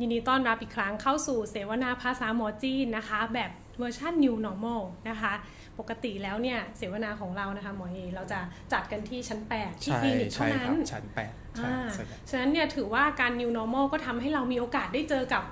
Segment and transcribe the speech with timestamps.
[0.00, 5.32] ยินดีต้อนรับอีกครั้งเข้าสู่เสวนาภาษาหมอจีนนะคะ แบบเวอร์ชัน New Normal นะคะ
[5.78, 8.40] ปกติแล้วเนี่ยเสวนาของเรานะคะหมอเอเราจะ
[8.72, 15.42] จัดกันที่ชั้น 8 ที่ใช่คลินิกเท่าใช่นั้ครันบชั้นแปดใช่อ่าส่วนใหญ่ฉะนั้นเนี่ยถือว่าการ New Normal ก็ทำให้เรามีโอกาสได้เจอกับ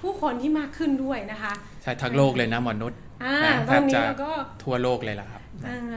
[0.00, 1.52] ผู้คนที่มากขึ้นด้วยนะคะ
[1.82, 4.30] ใช่ทั้งโลกเลยนะหมอนุษย์อ่านะตอนแทบนี้จะเราก็
[4.62, 5.35] ทั่วโลกเลยล่ะครับอ่า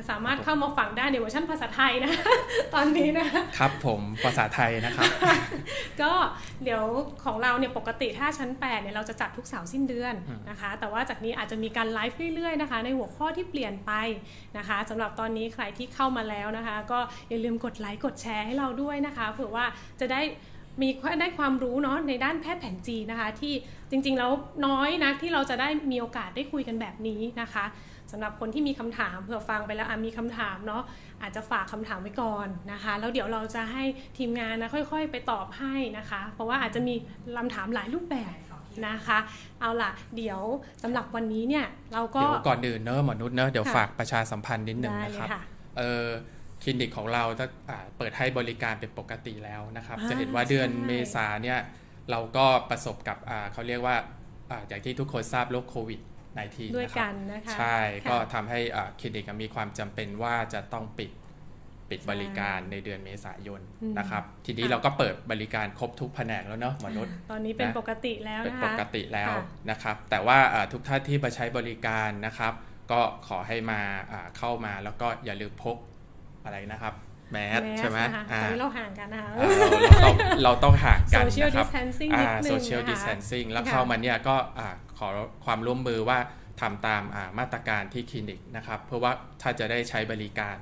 [0.09, 2.11] สามารถเข้ามาฟังได้ในเวอร์ชันภาษาไทยนะ
[2.73, 3.27] ตอนนี้นะ
[3.57, 5.11] ครับผมภาษาไทยนะครับ
[6.01, 6.11] ก็
[6.63, 6.83] เดี๋ยว
[7.23, 10.15] ของเราเนี่ยปกติถ้าชั้น8เนี่ยเราจะจัดทุกเสาร์สิ้นเดือน
[10.49, 13.91] นะคะ แต่ว่าจากนี้อาจจะมีการไลฟ์เรื่อยๆนะคะ ในหัวข้อที่เปลี่ยนไป
[14.57, 19.65] นะคะสำหรับตอนนี้ใครที่เข้ามาแล้วนะคะ ก็อย่าลืมกดไลค์กดแชร์ให้เราด้วยนะคะเผื่อว่า
[19.99, 20.21] จะได้
[20.81, 20.89] มี
[21.21, 23.53] ได้ความรู้เนาะในด้านแพทย์แผนจีนนะคะ ที่
[23.89, 24.31] จริงๆแล้ว
[24.65, 27.65] น้อยนะที่เราจะได้มีโอกาสได้คุยกันแบบนี้นะคะ
[28.11, 30.83] สำหรับคนที่มีคำถามเผื่อฟังไปแล้วอะมีคำถามเนาะ
[31.21, 33.83] อาจจะฝากคำถามไว้ก่อนนะคะ แล้วเดี๋ยวเราจะให้
[34.17, 36.95] ทีมงานนะค่อย ๆ ไปตอบให้นะคะ เพราะว่าอาจจะมี
[37.37, 38.33] คำถามหลายรูปแบบ
[38.87, 39.19] นะคะ
[39.61, 40.39] เอาล่ะ เดี๋ยว
[40.83, 45.41] สำหรับวันนี้เนี่ยเราก็เดี๋ยวก่อนอื่นเนอะหมอนุษย์เนอะเดี๋ยวค่ะฝากประชาสัมพันธ์นิดหนึ่งได้นะเลครับยค่ะ
[45.77, 46.05] เออ
[46.61, 51.59] คลินิกของเราถ้าอ่าเปิดให้บริการเป็นปกติแล้วนะครับอ่าจะเห็นว่าเดือนใช่เมษาเนี่ย
[52.11, 53.95] เราก็ประสบกับอ่าเขาเรียกว่า
[54.51, 55.99] อ่าอย่างที่ทุกคนทราบโรคโควิด
[56.35, 61.11] -19 ด้วยนะคกัรับนนะคะใช่ค่ะก็ทำให้อ่าคลินิกมีความจำเป็นว่าจะต้องปิด
[61.89, 72.53] ปิดใช่บริการในเดือนเมษายนอืมนะครับ ทีนี้ค่ะเราก็เปิดบริการครบทุกแผนกแล้วเนาะหมอนุษย์ ตอนนี้เป็นนะปกติแล้วเป็นนะคะปกติแล้วค่ะนะครับ แต่ว่าอ่าทุกท่านที่มาใช้บริการนะครับ
[72.91, 73.79] ก็ขอให้มา
[74.11, 75.77] อ่าเข้ามาแล้วก็อย่าลืมพก
[76.45, 76.93] อะไรนะครับ
[77.31, 84.69] แมสแมสใช่ไหมนะคะตอ่าอนนี้เราห่างกันนะคะอ่าเราเราต้องเราต้องห่างกัน social นะครับ distancing อ่านิดนึง social นะคะ distancing แล้วค่ะเข้ามาเนี่ยก็อ่า
[84.99, 85.07] ขอ
[85.45, 86.17] ความร่วมมือว่า
[86.61, 90.57] ทำตามอ่ามาตรการที่คลินิกนะครับ เพื่อว่าถ้าจะได้ใช้บริการ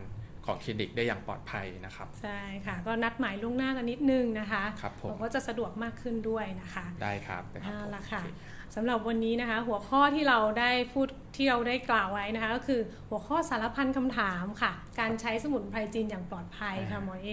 [0.45, 17.29] ของคลินิกได้อย่างปลอดภัยนะครับ ใช่ค่ะ ก็นัดหมายล่วงหน้ากันนิดนึงนะคะครับผมเราก็จะสะดวกมากขึ้นด้วยนะคะ ได้ครับนะครับเอาละผมค่ะโอเสำหรับวันนี้นะคะ หัวข้อที่เราได้พูดที่เราได้กล่าวไว้นะคะก็คือหัวข้อสารพันคำถามค่ะ การใช้สมุนไพรจีนอย่างปลอดภัยค่ะหมอเอ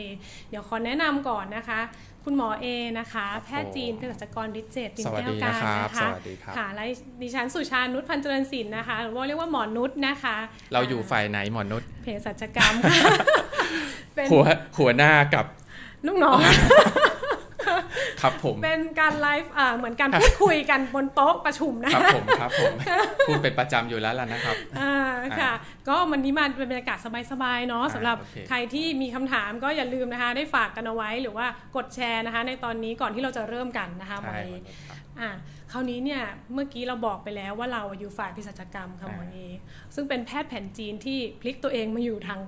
[0.50, 1.80] เดี๋ยวขอแนะนำก่อนนะคะ
[2.24, 2.66] คุณหมอเอ
[2.98, 6.84] นะคะ แพทย์จีนเภสัชกรดิเจตปิ่นสวัสแก้ดีวการนะครับนะสคะวัสดีครับค่ะและ
[7.22, 10.36] ดิฉันสุชานุชพันธ์เจริญศิลป์นะคะหรือว่าเรียกว่าหมอนุชนะคะ
[10.72, 13.02] เราอยู่ฝ่ายไหนหมอนุษย์เภสัชกรรมค่ะ
[14.14, 14.44] เป็นหัว
[14.78, 15.46] หัวหน้ากับ
[16.06, 16.38] ลูกน้อง
[18.24, 22.74] ครับผมเป็นการไลฟ์อ่าเหมือนการพูดคุยกันบนโต๊ะประชุมนะครับผมครับผม
[23.28, 24.92] พูดเป็นประจำอยู่แล้วล่ะนะครับอ่า
[25.40, 25.52] ค่ะ
[25.88, 26.98] ก็วันนี้มาเป็นบรรยากาศ
[27.30, 31.46] สบายๆเนาะอ่าสำหรับโอเคใครที่มีคำถามก็อย่าลืมนะคะ ได้ฝากกันเอาไว้หรือว่า
[31.76, 35.30] กดแชร์นะคะ ในตอนนี้ก่อนที่เราจะเริ่มกันนะคะหมอใช่เอหมอนุษย์ครับอะ
[35.72, 36.22] คราวนี้เนี่ย
[36.54, 39.38] เมื่อกี้เราบอกไปแล้วว่าเราอยู่ฝ่ายเภสัชกรรมค่ะหมอเอ
[39.94, 42.40] ซึ่งเป็นแพทย์แผนจีนที่พลิกตัวเองมาอยู่ทาง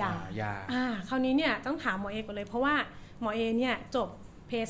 [0.00, 2.74] ยาอ่ายาอ่าคราวนี้เนี่ยต้องถามหมอเอก่อนเลยเพราะว่า
[3.20, 4.21] หมอเอเนี่ยจบเภ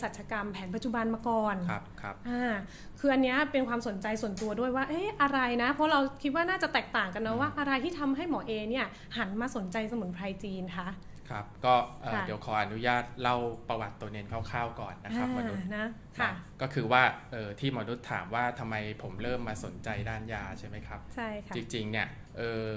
[0.03, 2.53] สัชกรรมแผนปัจจุบันมาก่อนครับครับอ่า
[2.98, 10.88] คืออันเนี้ยเป็นความสนใจส่วนตัวด้วยว่าเอ๊ะอะไรนะ เพราะเราคิดว่าน่าจะแตกต่างกันนะว่าอะไรที่ทำให้หมอเอเนี่ยหันมาสนใจสมุนไพรจีนคะ
[11.31, 13.37] ครับก็เอ่อค่ะเดี๋ยวขออนุญาตเล่า
[13.69, 15.87] ประวัติตัวเน้นคร่าวๆก่อนนะครับมอ่านุษย์นะ
[16.19, 22.72] ค่ะนะก็คือว่าเอ่อที่มนุษย์ถามว่าทำไมผมเริ่มมาสนใจด้านยาใช่ไหมครับใช่ค่ะจริงๆเนี่ยเอ่อ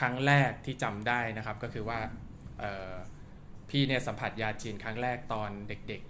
[0.00, 1.98] ครั้งแรกที่จำได้นะครับก็คือว่า
[2.60, 2.94] เอ่อ
[3.70, 6.09] พี่เนี่ยสัมผัสยาจีนครั้งแรกตอนเด็กอืม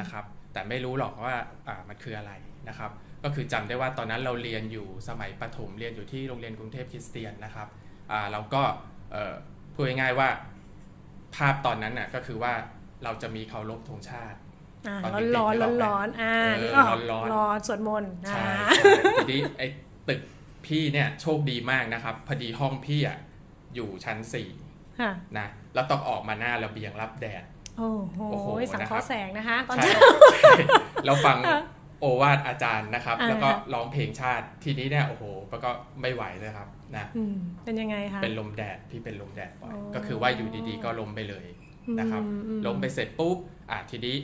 [0.00, 2.32] นะครับ แต่ไม่รู้หรอกว่าอ่ามันคืออะไร
[2.68, 2.90] นะครับ
[3.24, 7.68] ก็คือจำได้ว่าตอนนั้นเราเรียนอยู่สมัยประถมเรียนอยู่ที่โรงเรียนกรุงเทพคริสเตียนนะครับ
[8.10, 8.62] อ่าเราก็
[9.12, 9.34] เอ่อ
[9.74, 10.28] พูดง่ายๆว่า
[11.34, 12.52] ภาพตอนนั้นน่ะก็คือว่า
[13.04, 14.38] เราจะมีเคารพธงชาติ
[14.88, 19.66] อ่าตอนร้อนเด็ร้อกนๆร้อนนึกออกไหมร้อนอ่าเออนี่ออกร้อนๆรอสวดมนต์ใช่อ่าใช่ทีนี้ไอ้
[20.08, 20.20] ตึก
[20.66, 23.18] พี่เนี่ยโชคดีมากนะครับ พอดีห้องพี่อะ
[23.74, 24.48] อยู่ชั้นสี่
[25.00, 27.42] ค่ะนะแล้วต้องออกมาหน้าระเบียงรับแดด
[27.78, 29.94] โอ้โหโอ้โหสังเคราะห์นะครับแสงนะคะตอนใช่นี้
[31.06, 31.60] เราฟังค่ะ
[32.00, 41.46] โอวาทอาจารย์นะครับอ่าแล้วก็ร้องเพลงชาติทีนี้เนี่ยโอ้โหแล้วก็ไม่ไหวเลยครับนะอืมเป็นยังไงคะเป็นลมแดดพี่เป็นลมแดดบ่อยอ๋อก็คือว่าอยู่ดีๆ ก็ล้มไปเลย
[42.00, 43.36] นะครับอือืล้มไปเสร็จปุ๊บ
[43.70, 44.16] อะทีนี้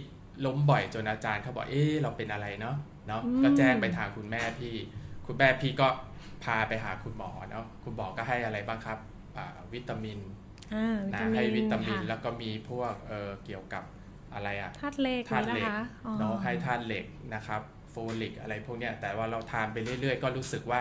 [0.47, 4.74] ล้มบ่อยจนอาจารย์เขาบอกเอ๊ะเราเป็นอะไรเนาะเนาะอืมก็แจ้งไปทางคุณแม่พี่
[5.27, 5.89] คุณแม่พี่ก็
[6.45, 8.98] พาไปหาคุณหมอเนาะคุณหมอก็ให้อะไรบ้างครับ
[9.36, 10.43] อ่าวิตามินอ่า
[11.12, 13.84] นะให้วิตามินค่ะแล้วก็มีพวกเออเกี่ยวกับ
[14.34, 20.80] อะไรอะธาตุเหล็กธาตุเหล็นะกคะอ๋อเนาะให้ธาตุเหล็กนะครับโฟลิกอะไรพวกเนี้ยแต่ว่าเราทานไปเรื่อยๆ ก็รู้สึกว่า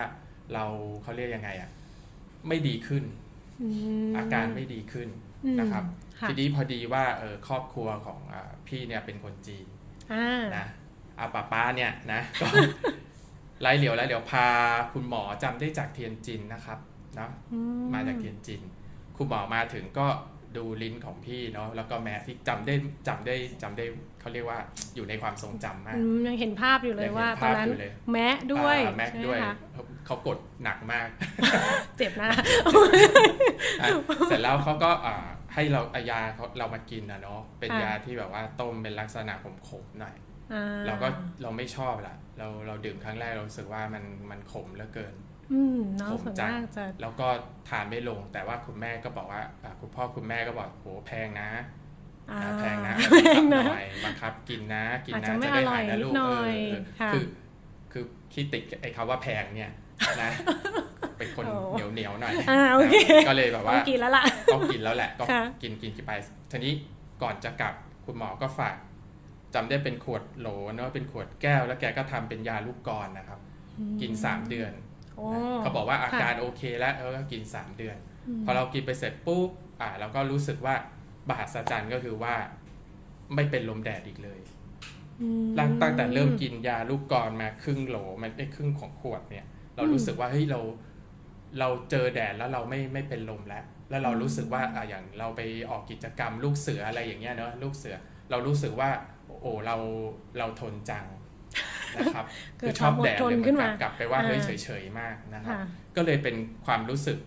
[0.54, 0.64] เรา
[1.02, 1.70] เขาเรียกยังไงอะ
[2.48, 3.04] ไม่ดีขึ้น
[3.62, 3.68] อื
[4.08, 5.08] มอาการไม่ดีขึ้น
[5.44, 5.84] อืมนะครับ
[6.20, 9.66] ค่ะทีนี้พอดีว่าเออครอบครัวของอาพี่เนี่ยเป็นคนจีน
[10.12, 10.66] อ่านะ
[11.18, 12.46] อาป้าป้าเนี่ยนะก็
[13.60, 14.46] ไล่เหลียวแล้วเดี๋ยวพา
[14.92, 16.78] คุณหมอจำได้จากเทียนจินนะครับ
[17.16, 17.58] เนาะอื
[17.94, 18.62] มาจากเทียนจิน
[19.16, 20.06] คุณหมอมาถึงก็
[20.56, 22.74] ดูลิ้นของพี่เนาะแล้วก็แม่ที่จำได้
[23.08, 23.84] จำได้จำได้
[24.20, 24.58] เขาเรียกว่า
[24.94, 29.54] อยู่ในความทรงจำมากอืมยังเห็นภาพอยู่เลยยังเห็นว่าตอนนั้นภาพอยู่เลยแมะด้วยอ่าแม็กใช่ไหมด้วยคะ
[30.06, 31.08] เขากดหนักมาก
[31.98, 32.28] เจ็บนะ
[33.80, 33.88] อะ
[34.28, 35.16] เสร็จแล้วเขาก็อ่า
[35.54, 39.34] ให้เราเอายาเขาเรามากินนะเนาะเป็นค่ะยาที่แบบว่าต้มเป็นลักษณะ
[39.68, 40.14] ขมๆหน่อย
[40.52, 41.08] อ่าเราก็
[41.42, 45.14] เราไม่ชอบละเราเราดื่มครั้งแรกเรารู้สึกว่ามันมันขมเหลือเกิน
[45.52, 47.28] อืมเนาะผมส่วนจังมากจะแล้วก็
[47.68, 51.50] ทานไม่ลง แต่ว่าคุณแม่ก็บอกว่าอะคุณพ่อคุณแม่ก็บอกโหแพงนะ
[52.30, 52.94] อ่าอะแพงนะ
[53.24, 57.24] แพงหนะน่อยบังคับกินนะกินอาจนะจะไม่จะได้หายอร่นะอยลูกนิดหน่เออยอเออค่ะคือ
[57.92, 59.70] คือขี้ติดไอ้คำว่าแพงเนี่ย
[60.22, 60.30] นะ
[61.18, 62.96] เป็นคนโอ้เหนียวเหนียวๆหน่อยอ่าโอเค
[63.28, 64.24] ก็เลยแบบต้อว่างกินแล้วล่ะ
[64.54, 66.12] ต้องกินแล้วแหละก็ค่ะกินกินกินไป
[66.50, 66.72] ทีนี้
[67.22, 67.74] ก่อนจะกลับ
[68.06, 68.74] คุณหมอก็ฝาก
[69.54, 73.38] จำได้เป็นขวดโหลเนอะเป็นขวดแก้ว แล้วแกก็ทำเป็นยาลูกกรอนนะครับ
[74.00, 74.83] กินสามเดือนโอ้
[75.60, 77.96] เขาบอกว่าอาค่ะการโอเคแล้วเออก็กินสามเดือน
[78.40, 79.50] มพอเรากินไปเสร็จปุ๊บ
[79.80, 80.74] อ่าเราก็รู้สึกว่า
[81.30, 82.34] บาสจันก็คือว่า
[83.34, 84.40] ไม่เป็นลมแดดอีกเลย
[85.22, 89.46] อืมตั้งตั้งแต่เริ่มกินยาลูกกรอนมาครึ่งโหลมันไอ้ครึ่งของขวดเนี่ย
[89.76, 90.60] เรารู้สึกว่าเฮ้ยเรา
[91.58, 95.40] เราเจอแดดแล้วเราไม่ไม่เป็นลมแล้ว แล้วเรารู้สึกว่าอ่าอย่างเราไป
[95.70, 97.96] ออกกิจกรรมลูกเสืออะไรอย่างเงี้ยเนอะลูกเสือ
[98.30, 98.90] เรารู้สึกว่า
[99.42, 99.76] โอ้เรา
[100.38, 101.04] เราทนจัง
[101.98, 102.26] นะครับ
[102.58, 106.36] เกิคืดอชอบแดดความอดทนเลยขึ้มันนกลัมาบกลับไปว่าเฮ้ยอ่าเฉยๆมากนะครับค่ะก็เลยเป็น
[106.66, 107.18] ความรู้สึก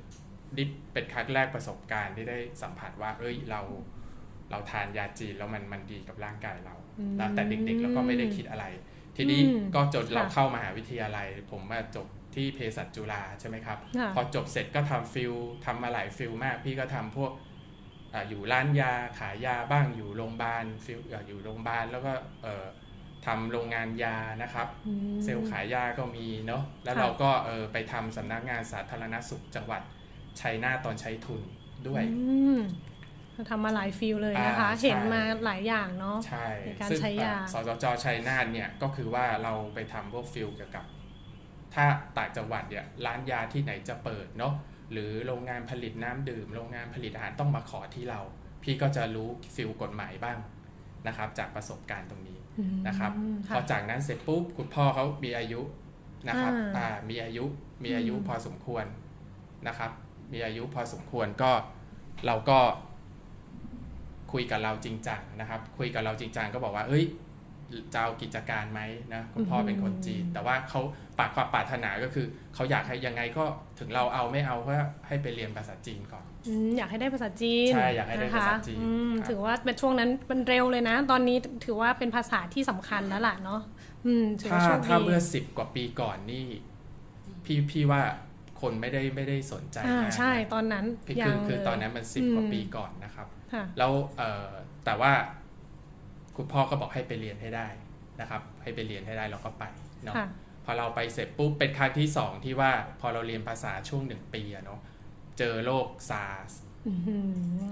[0.57, 3.61] นี่เป็นครั้งแรกประสบการณ์ที่ได้สัมผัสว่าเอ้ยเรา
[4.51, 8.65] เราทานยาจีนแล้วมันมันดีกับร่างกายเราอืมนะแต่เด็กๆเราก็ไม่ได้คิดอะไร
[9.17, 15.33] ทีนี้อืมก็จนเราค่ะเข้ามหาวิทยาลัย ผมมาจบที่เภสัชจุฬาใช่ไหมครับค่ะพอจบเสร็จก็ทำฟิล
[15.65, 17.31] ทำมาหลาย field มาก พี่ก็ทำพวก
[18.13, 22.13] อาอยู่ร้านยาขายยาบ้างอยู่โรงพยาบาล field อ่าอยู่โรงพยาบาลแล้วก็
[22.43, 22.65] เอ่อ
[23.27, 29.81] ทำโรงงานยานะครับอืมเซลล์ขายยาก็มีเนาะแล้วค่ะเราก็เออไปทำสำนักงานสาธารณสุขจังหวัด
[30.39, 31.41] ชัยนาทตอนใช้ทุน
[31.87, 32.59] ด้วยอืม
[33.49, 40.85] ทำมาหลาย field เลยนะคะอ่าใช่เห็นมาหลายอย่างเนาะใช่ในการซึ่งใช้ยาอ่สสจชัยนาทเนี่ยก็คือว่าเราไปทำพวก field เกี่ยวกับ
[41.73, 41.85] ถ้า
[42.17, 44.53] ต่างจังหวัดเนี่ยร้านยาที่ไหนจะเปิดเนาะ
[44.91, 48.21] หรือโรงงานผลิตน้ำดื่ม โรงงานผลิตอาหารต้องมาขอที่เรา
[48.63, 50.37] พี่ก็จะรู้ฟิลกฎหมายบ้าง
[51.07, 52.36] นะครับ จากประสบการณ์ตรงนี้อืม
[52.87, 53.11] นะครับ
[53.47, 55.61] พค่ะอจากนั้นเสร็จปุ๊บคุณพ่อเขามีอายุ
[56.27, 57.45] นะครับอ่าอ่ามีอายุ
[57.83, 58.85] มีอายุอืมพอสมควร
[59.67, 59.91] นะครับ
[60.33, 61.51] มีอายุพอสมควรก็
[62.25, 62.59] เราก็
[64.31, 67.05] คุยกับเราจริงจังนะครับ คุยกับเราจริงจังก็บอกว่า เอ้ย
[67.93, 68.81] จะเอากิจการไหม
[69.13, 70.81] นะคุณพ่อเป็นคนจีน แต่ว่าเขา
[71.19, 72.25] ปากความปรารถนาก็คือ
[72.55, 73.45] เขาอยากให้ยังไงก็
[73.79, 74.73] ถึงเราเอาไม่เอาก็
[75.07, 83.61] ให้ไปเรียนภาษาจีนก่อนอืมอยากให้ได้ภาษาจีนใช่อยากให้ได้นะคะภาษาจีนอืมครับถือว่าเป็นช่วงนั้นมันเร็วเลยนะ ตอนนี้ถือว่าเป็นภาษาที่สำคัญแล้วล่ะเนาะ
[84.05, 86.45] อืมถือถ้าว่าโชคถ้าดีเมื่อสิบกว่าปีก่อนนี่
[87.45, 88.01] พี่พี่ว่า
[88.61, 94.47] คนไม่ได้ไม่ได้สนใจอ่ามากใช่นะตอนนั้นคือยัคืงอคือเลยตอนนั้นมันสิบอืมกว่าปีก่อนนะครับค่ะแล้วเอ่อ
[94.85, 95.11] แต่ว่า
[96.37, 97.67] คุณพ่อก็บอกให้ไปเรียนให้ได้
[98.21, 99.63] นะครับ ให้ไปเรียนให้ได้เราก็ไป
[100.03, 100.27] เนาะค่ะ
[100.65, 104.79] พอเราไปเสร็จปุ๊บเป็นครั้งที่สองที่ว่าพอเราเรียนภาษาช่วงหนึ่งปีอะเนาะ
[105.37, 106.51] เจอโรคซาร์ส
[106.87, 107.17] อื้อหื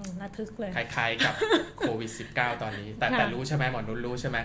[0.02, 1.34] อระทึกเลยคล้ายๆกับ
[1.78, 4.38] โควิด -19 ตอนนี้ แต่ค่ะแต่รู้ใช่ไหมหมอนุนรู้ใช่ไหม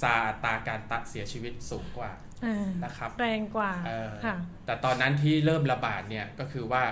[0.00, 2.10] ซาร์สอัตราการตัดเสียชีวิตสูงกว่า
[2.44, 4.36] อ่านะครับ แรงกว่าเออค่ะ
[4.66, 6.82] แต่ตอนนั้นที่เริ่มระบาดเนี่ยก็คือว่า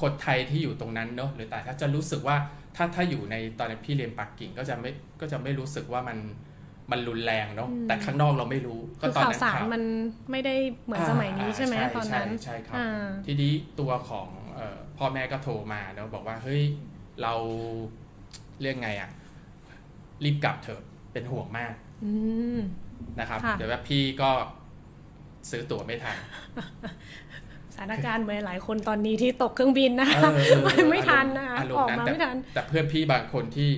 [0.00, 2.36] คนไทยที่อยู่ตรงนั้นเนาะหรือแต่ถ้าจะรู้สึกว่า
[2.76, 4.90] ถ้าถ้าอยู่ในตอนนี้พี่เรียนปักกิ่งก็จะไม่
[5.20, 6.18] ก็จะไม่รู้สึกว่ามัน
[6.90, 9.82] มันรุนแรงเนาะอืมแต่ข้างนอกเราไม่รู้ ก็คือตอนข่าวนั้นสารข่าวมัน
[10.30, 16.62] ไม่ได้เหมือนสมัยนี้ใช่ไหมาตอนนั้นใช่ใช่ครับอ่าทีนี้ตัวของเอ่อพ่อแม่ก็โทรมาเนาะบอกว่าเฮ้ย
[17.22, 17.34] เรา
[18.60, 19.10] เรียกไงอะ
[20.24, 21.74] รีบกลับเถอะเป็นห่วงมาก
[22.04, 22.12] อื
[22.56, 22.58] ม
[23.20, 24.30] นะครับค่ะเดี๋ยวว่าพี่ก็
[25.50, 26.18] ซื้อตั๋วไม่ทันส
[27.21, 33.70] ถานการณ์เหมือนหลายคนตอนนี้ที่ตกเครื่องบินนะเออเออเออไม่ทันนะคะอารมออกณ์นั้นมาแต่ไม่ทัน แต่เพื่อนพี่บางคนที่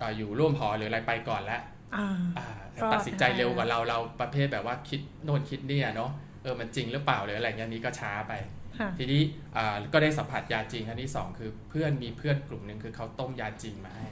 [0.00, 1.62] อ่าอยู่ร่วมหอหรืออะไรไปก่อนแล้ว
[1.96, 2.48] อ่าอ่า
[2.82, 6.10] ก็ตัดสินใจเร็วกว่าเราเราประเภทแบบว่าคิดโน่นคิดเนี่ยเนาะ
[6.42, 8.32] เออมันจริงหรือเปล่าหรืออะไรเงี้ยนี้ก็ช้าไป
[8.78, 9.22] ค่ะทีนี้
[9.56, 14.06] อ่าก็ได้สัมผัสยาจีนครั้งที่สองคือเพื่อนมีเพื่อนกลุ่มหนึ่งคือเขาต้มยาจีนมาให้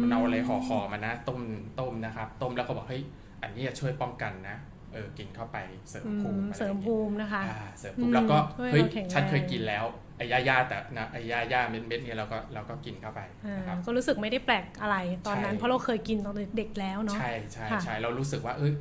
[0.00, 1.40] มันเอาอะไรห่อห่อๆมานะ ต้ม
[1.80, 3.02] ต้มนะครับ ต้มแล้วก็บอกเฮ้ย
[3.42, 4.56] อันนี้จะช่วยป้องกันนะ
[4.92, 5.56] เออกินเข้าไป
[5.90, 9.84] เสริมอืภูมิมอะไรเสริมอย่างเงี้ยภูมินะคะอ่าเสริมอืปุ๊บมแล้วก็ช่วยเฮ้ยเราแข็งแรงฉันเคยกินแล้ว
[10.16, 18.72] ไอ้ยาย่าแต่นะไอ้ยาย่าเม็ดเม็ดๆเนี่ยเราก็เราก็กินเข้าไปอ่านะครับก็รู้สึกไม่ได้แปลกอะไรตอนนั้นใช่เพราะเราเคยกินตอนเด็กแล้วเนาะใช่ใช่ค่ะใช่เรารู้สึกว่าเอ้ย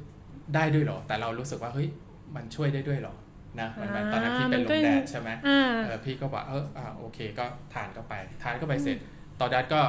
[0.55, 1.87] ได้ด้วยเหรอ แต่เรารู้สึกว่าเฮ้ย
[2.35, 3.15] มันช่วยได้ด้วยเหรอ
[3.59, 8.97] นะมันมันตอนนั้นพี่เป็นลมแดดใช่ไหมอ่าเออพี่ก็บอกเอออ่าโอเคก็ทานเข้าไป ทานเข้าไปเสร็จ
[9.39, 9.81] ตอนนั้นก็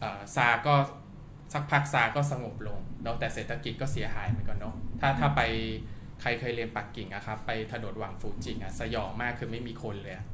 [0.00, 0.74] เอ่อซาก็
[1.52, 5.42] สักพักซาก็สงบลงเนาะแต่เศรษฐกิจก็เสียหายเหมือนกันเนาะถ้าถ้าไป
[6.20, 10.26] ใครเคยเรียนปักกิ่งอะครับ ไปถนนหวังฟูจิงอะสยองมากคือไม่มีคนเลยอะ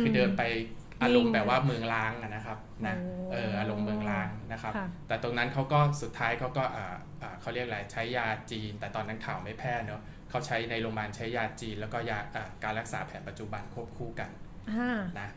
[0.00, 0.42] คือเดินไป
[1.02, 2.96] อารมณ์แบบว่าเมืองล้างอะนะครับนะ
[3.32, 4.74] เอออารมณ์เมืองล้างนะครับ
[5.08, 12.18] แต่ตรงนั้นเขาก็สุดท้ายเขาก็อ่าอ่าเขาเรียกอะไรใช้ยาจีน แต่ตอนนั้นข่าวไม่แพร่เนาะเขาใช้ในโรงพยาบาลใช้ยาจีน แล้วก็ยา
[12.64, 14.30] การรักษาแผนปัจจุบันควบคู่กัน
[15.20, 15.28] นะ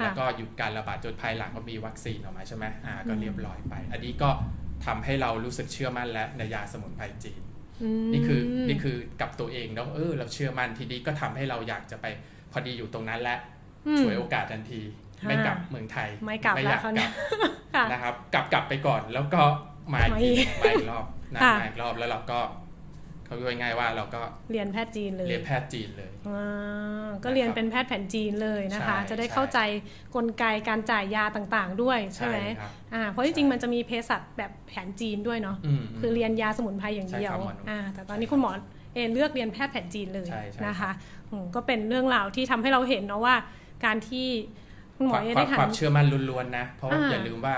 [0.00, 4.30] แล้วก็หยุดการระบาดจนภายหลังก็มีวัคซีนออกมาใช่ไหมอ่าก็เรียบร้อยไป อันนี้ก็
[4.86, 7.40] ทำให้เรารู้สึกเชื่อมั่นและในยาสมุนไพรจีน
[8.12, 12.06] นี่คือนี่คือกับตัวเองเนาะเออเราเชื่อมั่นทีนี้ก็ทำให้เราอยากจะไป
[12.52, 13.36] พอดีอยู่ตรงนั้นและ
[14.00, 14.80] ช่วยโอกาสทันที
[15.28, 17.10] ไม่กลับเมืองไทย ไม่กลับแล้วเขาเนี่ย
[17.92, 19.42] นะครับ กลับกลับไปก่อนแล้วก็
[19.94, 22.40] มาอีกมาอีกรอบนะมาอีกรอบแล้วเราก็
[23.26, 24.20] เขาย่อยง่ายว่าเราก็
[24.52, 26.10] เรียนแพทย์จีนเลย เรียนแพทย์จีนเลย
[27.24, 29.58] ก็เรียนเป็นแพทย์แผนจีนเลยนะคะ จะได้เข้าใจ
[30.14, 32.38] กลไกการจ่ายยาต่างๆ ด้วยใช่ไหม
[32.94, 35.56] อ่าเพราะจริงๆมันจะมีเภสัชแบบแผนจีนด้วยเนาะ
[36.00, 37.36] คือเรียนยาสมุนไพรอย่างเดียว
[37.70, 38.50] อ่าแต่ตอนนี้คุณหมอ
[38.94, 40.28] เอเลือกเรียนแพทย์แผนจีนเลย
[40.66, 40.90] นะคะ
[41.54, 43.36] ก็เป็นเรื่องราวที่ทำให้เราเห็นเนาะว่า
[43.84, 44.28] การที่
[44.96, 47.54] คุณหมอเอได้ความเชื่อมั่นล้วนๆนะเพราะอย่าลืมว่า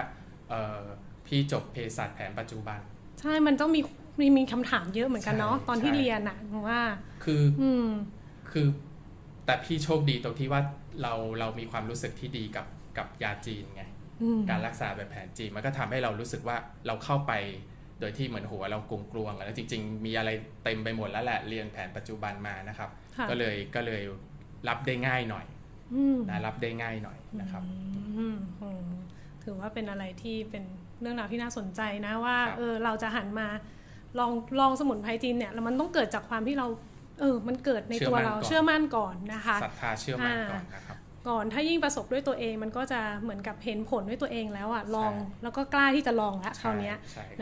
[1.27, 2.79] พี่จบเภสัชแผนปัจจุบัน
[3.21, 3.81] ใช่มันต้องมี
[4.21, 6.37] มีมีคำถามเยอะเหมือนกันเนาะตอนที่เรียนอะ
[6.69, 6.81] ว่า
[7.25, 7.71] คืออื
[8.53, 8.67] คือ
[9.47, 10.63] แต่พี่โชคดีตรงที่ว่า
[11.03, 12.67] เราเรามีความรู้สึกที่ดีกับ
[12.99, 13.85] กับยาจีนไง
[14.51, 16.57] การรักษาแบบแผนจีนมันก็ทำให้เรารู้สึกว่า
[16.87, 17.33] เราเข้าไป
[18.01, 20.31] โดยที่เหมือนหัวเรากลงกลวงแล้วจริง ๆ มีอะไร
[20.65, 22.91] เต็มไปหมดแล้วแหละเรียนแผนปัจจุบันมานะครับ
[23.31, 24.03] ก็เลยก็เลย
[24.69, 25.47] รับได้ง่ายหน่อย
[26.31, 27.63] นะรับได้ง่ายหน่อยนะครับ
[29.45, 30.65] ถือว่าเป็นอะไรที่เป็น
[31.01, 33.49] เรื่องราวที่น่าสนใจนะว่าเออเราจะหันมา
[34.19, 36.67] ลองลองสมุนไพรจีนเนี่ยแล้วมันต้องเกิดจากความที่เรา
[37.21, 40.97] เออ มันเกิดในตัวเราเชื่อมั่นก่อนนะคะศรัทธาเชื่อมั่นก่อนนะครับ
[41.29, 45.13] ก่อนถ้ายิ่งประสบด้วยตัวเองมันก็จะเหมือนกับเห็นผลด้วยตัวเองแล้วอะลอง
[45.43, 46.93] แล้วก็กล้าที่จะลองละคราวนี้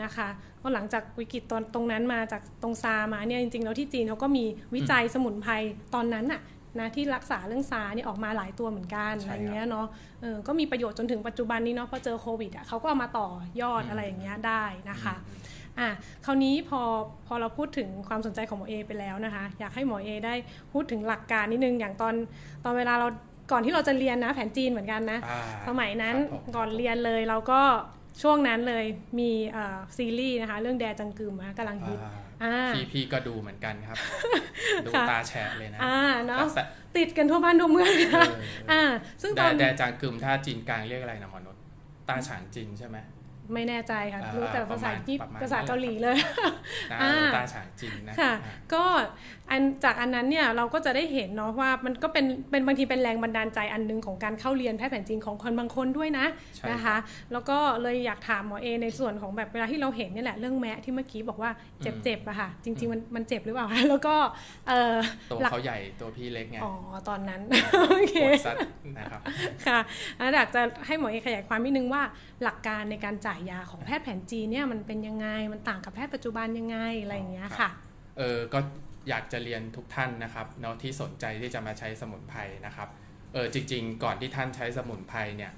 [0.03, 0.27] นะคะ
[0.59, 4.45] เพราะหลังจากวิกฤตตอนตรงนั้นมาจากตรงซามาเนี่ยจริงๆแล้วที่จีนเขาก็มี
[4.75, 5.51] วิจัยสมุนไพร
[5.95, 6.41] ตอนนั้นอะ
[6.79, 9.87] นะที่รักษาเรื่องซาเนี่ยออกมาหลายตัวเหมือนกันอะไรเงี้ยเนาะ
[10.21, 13.27] เออก็มีประโยชน์จนถึงปัจจุบันนี้เนาะพอเจอโควิดอะเขาก็เอามาต่อ
[13.61, 15.15] ยอดอะไรอย่างเงี้ยได้นะคะ
[15.79, 15.89] อะ
[16.25, 16.81] คราวนี้พอ
[17.27, 20.33] พอเราพูดถึงความสนใจของหมอเอไปแล้วนะคะ อยากให้หมอเอได้
[20.73, 22.15] พูดถึงหลักการนิดนึง อย่างตอน
[22.63, 23.07] ตอนเวลาเรา
[23.51, 25.19] ก่อนที่เราจะเรียนนะแผนจีนเหมือนกันนะ
[25.67, 26.15] สมัยนั้น
[26.55, 27.61] ก่อนเรียนเลยเราก็
[28.21, 28.85] ช่วงนั้นเลย
[29.19, 29.31] มี
[29.97, 31.99] ซีรีส์นะคะ เรื่องแดจังกึมนะกำลังฮิต
[32.75, 33.97] พี่พี่ก็ดูเหมือนกันครับ
[34.85, 36.45] ดูตาแฉะเลยนะอ่าเนาะ
[36.97, 37.91] ติดกันทั่วบ้านทั่วเมือง
[38.71, 38.81] อ่า
[39.21, 41.61] ซึ่งตอนแดจังกึมถ้าจีนกลางเรียกอะไรนะมนุษย์
[42.09, 42.97] ตาฉางจีนใช่ไหม
[43.53, 46.17] ไม่แน่ใจค่ะ รู้แต่ภาษาญี่ภาษาเกาหลีเลย
[47.35, 48.31] ตาฉางจีนนะ ค่ะ
[48.73, 48.83] ก็
[49.51, 56.25] อันจากอันนั้นเนี่ยเราก็จะได้เห็นเนาะว่ามันก็เป็นเป็นบางทีเป็นแรงบันดาลใจอันนึงของการเข้าเรียนแพทย์แผนจีนของคนบางคนด้วยนะ
[56.71, 56.95] นะคะ
[57.31, 61.51] แล้วก็เลยอยากถามหมอเอในส่วนของแบบเวลาที่เราเห็นนี่แหละเรื่องแมะที่เมื่อกี้บอกว่า
[62.03, 64.15] เจ็บๆอะค่ะ จริง ๆ มันมันเจ็บหรือเปล่าแล้วก็
[64.67, 64.95] เออ
[65.31, 66.73] ตัวเขาใหญ่ตัวพี่เล็กไงอ๋อ
[67.09, 67.41] ตอนนั้น
[67.89, 68.15] โอเค
[68.97, 69.21] นะครับ
[69.67, 69.79] ค่ะ
[70.35, 72.03] อยากจะให้หมอเอขยายความนิดนึงว่า
[72.43, 77.69] หลักการในการจ่ายยาของแพทย์แผนจีนเนี่ยมันเป็นยังไงมันต่างกับแพทย์ปัจจุบันยังไงอะไรอย่างเงี้ยค่ะ
[78.17, 78.59] เออก็
[79.09, 82.89] อยากจะเรียนทุกท่านนะครับเนาะที่สนใจที่จะมาใช้สมุนไพรนะครับ
[83.33, 85.51] เออจริง ๆ ก่อนที่ท่านใช้สมุนไพรเนี่ย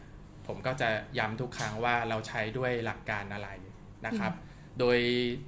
[0.47, 3.49] ผมก็จะย้ำทุกครั้งว่าเราใช้ด้วยหลักการอะไร
[4.05, 4.33] นะครับ
[4.79, 4.97] โดย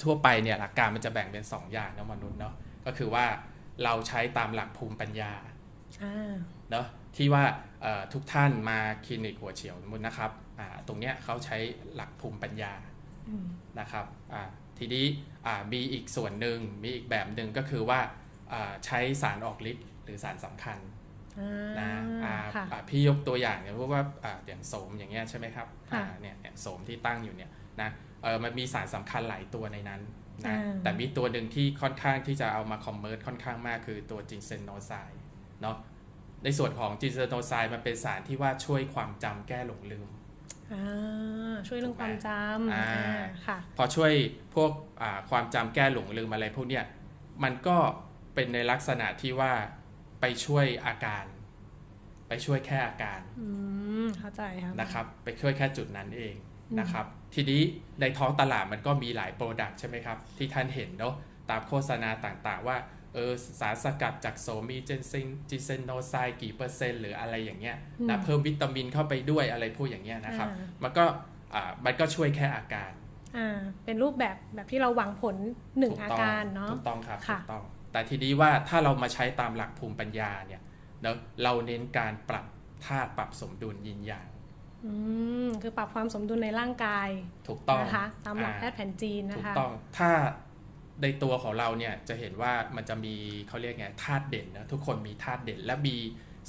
[0.03, 2.55] ทั่วไปเนี่ยหลักการมันจะแบ่งเป็น 2 อย่างนะมนุษย์เนาะ
[2.85, 3.25] ก็คือว่า
[3.83, 5.33] เราใช้ตามหลักภูมิปัญญา
[6.71, 7.43] เนาะที่ว่า
[8.13, 10.31] ทุกท่านมาคลินิกหัวเฉียวมุนนะครับ
[10.87, 11.57] ตรงเนี้ยเขาใช้
[11.95, 12.73] หลักภูมิปัญญา
[13.79, 14.05] นะครับ
[14.81, 15.05] ทีนี้
[15.73, 17.99] มีอีกส่วนหนึ่งมีอีกแบบหนึ่งก็คือว่า
[18.85, 20.77] ใช้สารออกฤทธิ์หรือสารสำคัญ
[21.79, 21.89] นะ
[22.89, 24.03] พี่ยกตัวอย่างเนี่ยพวกว่า
[24.47, 25.67] อย่างโสมอย่างเงี้ยใช่ไหมครับ
[26.21, 27.89] เนี่ยโสมที่ตั้งอยู่เนี่ยนะ
[28.43, 30.01] มันมีสารสำคัญหลายตัวในนั้น
[30.47, 35.21] นะแต่มีตัวหนึ่งที่ค่อนข้างที่จะเอามา commerce ค่อนข้างมากคือตัว ginsenoside
[35.61, 35.77] เนาะ
[36.43, 40.09] ในส่วนของ ginsenoside มันเป็นสารที่ว่าช่วยความจำแก้หลงลืม
[41.67, 44.11] ช่วยเรื่องความจำค่ะ พอช่วย
[44.55, 44.71] พวก
[45.29, 46.85] ความจำแก้หลงลืมอะไรพวกเนี้ย
[47.43, 47.77] มันก็
[48.35, 49.53] เป็นในลักษณะที่ว่า
[50.21, 51.25] ไปช่วยอาการ
[52.27, 53.19] ไปช่วยแค่อาการ
[54.19, 56.35] เข้าใจครับนะครับ ไปช่วยแค่จุดนั้นเอง
[56.79, 57.61] นะครับ ทีนี้
[58.01, 61.13] ในท้องตลาดมันก็มีหลาย product ใช่ไหมครับ ที่ท่านเห็นเนาะ
[61.49, 62.77] ตามโฆษณาต่างๆว่า
[63.13, 67.77] เออสารสกัดจากโสมมี ginseng ginsenoside กี่เปอร์เซ็นต์หรืออะไรอย่างเงี้ย
[68.09, 70.47] นะเพิ่มวิตามินเข้าไปด้วยอะไรพวกอย่างเงี้ยนะครับ
[70.83, 71.05] มันก็
[71.53, 72.91] อ่ามันก็ช่วยแค่อาการ
[73.37, 75.35] อ่าเป็นรูปแบบแบบที่เราหวังผล
[75.79, 80.61] หนึ่งอาการเนาะถูกต้องครับถูกต้อง แต่ทีนี้ว่าถ้าเรามาใช้ตามหลักภูมิปัญญาเนี่ย
[81.01, 82.45] เนาะเราเน้นการปรับ
[82.85, 84.27] ธาตุปรับสมดุลยินยาง
[84.85, 84.93] อื
[85.45, 87.09] มคือปรับความสมดุลในร่างกาย
[87.47, 90.11] ถูกต้องนะคะตามหลักแพทย์แผนจีนนะคะถูกต้องถ้า
[91.01, 93.15] ในตัวของเราเนี่ยจะเห็นว่ามันจะมี
[93.47, 95.95] เขาเรียกไงธาตุเด่นนะทุกคนมีธาตุเด่น และมี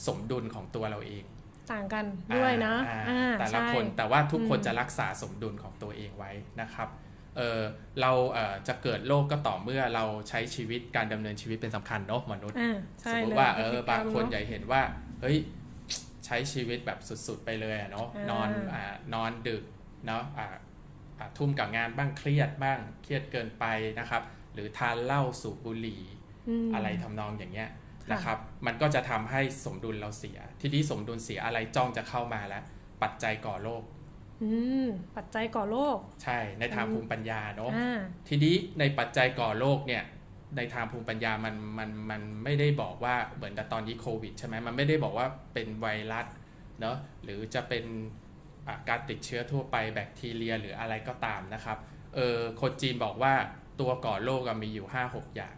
[0.06, 1.24] สมดุลของตัวเราเอง
[1.72, 2.04] ต่างกัน
[2.36, 6.30] ด้วยนะอ่าอ่าแต่ละใช่คนแต่ว่าทุกคนอืมจะรักษาสมดุลของตัวเองไว้
[6.60, 6.88] นะครับ
[7.36, 7.60] เออ
[8.00, 14.82] เราเอ่อจะเกิดโรคก็ต่อเมื่อเราใช้ชีวิตการดำเนินชีวิตเป็นสำคัญเนาะมนุษย์อ่าสใช่มมเลติยว่าเออพฤติกรรมบางคนเอะใหญ่เห็นว่า
[15.20, 15.38] เฮ้ย
[16.26, 18.82] ใช้ชีวิตแบบสุดๆไปเลยอะเนาะอ่านนอนอ่า
[19.14, 19.62] นอนดึก
[20.06, 20.58] เนาะอ่าอ่า
[21.36, 23.64] ทุ่มกับงานบ้างเครียดบ้างเครียดเกินไป
[23.98, 24.22] นะครับ
[24.54, 26.02] หรือทานเหล้าสูบบุหรี่
[26.66, 27.68] มอะไรทำนองอย่างเงี้ย
[28.02, 32.62] ค่ะนะครับ มันก็จะทำให้สมดุลเราเสีย ที่นี้สมดุลเสียอะไรจ้องจะเข้ามาแล้ว
[33.02, 33.82] ปัจจัยก่อโรค
[34.42, 34.50] อื
[34.84, 40.02] มปัจจัยก่อโรคใช่ในทางภูมิปัญญาเนาะอ่าทีนี้ในปัจจัยก่อโรคเนี่ย
[40.56, 46.26] ในทางภูมิปัญญามันมันมันไม่ได้บอกว่าเหมือนแต่ตอนนี้โควิดใช่ไหมมันไม่ได้บอกว่าเป็นไวรัส
[46.80, 48.21] เนาะหรือจะเป็นอะ
[48.88, 51.78] การติดเชื้อทั่วไปแบคทีเรียหรืออะไรก็ตามนะครับ
[52.14, 53.34] เออคนจีนบอกว่า
[53.80, 55.54] ตัวก่อโรคอะมีอยู่ 5-6 อย่าง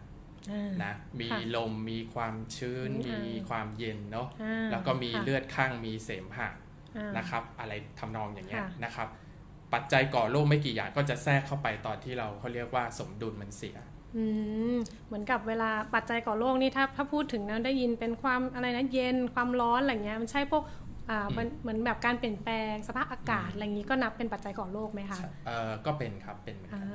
[0.50, 6.48] อ่านะมีค่ะลมมีความชื้น มีมีไอความเย็นเนาะอ่าแล้วก็มีค่ะเลือดข้างมีเสมหะ
[6.96, 9.08] อ่านะครับ อะไรทำนองอย่างเงี้ยค่ะนะครับ
[9.72, 13.76] ปัจจัยก่อโรคไม่กี่อย่างก็จะแทรกเข้าไปตอนที่เราเขาเรียกว่าสมดุลมันเสีย
[14.16, 14.24] อื
[14.74, 20.83] มเหมือนกับเวลาปัจจัยก่อโรคนี่ถ้าถ้าพูดถึงนะได้ยินเป็นความอะไรนะเย็นความร้อนอะไรเงี้ยมันใช่พวกอ่า
[21.36, 26.86] มันเหมือนแบบการเปลี่ยนแปลงสภาพอากาศอืมอะไรอย่างนี้ก็นับเป็นปัจจัยก่อโรคไหมคะเออก็เป็นครับเป็นเหมือนอ่ากั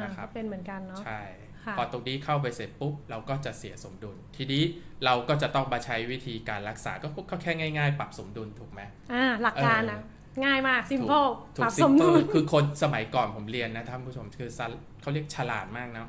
[0.00, 1.20] นนะครับก็เป็นเหมือนกันเนาะใช่
[1.64, 4.62] ค่ะพอตรงนี้เข้าไปเสร็จปุ๊บเราก็จะเสียสมดุล ทีนี้
[5.04, 8.80] เราก็จะต้องมาใช้วิธีการรักษาก็ก็แค่ง่าย ๆ ปรับสมดุลถูกไหม
[9.12, 10.00] อ่าหลักการนะ
[10.44, 11.20] ง่ายมากซิม p พ e
[11.56, 14.66] ถูปรักบซิสมมเดุลคือคนสมัยก่อนผมเรียนนะท่านผู้ชมคือซั
[15.00, 16.08] เขาเรียกฉลาดมากเนาะ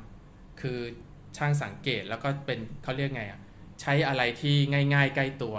[0.60, 0.78] คือ
[1.36, 3.40] ช่างสังเกตแล้วก็เป็นเขาเรียกไงอะ
[3.80, 4.56] ใช้อะไรที่
[4.94, 5.54] ง่าย ๆ ใกล้ตัว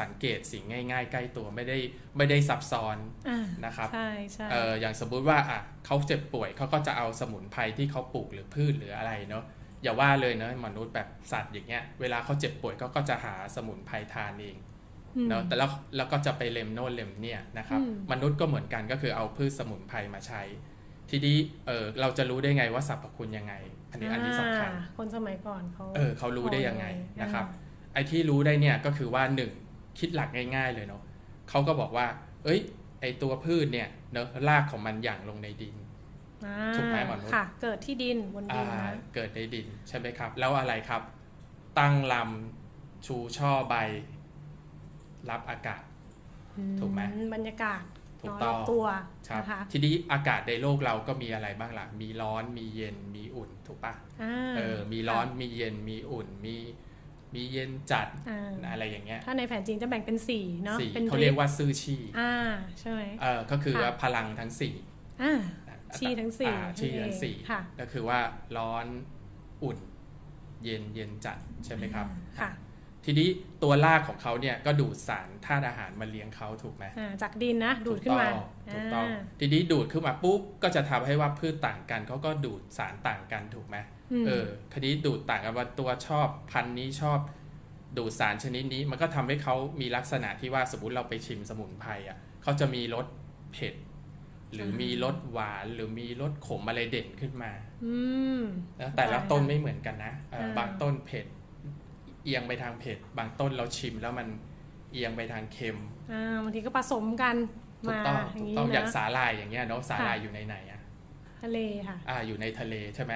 [0.00, 1.78] สังเกตสิ่งง่าย ๆ ใกล้ตัวไม่ได้
[2.16, 2.96] ไม่ได้ซับซ้อน
[3.28, 9.44] อ่านะครับใช่ใช่เอออย่างสมมุติว่าอะเขาเจ็บป่วยเขาก็จะเอาสมุนไพรที่เขาปลูกหรือพืชหรืออะไรเนาะ
[9.82, 14.56] อย่าว่าเลยเนาะมนุษย์แบบสัตว์อย่างเงี้ยเวลาเขาเจ็บป่วยเขาก็จะหาสมุนไพรทานเอง
[15.16, 20.42] อืมเนาะแต่แล้วแล้วก็จะไปเล็มโน่นเล็มเนี่ยนะครับอืมมนุษย์ก็เหมือนกันก็คือเอาพืชสมุนไพรมาใช้
[21.10, 21.36] ทีนี้
[21.66, 23.54] เออเราจะรู้ได้ไงว่าสรรพคุณยังไง
[23.90, 27.56] อันนี้อันนี้สำคัญอ่าคนสมัยก่อนเขาเออเขารู้ได้ยังไงพอเลยนะครับอ่
[27.94, 29.52] ไอ้ที่รู้ได้เนี่ยก็คือว่าหนึ่ง
[29.98, 31.02] คิดหลักง่าย ๆ เลยเนาะ
[31.48, 32.06] เขาก็บอกว่า
[32.44, 32.60] เอ้ย
[33.00, 35.76] ไอ้ตัวพืชเนี่ยเนาะรากของมันหยั่งลงในดิน
[36.46, 41.02] อ่าถูกไหมหมอนุชค่ะ เกิดที่ดินบนดิอ่านนะเกิดในดินใช่ไหมครับ แล้วอะไรครับ
[41.78, 43.74] ตั้งลำชูช่อใบ
[45.30, 45.82] รับอากาศ
[46.80, 47.82] ถูกไหมอืบรรยากาศ
[48.20, 48.84] ถูกเนาะต้รอองบตัว
[49.28, 56.56] ครับนะคะทีนี้อากาศในโลกเราก็มีอะไรบ้างล่ะ มีร้อนมีเย็นมีอุ่นถูกปะอ่าเออ มีร้อนมีเย็นมีอุ่นมี
[57.36, 62.32] มีเย็นจัดอ่าอะไรอย่างเงี้ยถ้าในแผนจีนจะแบ่งเป็นสี่เนาะสี่เป็นเขาเรียกว่าซื่อชี่อ่า
[62.78, 64.74] ใช่ไหมเออก็คือค่ะว่าพลังทั้งสี่
[65.22, 65.40] อ่า
[65.98, 68.18] ชี่ทั้งสี่อ่าชี่ทั้งสี่ค่ะก็คือว่า
[68.56, 68.86] ร้อน
[69.62, 69.78] อุ่น
[70.64, 72.06] เย็นเย็นจัดใช่ไหมครับ
[72.40, 72.50] ค่ะ
[73.04, 73.28] ทีนี้
[73.62, 78.28] ตัวรากของเขาเนี่ยก็ดูดสารธาตุอาหารมาเลี้ยงเขาถูกไหมอ่าจากดินนะ ดูดขึ้นมา
[78.72, 83.78] ถูกต้องอ่าทีนี้ดูดขึ้นมาปุ๊บก็จะทำให้ว่าพืชต่างกันเขาก็ดูดสารต่างกันถูกไหมม
[84.26, 87.18] เออคดีดูดต่างกันว่าตัวชอบพันธุ์นี้ชอบ
[87.96, 93.06] ดูดสารชนิดนี้ มันก็ทำให้เขามีลักษณะที่ว่าสมมติเราไปชิมสมุนไพรอะเขาจะมีรส
[93.52, 93.74] เผ็ด
[94.54, 97.52] หรือมีรสหวานหรือมีรสขมอะไรเด่นขึ้นมา
[97.84, 97.96] อื
[98.38, 98.40] ม
[98.80, 101.26] นะแต่ละใช่ต้นไม่เหมือนกันนะเอออ่าบางต้นเผ็ด
[102.24, 104.28] เอียงไปทางเผ็ด บางต้นเราชิมแล้วมัน
[104.92, 105.78] เอียงไปทางเค็ม
[106.12, 107.36] อ่าบางทีก็ผสมกัน
[107.84, 110.80] ถูมากต้องอถูย่างกนี้ต้องอย่างนะสาลายอย่างเงี้ยเนาะสาลายค่ะอยู่ในไหนอะ
[111.42, 113.14] ทะเลค่ะอ่าอยู่ในทะเลใช่ไหม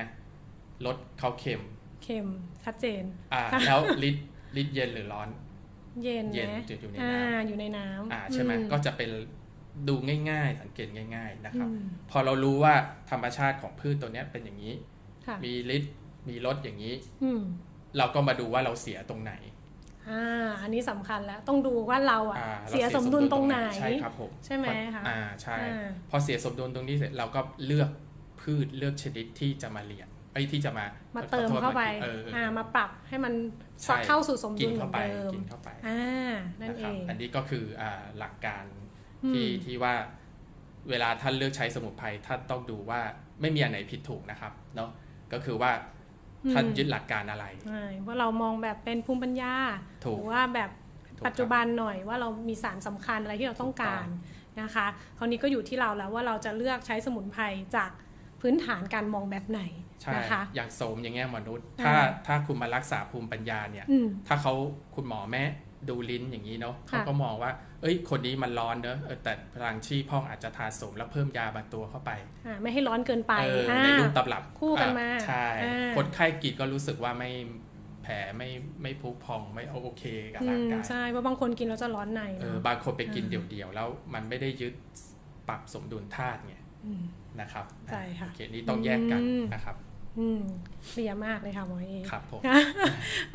[0.86, 1.62] รสเขาเค็ม
[2.02, 2.26] เค็ม
[2.64, 4.20] ชัดเจน อ่า แล้วลิตร
[4.56, 5.28] ลิตรเย็นหรือร้อน
[6.02, 9.10] เย็นเย็นไหมจุดอยู่ในอ่าน้ำอยู่ในน้ำอ่าใช่ไหมอืก็จะเป็น
[9.88, 9.94] ดู
[10.30, 12.74] ง่ายๆ สังเกตง่าย ๆนะครับอืมพอเรารู้ว่า
[13.10, 14.74] ธรรมชาติของพืชตัวเนี้ยเป็นอย่างนี้
[15.26, 15.94] ค่ะมีฤทธิ์
[16.28, 17.40] มีรสอย่างนี้อืม
[17.98, 19.32] เราก็มาดูว่าเราเสียตรงไหน
[20.08, 27.90] อ่าอันนี้สำคัญแล้วต้องดูว่าเราอะอ่าราเสียสมดุลตรงไหนใช่ครับผมใช่ไหมพอคะอ่าใช่อ่าพอเสียสมดุลตรงนี้เสร็จเราก็เลือก
[28.40, 33.34] พืชเลือกชนิดที่จะมาเรียน ไอ้ยที่จะมามามาเติมเข้าไปเออเอออ่ามาปรับให้มัน
[33.82, 38.64] ใช่เข้าสู่สมกิดุนลเหมืเข้าอนไปเดิมกินเข้าไปอ่านั่นนะคเอรับงอันนี้ก็คืออ่าหลักการ
[39.24, 39.94] อืมที่ที่ว่า
[40.90, 43.00] เวลาท่านเลือกใช้สมุนไพรท่านต้องดูว่า
[43.40, 44.90] ไม่มีอันไหนผิดถูกนะครับเนาะ
[45.32, 45.72] ก็คือว่า
[46.52, 49.54] ท่านยึดหลักการอะไรใช่ว่าเรามองแบบเป็นภูมิปัญญา
[50.04, 50.70] ถูกหรือว่าแบบ
[51.18, 54.06] ถูกปัจจุบันหน่อยว่าเรามีสารสำคัญอะไรที่เราต้องการ
[54.60, 54.86] นะคะ
[55.18, 57.42] คราวนี้ก็อยู่ที่เราแล้วว่าเราจะเลือกใช้สมุนไพร
[57.76, 57.90] จาก
[58.40, 59.60] พื้นฐานการมองแบบไหน
[60.02, 61.94] ใช่นะคะอย่างโสมอย่างเงี้ยมนุษย์อ่าถ้า
[62.26, 64.54] ถ้าคุณมารักษาภูมิปัญญาเนี่ยอืมถ้าเขา
[64.94, 65.44] คุณหมอแม่
[65.88, 67.50] ดูลิ้นอย่างนี้เนาะค่ะเขาก็มองว่า
[67.82, 72.10] เอ้ย คนนี้มันร้อนเนอะเออแต่พลังชีพห้องอาจจะทาโสมแล้วเพิ่มยาบางตัวเข้าไป
[72.46, 77.30] อ่าไม่ให้ร้อนเกินไปเอออ่าในรูปตำรับคู่กันมาอ่ใช่อ่าคนไข้กินก็รู้สึกว่าไม่
[78.02, 78.48] แพผลไม่
[78.82, 84.74] ไม่พุพองไม่โอเคกับอืร่างมกายใช่เพราะบางคนกินแล้วจะร้อนในเออเนาะบางคนไปกินอ่าเดี่ยวๆแล้วมันไม่ได้ยึด
[85.48, 86.54] ปรับสมดุลธาตุไง
[86.86, 87.02] อืม
[87.40, 89.76] นะครับใช่ค่ะโอเคนี่ต้องแยกกันอืมนะครับ
[90.20, 90.42] อืม
[90.88, 92.40] เคลียร์มากเลยค่ะหมอเอครับผม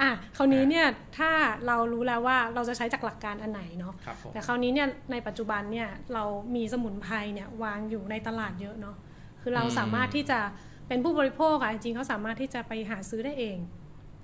[0.01, 0.85] อะคราวนี้เนี่ย
[1.17, 1.31] ถ้า
[1.67, 6.23] เรารู้แล้วว่าเราจะใช้จากหลักการอันไหนเนาะครับผมแต่คราวนี้เนี่ยในปัจจุบันเนี่ยเรา
[6.55, 8.95] มีสมุนไพรเนี่ยวางอยู่ในตลาดเยอะเนาะ
[9.41, 10.39] คือเราอืมสามารถที่จะ
[10.87, 13.57] เป็นผู้บริโภคอะจริงๆเขาสามารถที่จะไปหาซื้อได้เอง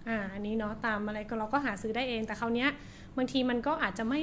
[0.08, 2.70] อ่าอันนี้เนาะตามอะไรก็เราก็หาซื้อได้เอง แต่คราวเนี้ย
[3.18, 4.22] บางทีมันก็อาจจะไม่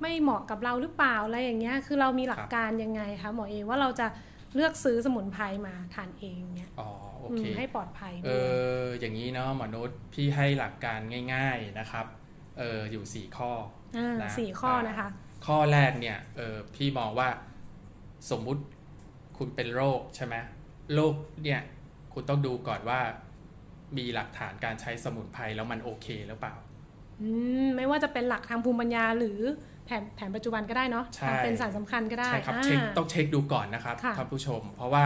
[0.00, 4.06] ไม่เหมาะกับเราหรือเปล่าอะไรอย่างเงี้ย คือเรามีหลักการยังไงคะหมอเอว่าเราจะ
[4.54, 6.88] เลือกซื้อสมุนไพรมาทานเองเนี่ยอ๋อ
[7.20, 8.44] โออืเคมให้ปลอดภัยเอด้วย
[8.82, 11.00] ออย่างนี้เนาะหมอนุษย์พี่ให้หลักการ
[11.34, 12.06] ง่าย ๆนะครับ
[12.58, 13.50] เอออยู่สี่ข้อ
[13.96, 15.08] อ่านะสี่ข้อนะคะ
[15.46, 17.28] ข้อแรกเนี่ยเออพี่มองว่า
[18.30, 18.62] สมมุติ
[19.36, 20.34] คุณเป็นโรคใช่ไหม
[20.94, 21.60] โรคเนี่ย
[22.12, 23.00] คุณต้องดูก่อนว่า
[23.96, 26.54] มีหลักฐานการใช้สมุนไพรแล้วมันโอเคหรือเปล่า
[27.20, 27.28] อื
[27.62, 29.38] มไม่ว่าจะเป็นหลักทางภูมิปัญญาหรือ
[29.71, 35.04] แผ นแผนปัจจุบันก็ได้เนาะใช่ทำเป็นสารสำคัญก็ได้ใช่ครับอ่าเช็คต้องเช็คดูก่อนนะครับค่ะท่านผู้ชม เพราะว่า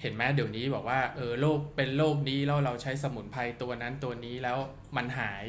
[0.00, 4.58] เห็นไหมเดี๋ยวนี้บอกว่าเออโรคเป็นโรคนี้แล้วเราใช้สมุนไพรตัวนั้นตัวนี้แล้ว
[4.96, 5.44] มันหาย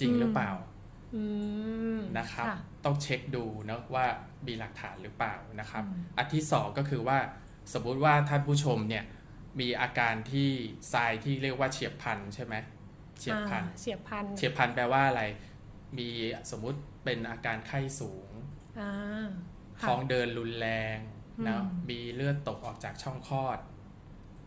[0.00, 0.50] จริงหรือเปล่า
[1.14, 1.22] อื
[1.96, 4.06] มนะครับค่ะต้องเช็คดูนะว่า
[4.46, 7.18] มีหลักฐานหรือเปล่านะครับอืมอันที่สองก็คือว่า
[7.72, 9.04] สมมุติว่าท่านผู้ชมเนี่ย
[9.60, 10.48] มีอาการที่
[10.92, 12.54] ทรายที่เรียกว่าเฉียบพลันใช่ไหม
[13.18, 15.22] เฉียบพลันอ่าเฉียบพลันเฉียบพลันแปลว่าอะไร
[15.98, 16.08] มี
[16.50, 18.30] สมมุติเป็นอาการไข้สูง
[18.80, 18.92] อ่า
[19.80, 20.98] ค่ะท้องเดินรุนแรง
[21.46, 23.58] นะอืมมีเลือดตกออกจากช่องคลอด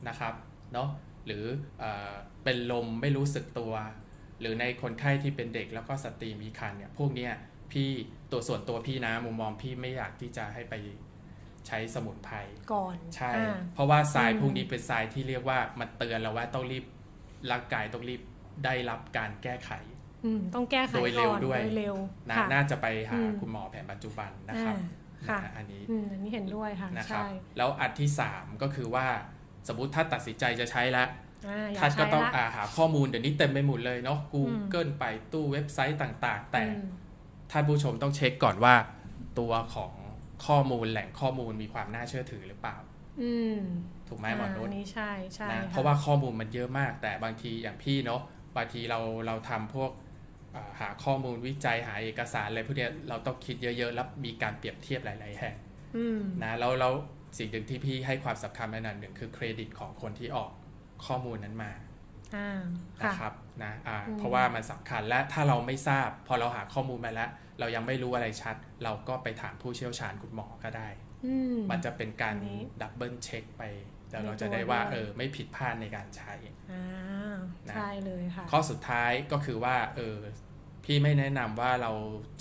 [0.08, 0.34] นะครับ
[0.74, 0.90] เนาะ
[1.26, 1.46] หรือ
[1.80, 3.74] เออเป็นลมไม่รู้สึกตัว
[4.40, 7.34] หรือในคนไข้ที่เป็นเด็กแล้วก็สตรีมีครรภ์เนี่ยพวกเนี้ย
[7.72, 7.90] พี่
[8.32, 10.76] ตัวส่วนตัวพี่นะมุมมองพี่ไม่อยากที่จะให้ไป
[11.68, 12.36] ใช้สมุนไพร
[12.74, 16.86] ก่อนใช่อ่าเพราะว่าทรายอืมพวกนี้เป็นทรายที่เรียกว่ามันเตือนเราว่าต้องรีบ
[17.52, 18.22] ร่างกายต้องรีบ
[18.66, 19.97] ได้รับการแก้ไขอืม
[20.56, 21.96] ต้องแก้ไขโดยเร็วก่อนด้วยโดยเร็ว
[22.30, 29.06] นะค่ะน่าจะไปหาอืมคุณหมอแผนปัจจุบันนะครับอ่าค่ะนะอันนี้อืมอันนี้เห็นด้วยค่ะนะครับใช่แล้วอันที่ 3 ก็คือว่า
[29.68, 31.08] สมมติถ้าตัดสินใจจะใช้แล้ว
[31.48, 36.86] อ่าอยาท่านก็ใช้ต้องละอาหาข้อมูลเดี๋ยวนี้เต็มไปหมดเลยเนาะ Google ไปตู้เว็บไซต์ต่างๆ แต่อืม
[37.52, 38.74] ท่านผู้ชมต้องเช็คก่อนว่า
[39.40, 39.94] ตัวของ
[40.46, 42.78] ข้อมูลแหล่งข้อมูลมีความน่าเชื่อถือหรือเปล่า
[43.22, 43.60] อืม
[44.08, 48.22] ถูกไหมหมอนุอัชนนี้ใช่ใช่นะค่เพราะว่าข้อมูลมันเยอะมาก แต่บางทีอย่างพี่เนาะ
[48.56, 50.07] บางทีเราเราทำพวกอ่า
[50.80, 55.56] หาข้อมูลวิจัยหาเอกสารอะไรพวกเนี้ยเราต้องคิดเยอะๆแล้วมีการเปรียบเทียบหลาย ๆ แห่ง
[55.98, 56.94] อืมนะแล้วแล้ว
[57.38, 60.52] สิ่งหนึ่งที่พี่ให้ความสำคัญอันนั้นหนึ่งคือเครดิตของคนที่ออก
[61.06, 61.72] ข้อมูลนั้นมา
[62.36, 62.62] อ่า
[63.00, 70.90] นะค่ะครับนะอ่าอืมเพราะว่ามันสำคัญและถ้าเราไม่ทราบ พอเราหาข้อมูลมาแล้ว เรายังไม่รู้อะไรชัด เราก็ไปถามผู้เชี่ยวชาญคุณหมอก็ได้
[71.26, 73.64] อืมมันจะเป็นการอันนี้ double check ไป
[74.10, 76.34] แต่ในเราตัวจะได้ว่าด้วยเออไม่ผิดพลาดในการใช้
[76.72, 80.18] อ่านะใช่เลยค่ะข้อสุดท้ายก็คือว่าเออ
[80.88, 81.92] พี่ไม่แนะนำว่าเรา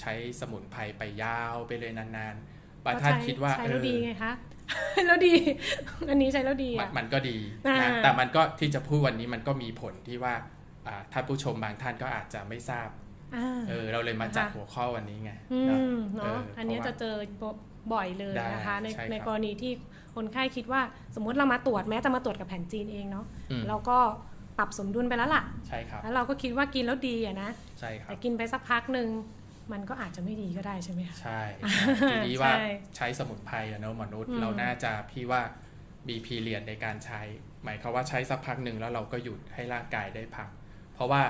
[0.01, 4.33] ใช้สมุนไพรไปยาวไปเลยนานๆบางท่านคิดว่าใช้เอแล้วอดีไงคะ
[5.07, 5.35] แล้วดี
[6.11, 7.37] อันนี้ใช้แล้วดีมันอะมันก็ดี
[7.69, 10.35] อ่านะแต่มันก็ที่จะพูดวันนี้มันก็มีผลที่ว่า
[10.87, 12.89] อ่าท่านผู้ชมบางท่านก็อาจจะไม่ทราบ
[13.37, 17.15] อ่าเออเราเลยมาจัดนะคะหัวข้อวันนี้ไงอืเนอะมเนาะเอออันนี้เพราะว่าจะเจอ
[17.93, 19.73] บ่อยเลยนะคะได้ในใช่ครับในกรณีที่
[20.17, 20.81] คนไข้คิดว่า
[21.15, 23.99] สมมติเรามาตรวจแม้จะมาตรวจกับแผนจีนเองเนาะอืมเราก็
[24.59, 29.09] ปรับสมดุลไปแล้วล่ะ ใช่ครับ แล้วเราก็คิดว่ากินแล้วดีอะนะ ใช่ครับ แต่กินไปสักพักหนึ่ง
[29.73, 31.43] มันก็อาจจะไม่ดีก็ได้ใช่ไหมคะ ใช่
[32.11, 32.67] ทีนี้ว่าใช่
[32.97, 35.43] ใช้สมุนไพรอะเนอะมนุษย์อืมเราน่าจะพี่ว่า
[36.09, 37.21] มีพีเรียนในการใช้
[37.65, 40.49] หมายความว่าใช้สักพักหนึ่งแล้วเราก็หยุดให้ร่างกายได้พัก
[40.95, 41.23] เพราะว่า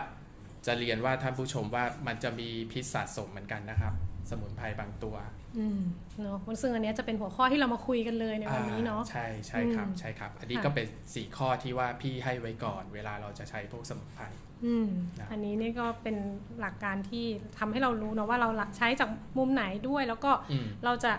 [0.66, 3.94] จะเรียนว่าท่านผู้ชมว่ามันจะมีพิษสะสมเหมือนกันนะครับ
[4.30, 5.16] สมุนไพรบางตัว
[5.58, 5.80] อืม
[6.22, 14.24] เนาะซึ่งอันเนี้ยจะเป็นหัวข้อที่เรามาคุยกันเลยในวันนี้เนาะอ่ใช่ใช่ครับอืมใช่ครับ อันนี้ค่ะก็เป็นสี่ข้อที่ว่าพี่ให้ไว้ก่อน เวลาเราจะใช้พวกสมุนไพร
[14.64, 14.88] อืม
[15.20, 16.16] นะอันนี้นี่ก็เป็น
[16.60, 17.24] หลักการที่
[17.58, 19.08] ทำให้เรารู้เนาะว่าเราใช้จาก
[19.38, 21.12] มุมไหนด้วย แล้วก็อืมเราจะ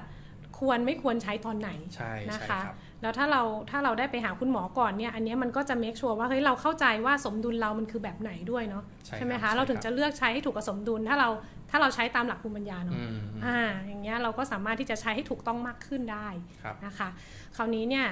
[0.60, 11.30] ควรไม่ควรใช้ตอนไหนใช่นะใช่คะครับ แล้วถ้าเราถ้าเราได้ไปหาคุณหมอก่อนเนี่ยอันเนี้ยมันก็จะเมคชัวร์ว่าเฮ้ยเราเข้าใจว่าสมดุลเรามันคือแบบไหนด้วยเนาะใช่ไหมครัคะบเราถึงใช่จะเลือกใช้ให้ถูกกับสมดุล ถ้าเรา
[11.72, 16.28] ถ้าเราใช้ตามหลักภูมิปัญญาเนาะอืมอืมอ่าอย่างเงี้ยเราก็สามารถที่จะใช้ให้ถูกต้องมากขึ้นได้
[16.64, 17.10] ครับนะคะ
[17.56, 18.06] คราวนี้เนี่ย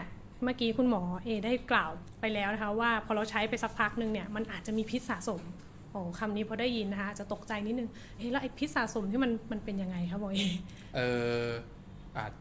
[0.43, 5.41] เมื่อกี้คุณหมอเอได้กล่าวไปแล้วนะคะว่าพอเราใช้ไปสักพักหนึ่งเนี่ยมันอาจจะมีพิษสะสม
[5.91, 10.39] โอ้คำนี้พอได้ยินนะคะอาจจะตกใจนิดนึงเอ๊ะแล้วไอ้พิษสะสมที่มันมันเป็นยังไงคะหมอเอ
[10.95, 10.99] เอ
[11.45, 11.47] อ
[12.17, 12.31] อาจ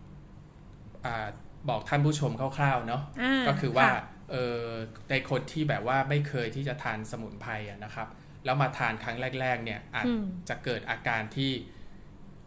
[1.06, 1.32] อาจ
[1.68, 3.94] บอกท่านผู้ชมคร่าวๆเนาะอ่าก็คือว่าค่ะ
[4.30, 4.62] เออ
[5.10, 8.08] ในคนที่แบบว่าไม่เคยที่จะทานสมุนไพรอะนะครับ
[8.44, 11.52] แล้วมาทานครั้งแรก ๆ เนี่ยอาจอืมจะเกิดอาการที่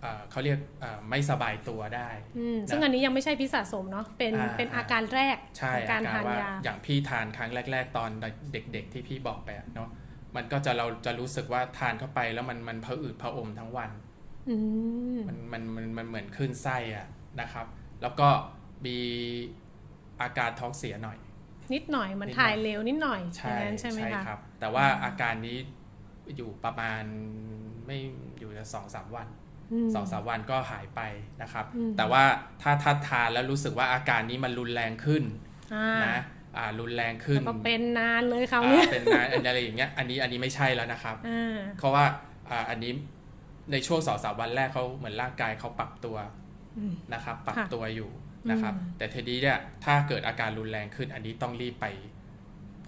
[0.01, 8.09] เอ่อเขาเรียกเอ่อไม่สบายตัวได้อืมนะซึ่งอันนี้ยังไม่ใช่พิษสะสมเนาะเป็นอ่าเป็นอาการแรกใช่ของการอาทานว่ยาอย่างพี่ทานครั้งแรก ๆ ตอน
[8.53, 9.89] เด็ก ๆ ที่พี่บอกไปอะเนาะ
[10.35, 13.91] มันก็จะเราจะรู้สึกว่าทานเข้าไปแล้วมันมันผะอืดผะอมทั้งวัน
[14.49, 14.55] อื
[15.17, 17.07] มมันมันมันมันเหมือนขึ้นไส้อะ
[17.41, 17.65] นะครับ
[18.01, 18.27] แล้วก็
[18.85, 18.97] มี
[20.21, 21.17] อาการท้องเสียหน่อย
[21.73, 25.57] นิดหน่อยมันนิดหน่อยถ่ายเร็วนิดหน่อยอใช่ย่างนั้นใช่ไหมคะครับ แต่ว่าอาการนี้
[26.35, 27.03] อยู่ประมาณ
[27.85, 27.97] ไม่
[28.39, 29.27] อยู่สองสามวัน
[29.85, 31.01] มสองสามวันก็หายไป
[31.41, 32.23] นะครับอืมแต่ว่า
[32.61, 35.23] ถ้าถ้าทานแล้วรู้สึกว่าอาการนี้มันรุนแรงขึ้น
[35.73, 36.19] อ่านะ
[36.57, 42.05] อ่ารุนแรงขึ้นแล้วก็เป็นนานเลยคราวอ่าเนี้ยเป็นนานอะไรอย่างเงี้ยอันนี้อันนี้ไม่ใช่แล้วนะครับอ่าเพราะว่า
[42.49, 42.91] อ่าอันนี้
[43.71, 46.17] ในช่วงสองสามวันแรกเขาเหมือนร่างกายเขาปรับตัว
[46.77, 48.09] อืมนะครับ ปรับค่ะตัวอยู่
[48.51, 51.85] นะครับอืมแต่ทีนี้เนี่ยถ้าเกิดอาการรุนแรงขึ้น อันนี้ต้องรีบไป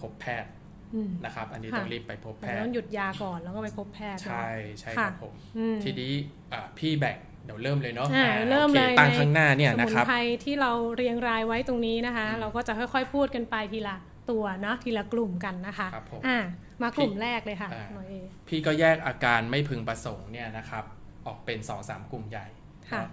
[0.00, 0.50] พบแพทย์
[0.94, 6.12] อืมนะครับ อันนี้ค่ะต้องรีบไปพบแพแต่ทต้อย์งหยุดยาก่อนแล้วก็ไปพบแพทย์เนอะใช่ใช่ค่ะครับผมอืมทีนี้
[6.52, 13.96] อ่าพี่แบ่งเดี๋ยวเริ่มเลยเนาะอ่าอ่าเริ่มโอคเลยตั้งในข้างหน้าเนี่ยสมุนะนครับไพรที่เราเรียงรายไว้ตรงนี้นะคะอืมเราก็จะค่อยๆพูดกันไปทีละ
[14.30, 16.38] ตัวเนาะทีละกลุ่มกันนะคะครับผมอ่า
[16.82, 18.14] มากลุ่มแรกเลยค่ะอ่าหน่อยเอ
[18.48, 20.84] พี่ก็แยกอาการไม่พึงประสงค์เนี่ยนะครับ
[21.26, 22.46] ออกเป็น2อสามกลุ่มใหญ่
[22.90, 23.08] ค่ะเนอะ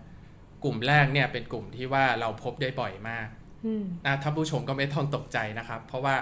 [0.63, 3.27] กลุ่มแรกเนี่ยเป็นกลุ่มที่ว่าเราพบได้บ่อยมาก
[3.65, 6.15] อืมนะท่านผู้ชมก็ไม่ต้องตกใจนะครับ เพราะว่า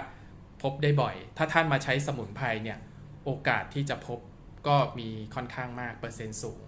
[0.62, 2.78] พบได้บ่อย ถ้าท่านมาใช้สมุนไพรเนี่ย
[3.24, 4.18] โอกาสที่จะพบ
[4.68, 6.62] ก็มีค่อนข้างมากเปอร์เซ็นต์สูง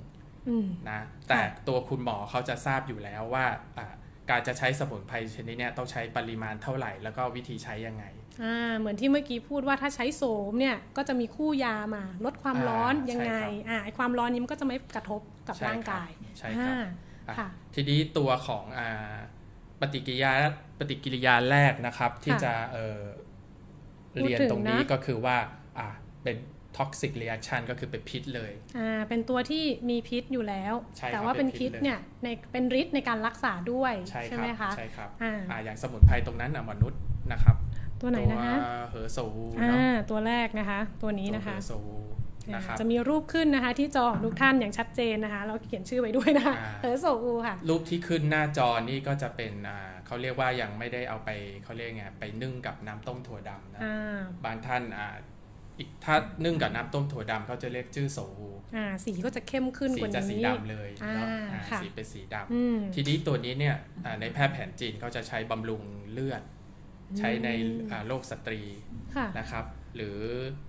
[0.49, 3.47] อืมนะแต่ตัวคุณหมอเขาจะทราบอยู่แล้วว่า
[3.79, 3.87] อ่า
[4.31, 8.05] การจะใช้สมุนไพรชนิดเนี้ยต้องใช้ปริมาณเท่าไหร่ แล้วก็วิธีใช้ยังไง
[8.43, 17.08] อ่าเหมือนที่เมื่อกี้พูดว่าถ้าใช้โสมเนี่ยก็จะมีคู่ยามาลดความร้อนอ่ายังไงใช่ครับอ่าไอความร้อนนี้มันก็จะไม่กระทบกับใช่ร่างครับกายใช่ครับอ่าอะค่ะ
[17.75, 19.17] ทีนี้ตัวของอา
[19.81, 20.33] ปฏิกิริยา
[20.79, 23.03] ปฏิกิริยาแรกนะครับ ที่ค่ะจะเอ่อ
[24.13, 25.37] พูดเรียนถึงตรงนี้นะก็คือว่า
[25.79, 25.89] อะ
[26.23, 26.37] เป็น
[26.77, 37.01] toxic reaction ก็คือเป็นพิษเลยอ่าเป็นตัวที่มีพิษอยู่แล้วใช่ครับแต่ว่าเป็นเป็นพิพิษษเลยเนี่ยในเป็นฤทธิ์ในการรักษาด้วยใช่ครัไหมคะใช่ครับอ่าอ่าอย่างสมุนไพรตรงนั้นอะมนุษย์
[37.33, 37.57] นะครับ
[38.01, 39.79] ตัวไหนนะคะตัวเหอโซวูอ่าเนาะ
[40.11, 41.99] ตัวแรกนะคะ ตัวนี้นะคะตัวเหอโซวู
[42.55, 51.31] นะครับจะมีรูปขึ้นนะคะ ที่จอของทุกท่านอย่างชัดเจนนะคะเราเขียนชื่อไว้ด้วยนะคะอ่าเฮอร์โซอูค่ะ รูปที่ขึ้นหน้าจอนี่ก็จะเป็นอ่าเขาเรียกว่ายังไม่ได้เอาไป
[51.65, 55.09] เขาเรียกไงไปนึ่งกับน้ำต้มถั่วดำนะอ่าบางท่านอ่า
[55.79, 65.83] อีกถ้านึ่งกับน้ำต้มถั่วดำเขาจะเรียกชื่อโซวูอ่าสีก็จะเข้มขึ้นสีกว่าจะสีนี้ดำเลยเนาะอ่าอ่าค่ะสีเป็นสีดอืมำทีนี้ตัวนี้เนี่ยอ่าในแพทย์แผนจีนเขาจะใช้บำรุง
[66.13, 66.43] เลือด
[67.19, 67.49] ใช้ใน
[67.91, 68.61] อ่าโรคสตรี
[69.17, 69.65] ค่ะนะครับ
[69.99, 70.19] หรือ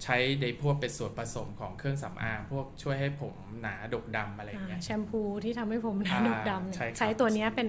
[0.03, 7.67] ใช้ในพวกเป็นส่วนผสมของเครื่องสำอางพวกช่วยให้ผมหนาดกดำอะไรอย่างเงี้ยอ่าแชมพูที่ทำให้ผมหนาอ่าดกดำเนี่ยใช่ครับใช้ตัวเนี้ยเป็น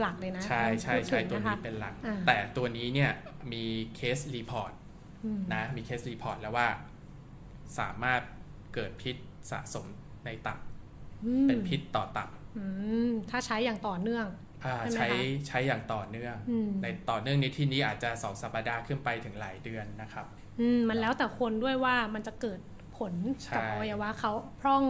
[0.00, 3.10] หลักเลยนะใช่ใช่พูดใช่ถึงตัวนะคะนี้เป็นหลักอ่าแต่ตัวนี้เนี่ย
[3.52, 3.64] มี
[3.96, 4.72] case report
[5.24, 6.68] อืมนะมี case report แล้วว่า
[7.78, 8.22] สามารถ
[8.74, 9.16] เกิดพิษ
[9.50, 9.86] สะสม
[10.24, 10.58] ในตับ
[11.24, 12.64] อืมเป็นพิษต่อตับอื
[13.08, 14.26] มถ้าใช้อย่างต่อเนื่อง
[14.64, 20.45] อ่าใช่ไหมใช้คะใช้อย่างต่อเนื่องอืมในต่อเนื่องในที่นี้อาจจะสองสัปดาห์ขึ้นไปถึงหลายเดือนนะครับอื
[20.76, 22.60] มมันแล้วแต่คนด้วยว่ามันจะเกิด
[22.96, 23.14] ผล
[23.54, 24.84] กับใช่อวัยวะเขาพร่อง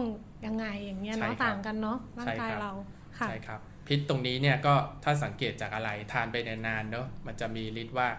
[0.45, 2.71] ยังไงอย่างเงี้ยใช่เนาะครับต่างกันเนาะร่างใช่กายครับเรา
[3.19, 8.09] ค่ะใช่ครับ พิษตรงนี้เนี่ยก็ถ้าสังเกตจากอะไรทานไปนานๆเนอะมันจะมีฤทธิ์ว่า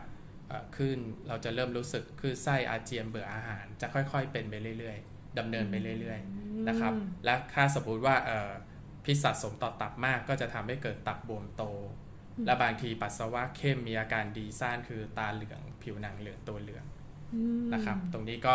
[0.48, 8.50] เอ่อขึ้นเราจะเริ่มรู้สึกคือไส้อาเจียนเบื่ออาหาร จะค่อยๆ เป็นไปเรื่อยๆดำเนินไปเรื่อยๆนะครับอืมและถ้าสมมติว่าเอ่อ
[9.04, 11.64] พิษสะสมต่อตับมากก็จะทำให้เกิดตับบวมโต
[12.46, 16.87] และบางทีปัสสาวะเข้มมีอาการดีซ่านคือตาเหลือง ผิวหนังเหลืองตัวเหลืองอืม
[17.72, 18.54] นะครับ ตรงนี้ก็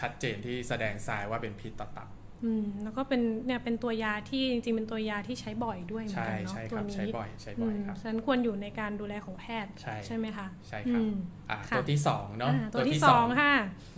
[0.00, 2.08] ชัดเจนที่แสดงทรายว่าเป็นพิษต่อตับ
[2.44, 9.72] อืมแล้วก็เป็นเนี่ยเป็นตัวยาที่จริงๆ เป็นตัวยาที่ใช้บ่อยด้วยเหมือนใช่กันเนาะใช่คตัวรับนี้ใช้บ่อยใช้บ่อยครับมฉะนันควรอยู่ในการดูแลของแพทย์
[10.06, 11.14] ใช่ไหมคะใช่ครับอืม
[11.50, 13.52] อะค่ะตัวที่สองเนาะอ่าตัวที่สองค่ะ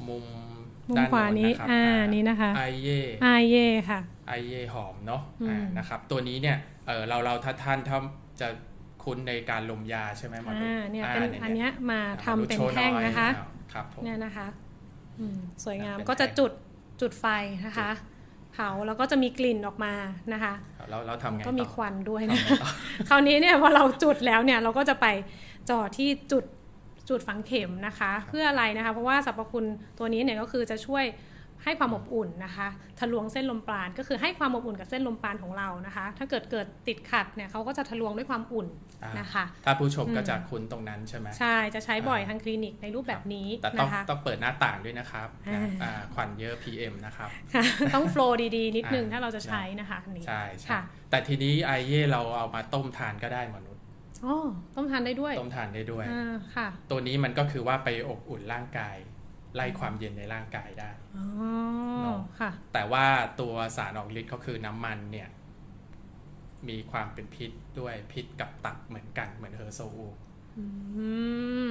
[0.08, 0.24] มุม
[0.90, 6.56] มุมด้านขวานี้โะครับอ่าอ่านี่นะคะไอเย่ไอเย่ค่ะไอเย่หอมเนาะอืมอ่านะครับตัวนี้เนี่ย
[6.86, 7.98] เออเราเราถ้าท่านถ้า
[8.40, 8.48] จะ
[9.04, 14.46] คุ้นในการลมยาใช่ไหมหมออ่าดุเนี่ยาเป็นอันเนี้ยมาทำเป็นหมอดุโชว์แท่งหอยนะคะอ่า ครับผมเนี่ยนะคะ
[15.18, 16.52] อืมสวยงามเป็นก็จะแท่งจุด
[17.00, 17.26] จุดไฟ
[17.66, 17.90] นะคะ
[18.52, 19.92] เผาแล้วก็จะมีกลิ่นออกมา
[20.32, 20.52] นะคะ
[20.90, 22.70] เราเราทำไงก็มีต่อควันด้วยทำนะไงต่อ
[23.08, 25.06] คราวนี้เนี่ยพอเราจุดแล้วเนี่ยเราก็จะไป
[25.70, 26.44] จ่อที่จุด
[27.08, 29.64] จุดฝังเข็มนะคะ เพื่ออะไรนะคะ เพราะว่าสรรพคุณ
[29.98, 31.04] ตัวนี้เนี่ยก็คือจะช่วย
[31.64, 32.68] ให้ความอบอุ่นนะคะ
[32.98, 38.68] ทะลวงเส้นลมปราณก็คือให้ความอบอุ่นกับเส้นลมปราณของเรานะคะ ถ้าเกิดเกิดติดขัดเนี่ยเขาก็จะทะลวงด้วยความอุ่น
[39.04, 53.82] อ่านะคะถ้าผู้ชมอืมก็จะคุ้นตรงนั้นใช่ไหมใช่จะใช้บ่อยอ่าทางคลินิกในรูปแบบนี้แต่ต้องนะคะต้องเปิดหน้าต่างด้วยนะครับอ่านะอ่าควันเยอะ PM นะครับค่ะต้องโฟลว์ดีๆ นิดนึงอ่าถ้าเราจะใช้นะคะอันนี้ใช่ใช่ค่ะแต่ทีนี้ไอเย่เราเอามาต้มทานก็ได้มนุษย์
[54.24, 54.36] อ๋อ
[54.76, 58.96] ต้มทานได้ด้วยต้มทานได้ด้วยอ่าค่ะ ตัวนี้มันก็คือว่าไปอบอุ่นร่างกาย
[59.54, 61.26] ไล่ความเย็นในร่างกายได้อ๋อ
[62.02, 63.06] เนาะค่ะแต่ว่า
[63.40, 65.28] ตัวสารออกฤทธิ์ก็คือน้ำมันเนี่ย
[66.68, 70.06] มีความเป็นพิษด้วยพิษกับตับเหมือนกันเหมือนเฮอร์โซอู
[70.58, 70.64] อื
[71.68, 71.70] ม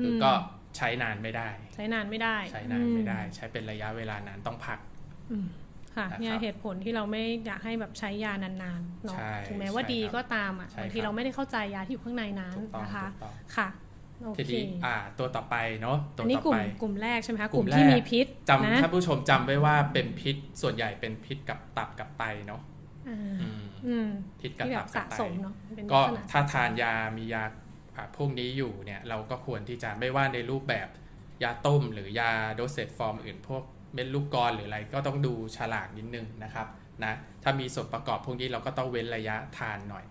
[0.00, 0.32] คือก็
[0.76, 4.78] ใช้นานไม่ได้ ใช้นานไม่ได้ ใช้นานไม่ได้อืใช้เป็นระยะเวลานานต้องพัก
[5.30, 5.46] อืม
[5.96, 13.91] ค่ะนะครับเนี่ยเหตุผลที่เราไม่อยากให้แบบใช้ยานานๆเนาะใช่ถึงแม้ว่าใช่ดีครับก็ตามอะใช่บางทีครับเราไม่ได้เข้าใจยาที่อยู่ข้างในนั้นถูกต้องนะคะถูกต้องค่ะโอ
[14.36, 22.60] ทีเคนี้อ่า ตัวต่อไปเนาะตัวอันนี้ต่อกลุ่ไปมกลุ่มแรกใช่ไหมคะกกลุ่ลุ่มมที่แรกมีพิษจำนะท่านผู้ชมจำไว้ว่าเป็นพิษส่วนใหญ่เป็นพิษกับตับกับไตเนาะ
[23.08, 24.08] อ่าอืมอืม
[24.40, 27.44] พิษกับที่แบตับบกัสะบไตสมเนาะเป็นก็ลัษณะถ้าทานยามียา
[27.96, 30.88] อ่าพวกนี้อยู่เนี่ย เราก็ควรที่จะไม่ว่าในรูปแบบ
[31.42, 33.62] ยาต้มหรือยาโดสเซตฟอร์มอื่นพวก
[33.94, 36.66] เม็ดลูกกรอนหรืออะไรก็ต้องดูฉลากนิดนึงนะครับ
[37.04, 40.04] นะถ้ามีส่วนประกอบพวกนี้เราก็ต้องเว้นระยะทานหน่อย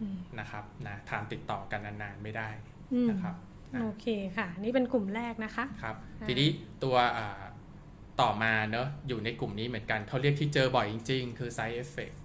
[0.00, 2.48] อืมนะครับนะทานติดต่อกันนานๆไม่ได้
[2.92, 4.06] อืมนะครับนะ โอเค
[4.36, 6.48] ค่ะ นี่เป็นกลุ่มแรกนะคะครับอ่าทีนี้
[6.84, 7.42] ตัวอ่า
[8.20, 12.16] ต่อมาเนอะอยู่ในกลุ่มนี้เหมือนกันเขาเรียกที่เจอบ่อยจริง ๆ คือ side effect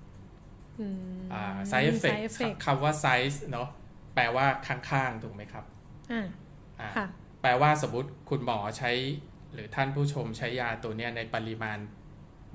[0.80, 3.70] อืมอ่า side effect side effect คำว่า size เนอะ
[4.16, 5.66] แปลว่าข้างๆ ถูกไหมครับ
[6.12, 6.28] อ่า
[6.80, 7.08] อ่าค่ะ
[7.42, 8.92] แปลว่าสมมติคุณหมอใช้
[9.54, 11.78] หรือท่านผู้ชมใช้ยาตัวเนี้ยในปริมาณ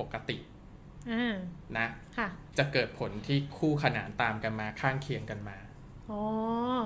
[0.00, 0.36] ปกติ
[1.10, 1.34] อ่า
[1.78, 2.28] นะค่ะ
[2.58, 5.56] จะเกิดผลที่คู่ขนานตามกันมาข้างเคียงกันมา
[6.10, 6.22] อ๋อ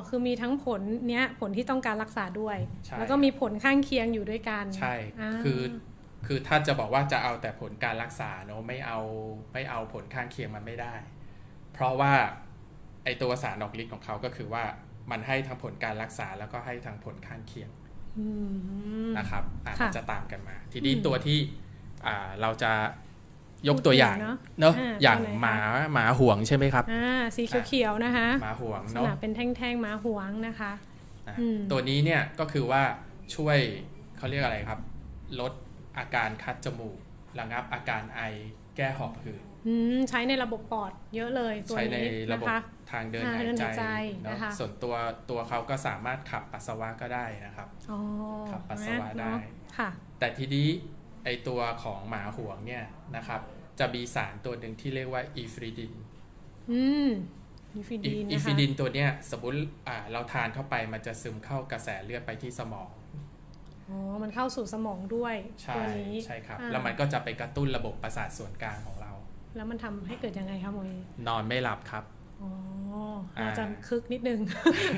[0.08, 5.60] คือมีทั้งผลเนี้ยผลที่ต้องการรักษาด้วยใช่แล้วก็มีผลข้างเคียงอยู่ด้วยกัน ใช่าคือ
[6.26, 8.98] คือถ้าจะบอกว่าจะเอาแต่ผลการรักษาเนอะไม่เอา
[9.52, 10.94] ไม่เอาผลข้างเคียงมันไม่ได้
[11.72, 12.12] เพราะว่า
[13.04, 14.64] ไอตัวสารออกฤทธิ์ของเขาก็คือว่า
[15.10, 17.70] มันให้ทั้งผลการรักษาแล้วก็ให้ทั้งผลข้างเคียง
[18.18, 18.28] อื
[19.08, 21.38] มนะครับอะค่ะมันจะตามกันมา ทีนี้อืมตัวที่
[22.06, 22.72] อ่าเราจะ
[23.68, 25.56] ยกตัวอย่างพูดถึงเนอะเนาะอ่าอย่างตัวไหนคะหมา
[25.94, 30.72] หมาห่วงใช่ไหมครับอ่าสีเขียวๆนะคะหมาห่วงลักษเนาะณะเป็นแท่งๆม้าหวงนะคะ
[31.28, 32.82] อะอืมตัวนี้เนี่ยก็คือว่า
[33.34, 33.58] ช่วย
[34.16, 34.80] เขาเรียกอะไรครับ
[35.40, 35.52] ลด
[35.98, 36.96] อาการคัดจมูก
[37.38, 38.20] ระงับอาการไอ
[38.76, 42.58] แก้หอบหืดอืมใช้ในระบบปอดเยอะเลยตัวใช้ในนี้ระนะบบคะ
[42.90, 43.84] ทางเดินอ่าหายเดินใจหายใจ
[44.24, 44.94] เนอะนะคะส่วนตัว
[45.30, 47.98] ตัวเขาก็สามารถขับปัสสาวะก็ได้นะครับอ๋อ
[48.50, 50.68] ขับปัสสาวะได้เนอค่ะแต่ทีนี้
[51.28, 52.84] ไอตัวของหมาห่วงเนี่ย
[53.16, 53.40] นะครับ
[53.78, 55.92] จะมีสารตัวหนึ่งที่เรียกว่าอีฟริดิน
[56.70, 57.08] อืม
[57.74, 59.56] มีฟิดีนอีนะฟริคะดินตัวเนี้ยสมมติ
[59.88, 62.90] อ่าเราทานเข้าไปมันจะซึมเข้ากระแสเลือดไปที่สมอง
[63.88, 69.12] อ๋อ มันเข้าสู่สมองด้วยใช่ตัวนี้ใช่ครับอ่าแล้วมันก็จะไปกระตุ้นระบบประสาทส่วนกลางของเรา
[69.56, 70.90] แล้วมันทำให้เกิดยังไงคะโมย
[71.28, 72.04] นอนไม่หลับครับ
[72.42, 72.50] อ๋อ
[73.38, 74.40] อ่าเราจะคึกนิดนึง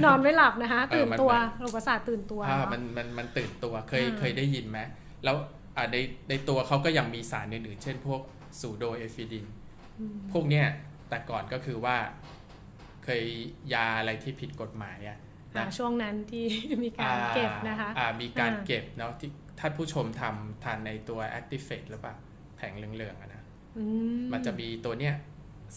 [0.04, 4.78] นอนไม่หลับนะคะเออตื่นมันตัวมันระบบประสาทตื่นตัวอ่าเนอะมันมันมันตื่นตัวเคยอ่าเคยได้ยินไหม
[5.24, 5.59] แล้วอ่า
[5.92, 5.96] ใน
[6.28, 8.20] ในตัวเขาก็ยังมีสารอื่นๆ เช่นพวก
[8.60, 9.46] ซูโดเอฟิดิน
[10.00, 10.66] อืมพวกเนี้ย
[11.08, 11.96] แต่ก่อนก็คือว่า
[13.04, 13.22] เคย
[13.74, 15.18] ยาอะไรที่ผิดกฎหมายอะ
[15.56, 16.44] อ่านะช่วงนั้นที่
[16.84, 19.30] มีการเก็บนะคะอ่ามีการอ่าเก็บเนาะที่
[19.60, 22.14] ท่านผู้ชมทำทานในตัว Activate หรือเปล่า
[22.56, 23.42] แผงเหลืองๆอะนะ
[23.78, 23.84] อื
[24.32, 25.14] มันจะมีตัวเนี้ย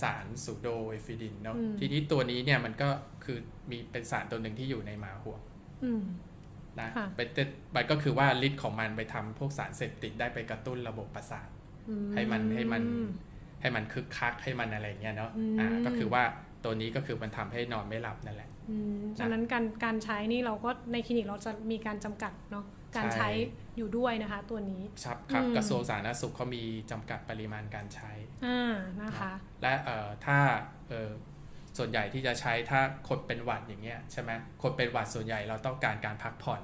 [0.01, 2.89] สารซูโดเอฟิดินเนาะอืมทีนี้ตัวนี้เนี่ยมันก็
[3.23, 3.37] คือ
[3.69, 5.41] มีเป็นสารตัวหนึ่งที่อยู่ในหมาห่วง
[5.83, 6.03] อืม
[6.81, 7.43] นะค่ะเป็นแต่
[7.75, 11.49] มันก็คือว่าฤทธิ์ของมันไปทำพวกสารเสพติดได้ไปกระตุ้นระบบประสาท
[11.89, 12.83] อืให้มันให้มัน
[13.61, 16.23] ให้มันคึกคักให้มันอะไรเงี้ยเนาะอืมอ่าก็คือว่า
[16.63, 23.29] ตัวนี้ก็คือมันทำให้นอนไม่หลับนั่นแหละอืมฉะนั้นการการใช้นี่เราก็ในคลินิกเราจะมีการจำกัดเนาะการใช่ใช้
[23.77, 28.11] อยู่ด้วยนะคะ ตัวนี้ครับครับอืมกระทรวงสาธารณสุขเขามีจำกัดปริมาณการใช้
[28.45, 30.37] อ่านะคะ และเอ่อถ้า
[30.89, 31.11] เอ่อ
[31.77, 34.31] ส่วนใหญ่ที่จะใช้ถ้าคนเป็นหวัดอย่างเงี้ยใช่ไหม
[34.61, 36.61] คนเป็นหวัดส่วนใหญ่เราต้องการการพักผ่อน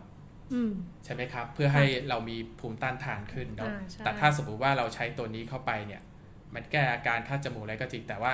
[0.54, 0.72] อืม
[1.06, 6.02] ใช่ไหมครับ เพื่อให้เรามีภูมิต้านทานขึ้นเนาะอ่าใช่แต่ถ้าสมมุติว่าเราใช้ตัวนี้เข้าไปเนี่ย
[6.54, 8.34] มันแก้อาการคัดจมูกอะไรก็จริงแต่ว่า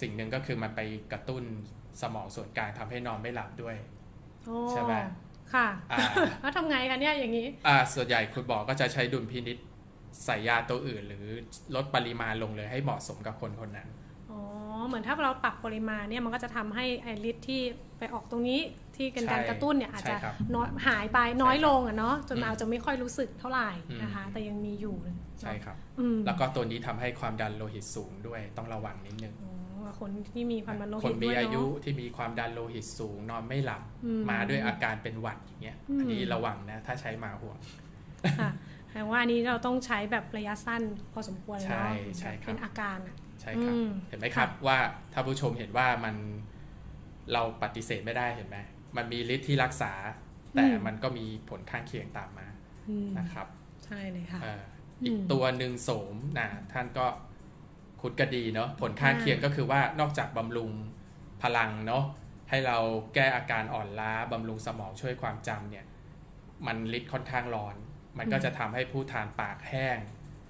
[0.00, 0.80] สิ่งหนึ่งก็คือมันไป
[1.12, 1.42] กระตุ้น
[2.02, 3.76] สมองส่วนกลางทำให้นอนไม่หลับด้วย
[4.46, 4.92] โอ้ใช่ไหม
[5.54, 5.98] ค่ะอ่า
[6.40, 9.58] แล้วทำไงคะเนี่ยอย่างนี้ อ่า ส่วนใหญ่คุณหมอก็จะใช้ดุลพินิษ
[10.24, 11.26] ใส่ยาตัวอื่น หรือ
[11.74, 14.03] ลดปริมาณลงเลยให้เหมาะสมกับคนคนนั้นอ๋อ
[14.88, 17.60] เหมือนถ้าเราปรับปริมาณเนี่ยมันก็จะทำให้ไอริสที่
[17.98, 18.60] ไปออกตรงนี้
[18.96, 23.68] ที่เป็นการใช่กระตุ้นเนี่ยอาจจะใช่ครับน้อยหายไปน้อยใช่ครับลงอะเนาะจนอืมอาจจะไม่ค่อยรู้สึกเท่าไหร่
[24.02, 29.52] นะคะอืมแต่ยังมีอยู่เนอะใช่ครับอืมแล้วก็ตัวนี้ทำให้ความดันโลหิตสูงด้วยต้องระวังนิดนึงอ๋อ
[30.00, 37.58] คนที่มีความดันโลคหินตมีด้วยอายุเนาะที่มีความดันโลหิตสูงนอนไม่หลับอืมมาด้วยอาการเป็นหวัดอย่างเงี้ยอืมอันนี้ระวังนะถ้าใช้มาห่วง
[38.40, 38.50] ค่ะ
[38.92, 44.78] แต่ว่าอันนี้เราต้องใช้แบบระยะสั้นพอสมควรเลยใช่เนาะใช่ครับเป็นอาการอะ ใช่ครับอืมเห็นไหมครับว่า
[45.12, 46.16] ถ้าผู้ชมเห็นว่ามัน
[47.32, 48.58] เราปฏิเสธไม่ได้เห็นไหม
[48.96, 49.92] มันมีฤทธิ์ที่รักษา
[50.54, 52.46] แต่มันก็มีผลข้างเคียงตามมา
[52.88, 53.46] อืมนะครับ
[53.84, 54.62] ใช่เลยค่ะเอ่อ
[55.02, 57.06] อีกอืมตัวหนึ่งโสมนะท่านก็
[58.00, 60.70] คุ้นกระดีเนาะผลข้างเคียงก็คือว่านอกจากบำรุง
[61.42, 62.04] พลังเนาะ
[62.50, 62.78] ให้เรา
[63.14, 65.84] แก้อาการอ่อนล้าบำรุงสมองช่วยความจำเนี่ย
[66.66, 67.76] มันฤทธิ์ค่อนข้างร้อน
[68.18, 69.98] มันก็จะทำให้ผู้ทานปากแห้ง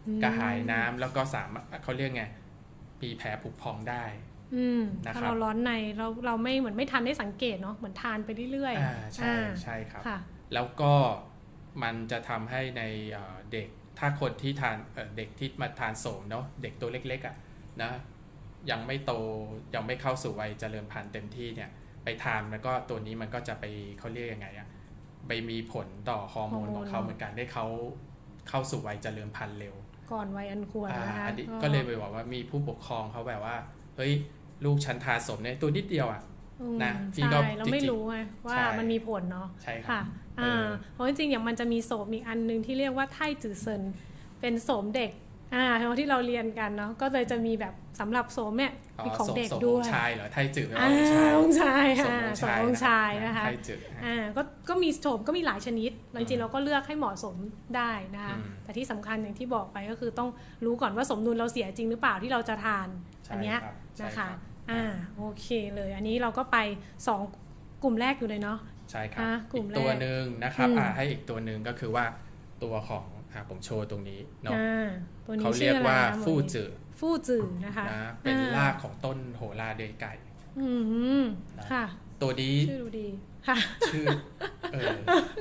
[0.07, 2.25] อืมกระหายน้ำแล้วก็สามารถเขาเรียกไง
[3.03, 4.05] มีแผลผุพองได้
[4.55, 10.19] อืมนะครับถ้าเราร้อนในเราเราไม่เหมือนไม่ทันได้สังเกตเนาะเหมือนทานไปเรื่อยอ่าใช่อ่าใช่ครับค่ะ
[10.55, 10.93] แล้วก็
[11.83, 12.83] มันจะทำให้ใน
[13.13, 13.69] เอ่อเด็ก
[13.99, 17.37] ถ้าคนที่ทานเอ่อเด็กที่มาทานโสมเนาะเด็กตัวเล็กๆอะ่ะ
[17.83, 17.91] นะ
[18.71, 19.13] ยังไม่โต
[19.75, 21.71] ยังไม่เข้าสู่วัยเจริญพันธุ์เต็มที่เนี่ย
[22.05, 23.65] ไปทานมันก็ตัวนี้มันก็จะไป
[23.99, 24.69] เขาเรียกยังไงอะ
[25.29, 27.67] ไปมีผลต่อฮอร์โมนฮอร์โมนของเขาเหมือนกันได้เขา
[28.49, 29.75] เข้าสู่วัยเจริญพันธุ์เร็ว
[30.13, 33.57] ก่อนวัยอันควรอ่านะคะอันนี้ก็เลยไปบอกว่ามีผู้ปกครองเขาแบบว่า
[33.97, 34.13] เฮ้ย
[34.65, 36.23] ลูกฉันทานสมเนี่ยตัวนิดเดียวอะ
[36.61, 40.05] อืมนะพี่ใช่ก็เราไม่จริงๆรู้ไงว่าใช่มันมีผลเนาะใช่ครัค่ะบ
[40.41, 43.83] อ่าเออเพราะจริงๆอย่างมันจะมีโสมอีกอันหนึงที่เรียกว่าไทจือเซิน
[44.41, 45.11] เป็นโสมเด็ก
[45.55, 45.67] อ่า
[45.99, 48.73] ที่เราเรียนกันเนาะก็เลยจะมีแบบสำหรับโสมเนี่ย
[49.05, 57.35] มีของเด็กสมด้วยองค์ชายเหรอไทยจืดอ่าองค์ชายองค์ชายสมค่ะองค์สมชายองค์ชายนะคะไทยจืดอ่าก็ก็มีโสมก็มีหลายชนิดแล้วจริงๆอืมเราก็เลือกให้เหมาะสม
[57.77, 60.29] ได้นะคะอืมแต่ที่สำคัญอย่างที่บอกไปก็คือต้อง
[60.65, 62.89] รู้ก่อนว่าสมดุลเราเสียจริงหรือเปล่าที่เราจะทาน
[63.25, 64.39] ใช่อันเนี้ยครับใช่นะคะรับ
[64.71, 64.83] อ่า
[65.17, 65.47] โอเค
[65.77, 66.59] เลย อันนี้เราก็ไป
[67.07, 67.21] สอง
[67.83, 68.59] กลุ่มแรกอยู่เลยเนาะ
[68.91, 72.05] ใช่ครับอะกลุ่อีมกตัวแรกหนึ่งนะครับอืมอ่าให้อีกตัวหนึ่งก็คือว่า
[72.63, 74.89] ตัวของ อ่าผมโชว์ตรงนี้เนาะอ่า
[75.27, 76.71] ตัวนี้เขาชื่เรียอกอะไรว่านะหมอฟู่เอกจืด
[77.01, 80.13] ฟู่จื่อนะคะนะเป็นอ่รากของต้นโหราเดยไก่
[80.61, 80.69] อื
[81.23, 81.25] ม
[81.59, 81.85] นะค่ะ
[82.23, 83.09] ตัวนี้ชื่อดูดี
[83.49, 83.57] ค่ะ
[83.93, 84.07] ชื่อ
[84.73, 84.97] เออ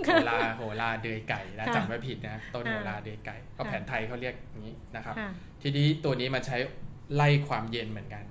[0.06, 5.30] โหราโหราเดยไก่นะค่ะจำไม่ผิดนะต้นอ่าโหราเดยไก่ก็ค่ะแผนไทยเขาเรียกอย่างนี้นะครับค่ะ
[5.62, 6.58] ทีนี้ตัวนี้มันใช้
[7.16, 8.24] ไล่ความเย็นเหมือนกัน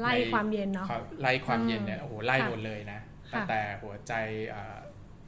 [0.00, 4.12] ไล่ความเย็นเนาะความไล่ความเย็นเนี่ยโอ้โหไล่ค่ะหมดเลยนะค่ะตั้งแต่หัวใจ
[4.50, 4.78] เอ่อ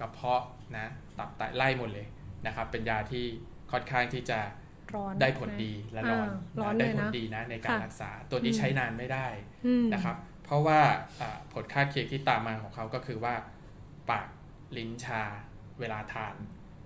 [0.00, 0.42] กระเพาะ
[0.76, 0.86] นะ
[1.18, 2.06] ตับไตไล่หมดเลย
[2.46, 3.24] นะครับ เป็นยาที่
[3.72, 4.40] ค่อนข้างที่จะ
[4.94, 9.26] ร้อนได้ผลดีและร้อนอ่าร้อนนะได้เลยผลนะดีนะในการค่ะรักษา ตัวนี้อืมใช้นานไม่ได้
[9.66, 10.80] อืมนะครับ เพราะว่า
[11.20, 13.34] อ่าผลข้างเคียงที่ตามมาของเขาก็คือว่า
[14.10, 14.26] ปาก
[14.76, 15.22] ลิ้นชา
[15.80, 16.34] เวลาทาน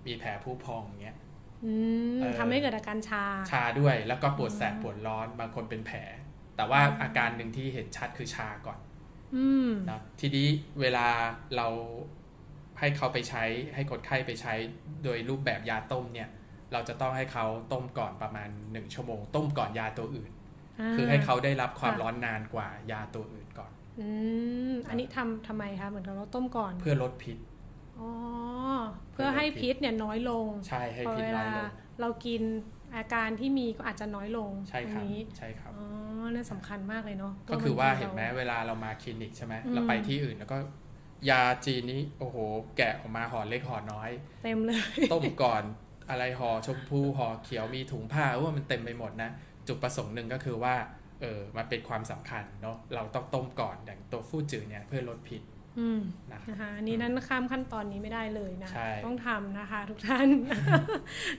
[0.05, 1.17] มีแผลผู้พองอย่างเงี้ย
[1.65, 1.73] อื
[2.15, 5.99] มเออทำให้เกิดอาการชา ชาด้วยแล้วก็ปวดแสบอืมปวดร้อนบางคนเป็นแผล
[6.55, 8.79] แต่ว่าอาการหนึ่งที่เห็นชัดคือชาก่อน
[9.35, 10.47] อืมนะทีนี้
[10.81, 11.07] เวลา
[11.55, 11.67] เรา
[12.79, 13.43] ให้เขาไปใช้
[13.75, 14.53] ให้คนไข้ไปใช้
[15.03, 16.29] โดยรูปแบบยาต้มเนี่ย
[16.73, 20.31] เราจะต้องให้เขาต้มก่อนประมาณ 1 ชั่วโมง ต้มก่อนยาตัวอื่น
[20.95, 24.07] คือให้เขาได้รับความค่ะร้อนนานกว่ายาตัวอื่นก่อนอื
[24.71, 27.37] มอันนี้ทำทำไมคะเหมือนกับเราต้มก่อน เพื่อลดพิษ
[27.99, 28.09] อ๋อ
[29.13, 31.67] เพื่อให้พิษเนี่ยน้อยลง ใช่ให้พอพิษเวน้ลาอยลง
[32.01, 32.41] เรากิน
[32.95, 35.85] อาการที่มีก็อาจจะน้อยลงใช่ครับตงนี้ใช่ครับอ๋อ
[36.33, 40.57] นั่นสำคัญมากเลยเนาะก็คือว่าบงทีเห็นไหมรเวลาเรามาคลินิกใช่ไหมอืมเราไปที่อื่นแล้วก็
[41.29, 42.37] ยาจีนนี้โอ้โห
[42.77, 44.11] แกะออกมาห่อเล็กห่อน้อย
[44.43, 45.63] เต็มเลย ต้มก่อน
[46.09, 49.29] อะไรห่อชมพูห่อเขียวมีถุงผ้าว่ามันเต็มไปหมดนะ
[49.67, 50.75] จุดประสงค์หนึ่งก็คือว่า
[51.21, 55.41] เออมันเป็นความสำคัญเนาะเราต้องต้มก่อนอย่างตัวฟูจืดเนี่ยเพื่อลดพิษ
[55.79, 56.01] อืม
[56.31, 60.83] นะครับนะคะอันนี้นั้นข้ามขั้นตอนนี้ไม่ได้เลยนะใช่ต้องทำนะคะทุกท่านครับ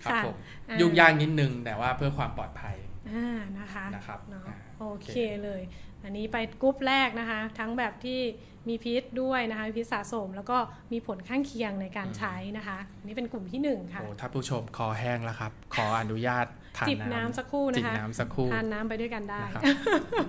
[0.04, 0.36] ค่ะผม
[0.68, 2.76] อ่ายุ่งยากนิดนึงแต่ว่าเพื่อความปลอดภัย
[3.12, 3.28] อ่า
[3.58, 5.62] นะคะนะครับเนาะอ่าโอโอเคเคเลย
[6.06, 8.20] อันนี้ไปกรุ๊ปแรกนะคะ ทั้งแบบที่
[8.68, 10.58] มีพิษด้วยนะคะมีพิษสะสม แล้วก็
[10.92, 16.46] มีผลข้างเคียงในการใช้นะคะ อันนี้เป็นกลุ่มที่หนึ่งค่ะโอ้ท่านผู้ชมคอแห้งแล้วครับ ขออนุญาต
[16.76, 19.62] ทานจิบน้ำน้ำสักครู่จินะบคะน้ำสักครู่ทานน้ำไปด้วยกันได้นะครับ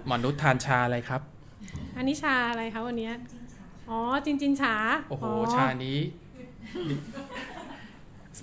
[0.07, 1.21] หมอนุชทานชาอะไรครับ
[1.97, 3.13] อันนี้ชาอะไรคะวันเนี้ย
[3.89, 4.75] อ๋อจินจินฉา
[5.09, 5.99] โอ้โหอ๋อชานี้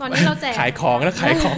[0.01, 1.57] ตอนนี้เราแจกขายของแล้วขายของ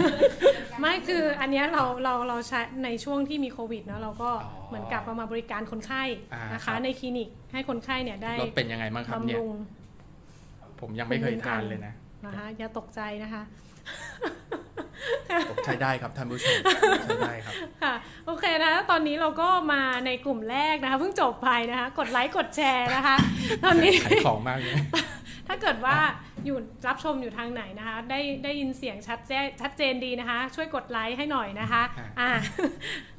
[0.81, 9.55] ไม่คืออันเนี้ยเราเราเราใช้ในช่วงที่มีโควิดเนอะเราก็อ๋อเหมือนกับเอามาบริการคนไข้อ่านนะครัคะบในคลินิกให้คนไข้เนี่ยได้รสเป็นยังไงบ้างครับบำเนี่ยรุง
[10.79, 11.93] ผมยังไม่เคยทานเลยนะ
[12.25, 13.43] นะคะอย่าตกใจนะคะ
[15.49, 16.57] ผมใช้ได้ครับท่านผู้ชม
[17.05, 17.93] ใช้ได้ครับค่ะ
[18.25, 23.17] โอเคนะตอนนี้เราก็มาในกลุ่มแรกนะคะเพิ่งจบไปนะคะ กดไลค์กดแชร์นะคะ
[23.65, 24.75] ตอนนี้ขายของมากเลย
[25.47, 25.97] ถ้าเกิดว่า
[26.47, 32.29] อยู่รับชมอยู่ทางไหนนะคะ ได้ได้ยินเสียงชัดแจ้ชัดเจนดีนะคะ ช่วยกดไลค์ให้หน่อยนะคะอ่าอ่า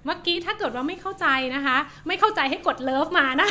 [0.05, 1.77] เมื่อกี้ถ้าเกิดว่าไม่เข้าใจนะคะ
[2.09, 3.49] ไม่เข้าใจให้กดเลิฟมานะ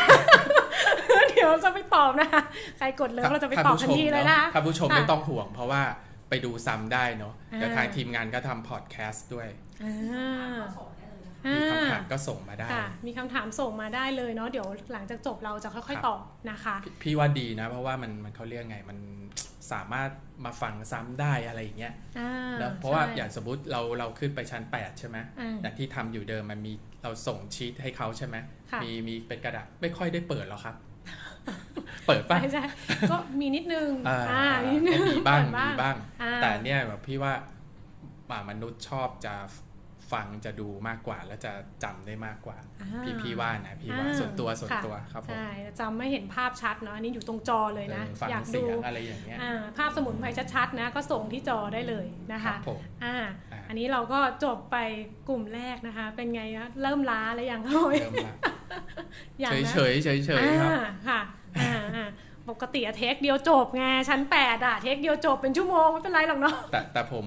[1.29, 2.41] เดี๋ยวจะไปตอบนะคะ
[2.77, 5.81] ใครกดเลิฟเราจะไปตอบทันทีเลยนะคะท่านผู้ชมค่ะไม่ต้องห่วงเพราะว่า
[6.29, 9.47] ไปดูซ้ำได้เนาะอ่าเดี๋ยวทางทีมงานก็ทำพอดแคสต์ด้วย
[9.83, 10.57] อ่า
[11.53, 16.21] มีคำอ่าถามก็ส่งมาได้ค่ะมีคำถามส่งมาได้เลยเนาะเดี๋ยวหลังจากจบเราจะค่อยครับๆตอบ
[16.51, 18.97] นะคะพี่พี่ว่าดีนะ เพราะว่ามันมันเขาเรียกไงมัน
[19.73, 20.09] สามารถ
[20.45, 28.35] มาฟังซ้ำได้อะไรอย่างเงี้ยอ่าแล้วเพราะว่าใช่อย่างสมมติเราเราขึ้นไปชั้น 8 ใช่ไหมอ่าอย่างที่ทำอยู่เดิมมันมีเราส่งชีตให้เขาใช่ไหม
[28.71, 30.75] ค่ะมีมีเป็นกระดาษไม่ค่อยได้เปิดหรอกครับ
[32.07, 32.65] เปิดป่ะใช่ใช่
[33.11, 37.33] ก็มีนิดนึงอ่าอ่ามีนิดนึงมีบ้างเปิดมีบ้างอ่าแต่เนี่ยแบบพี่ว่า
[38.29, 39.33] อ่ามนุษย์ชอบจะ
[40.11, 41.51] ฟังจะดูมากกว่า แล้วจะ
[41.83, 45.47] จำได้มากกว่าอ่า พี่พี่ว่านะพี่ว่าอ่าส่วนตัวส่วนค่ะตัวครับผมใช่
[45.79, 53.15] จำไม่เห็นภาพชัดเนาะอันนี้อยู่ตรงจอเลยนะเออฟังอยากเสีดูยงอะไรอย่างเงี้ยอ่าภาพสมุนไพรชัดๆนะก็ส่งที่จอได้เลยนะครัคะบผมอ่า
[53.51, 54.77] อ่าอันนี้เราก็จบไป
[55.29, 58.35] กลุ่มแรกนะคะ เป็นไงนะเริ่มล้าแล้วยังโอ้ยเริ่มละ
[59.43, 61.19] ยังเฉยนะเฉยเฉยเฉยๆครับอ่าค่ะ
[61.59, 62.07] อ่าอ่า
[62.49, 67.25] ปกติอะเทคเดียวจบไงชั้นแปดอะเทคเดียวจบเป็นชั่วโมงไม่เป็นไรหรอกเนาะแต่แต่ผม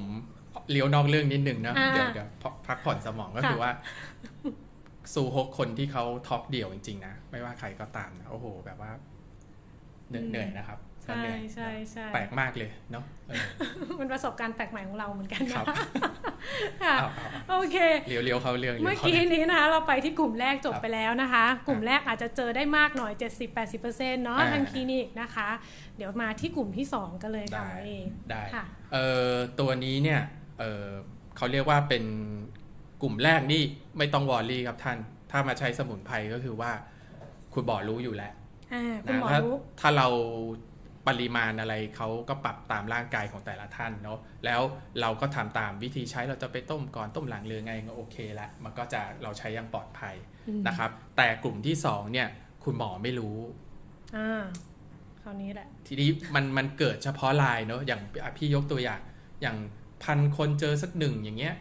[0.71, 2.29] เลี้ยวนอกเรื่องนิดนึงนะอ่าเดี๋ยวเดี๋ยว
[2.67, 3.73] พักผ่อนสมองก็ค่ะคือว่า
[5.13, 8.91] ซูฮกคนที่เขาท็อปเดี่ยวจริงๆนะ ไม่ว่าใครก็ตามนะโอ้โห แบบว่า
[10.09, 13.43] เหนื่อยเหนื่อยนะครับก็ใช่เหนื่อยใช่ใช่แปลกมากเลยเนาะเออ
[14.01, 15.67] มันประสบการณ์แปลกใหม่ของเราเหมือนกันครันะบ
[16.83, 23.13] ค่ะเอาเอาเอาโอเคเลี้ยวเลี้ยวเขาเรื่องเมื่อลี้ยวกี้ข้านี้นะคะเราไปที่กลุ่มแรกจบครับไปแล้วนะคะ กลุ่มแรกอาจจะเจอได้มากหน่อย
[23.65, 25.49] 70-80%เนาะอ่าทางคลินิกนะคะ
[25.97, 30.21] เดี๋ยวมาที่กลุ่มที่ 2 กันเลยค่ะได้หมอเองได้ค่ะเอ่อตัวนี้เนี่ย
[30.61, 30.89] เอ่อ
[31.37, 32.05] เขาเรียกว่าเป็น
[33.03, 33.63] กลุ่มแรกนี่
[33.99, 34.99] ไม่ต้องวอรี่ครับท่าน
[35.31, 36.71] ถ้ามาใช้สมุนไพรก็คือว่า
[37.55, 38.33] คุณบอรู้อยู่แล้ว
[38.73, 40.09] อ่าคุณนะหมอถ้ารู้ถ้าเรา
[41.09, 44.61] ปริมาณอะไรเขาก็ปรับตามร่างกายของแต่ละท่านเนาะแล้ว
[45.01, 50.15] เราก็ทำตามวิธีใช้เราจะไปต้มก่อนต้มหลังหรือไงก็โอเคละมันก็จะเราใช้อย่างปลอดภัย
[50.49, 52.29] อืมนะครับ แต่กลุ่มที่สองเนี่ย
[52.65, 53.39] คุณหมอไม่รู้
[54.17, 54.43] อ่า
[55.23, 59.01] คราวนี้แหละ ทีนี้มันมันเกิดเฉพาะลายเนาะอย่างอะพี่ยกตัวอย่าง
[59.43, 59.57] อย่าง
[60.05, 61.55] พันคนเจอสักหนึ่งอย่างเงี้ย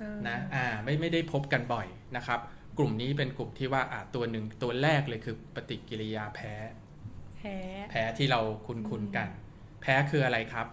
[0.00, 2.40] อ่านะอ่าไม่ไม่ได้พบกันบ่อยนะครับ
[2.78, 6.52] กลุ่มนี้เป็นกลุ่มที่ว่าอ่าตัวหนึ่งตัวแรกเลยคือปฏิกิริยาแพ้
[7.36, 7.56] แพ้
[7.90, 9.28] แพ้ที่เราคุ้นคุ้นๆกัน
[9.82, 10.66] แพ้คืออะไรครับ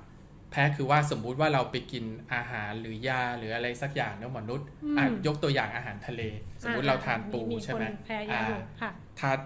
[0.51, 4.67] แพ้คือว่าสมมุติว่าเราไปกินอาหารหรือยาหรืออะไรสักอย่างเนาะมนุษย์
[4.97, 6.21] อะยกตัวอย่างอาหารทะเล
[6.63, 9.39] สมมุติเราทานปูมีใช่ไหมคนแพ้เยอะอยู่ค่ะทาน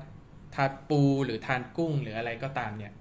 [0.56, 2.94] ทานปูหรือทานกุ้งหรืออะไรก็ตามเนี่ย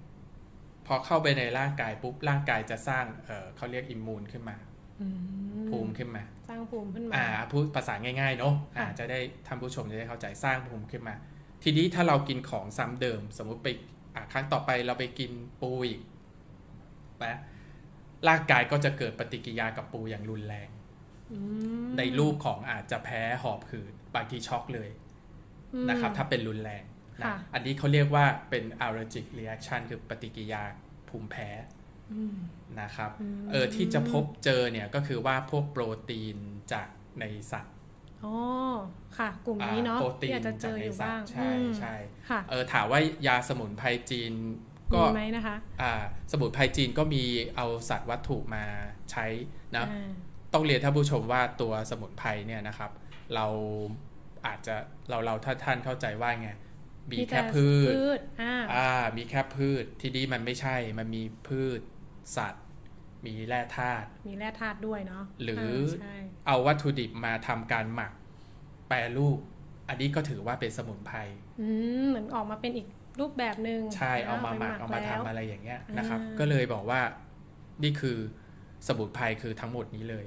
[0.93, 4.55] อเข้าไปในร่างกายปุ๊บร่างกายจะสร้างเออเขาเรียกอิมมูนขึ้นมา
[5.01, 11.15] อืมภูมิขึ้นมา สร้างภูมิขึ้นมาอ่าพูดภาษาง่ายๆเนาะอ่าค่ะจะได้ท่านผู้ชมจะได้เข้าใจสร้างภูมิขึ้นมา
[11.63, 13.67] ทีนี้ถ้าเรากินของซ้ำเดิม สมมุติไป
[14.15, 15.31] อ่าครั้งต่อไปเราไปกิน
[15.61, 16.01] ปูอีก
[17.23, 17.39] นะ
[18.27, 20.69] ร่างกายก็จะเกิดปฏิกิริยากับปูอย่างรุนแรง
[21.31, 21.39] อื
[21.83, 24.89] มในรูปของอาจจะแพ้หอบหืดบางทีช็อกเลย
[25.73, 26.83] อืมนะครับ ถ้าเป็นรุนแรง
[27.21, 30.63] นะค่ะอันนี้เขาเรียกว่าเป็น allergic reaction คือปฏิกิริยา
[31.09, 31.49] ภูมิแพ้
[32.13, 32.35] อืม
[32.81, 36.37] นะครับอืมเออที่จะพบเจอเนี่ยก็คือว่าพวกโปรตีน
[36.73, 36.87] จาก
[37.19, 37.75] ในสัตว์
[38.23, 38.35] อ๋อ
[39.17, 41.95] ค่ะ กลุ่มนี้เนาะโปรตีที่นอาจจะเจจากอในอยู่สัตบ้างว์ใช่อืมใช่
[42.29, 44.33] ค่ะเออถามว่ายาสมุนไพรจีน
[44.93, 45.93] ก็มีไหมนะคะอ่า
[46.31, 47.23] สมุนไพรจีนก็มี
[47.55, 48.63] เอาสัตว์วัตถุมา
[49.11, 49.25] ใช้
[49.75, 50.09] นะอ่า
[50.53, 52.91] ต้องเรียนท่านผู้ชมว่าตัวสมุนไพรเนี่ยนะครับ
[53.35, 53.47] เรา
[54.45, 54.75] อาจจะ
[55.09, 56.49] เราเราถ้าท่านเข้าใจว่าไง
[57.11, 61.79] มีแค่แต่พืชพืชอ่าอ่ามีแค่พืชทีนี้มันไม่ใช่มันมีพืช
[62.37, 62.65] สัตว์
[63.25, 66.15] มีแร่ธาตุมีแร่ธาตุด้วยเนาะหรือาใช่
[66.47, 68.11] เอาวัตถุดิบมาทำการหมัก
[68.87, 69.37] แปรรูป
[69.89, 71.17] อันนี้ก็ถือว่าเป็นสมุนไพร
[71.61, 71.67] อื
[72.01, 72.87] มเหมือนออกมาเป็นอีก
[73.19, 77.01] รูปแบบหนึ่งใช่นะเอามาหมักไปเอามาแล้วทำอะไรอย่างเงี้ยนะครับอ่าก็เลยบอกว่า
[77.83, 78.17] นี่คือ
[78.87, 80.25] สมุนไพรคือทั้งหมดนี้เลย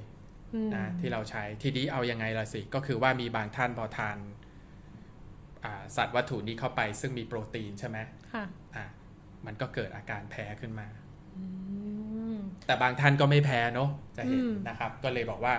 [0.53, 4.44] อืมนะที่เราใช้ทีนี้เอายังไงล่ะสิ ก็คือว่ามีบางท่านพอทานอ่า
[5.97, 7.97] สัตว์วัตถุนี้เข้าไปซึ่งมีโปรตีนใช่ไหม
[8.33, 8.45] ค่ะ
[8.75, 8.85] อ่า
[9.45, 10.87] มันก็เกิดอาการแพ้ขึ้นมา
[11.35, 11.43] อื
[12.33, 12.35] ม
[12.65, 15.53] แต่บางท่านก็ไม่แพ้เนอะจะเห็นอืมนะครับ ก็เลยบอกว่า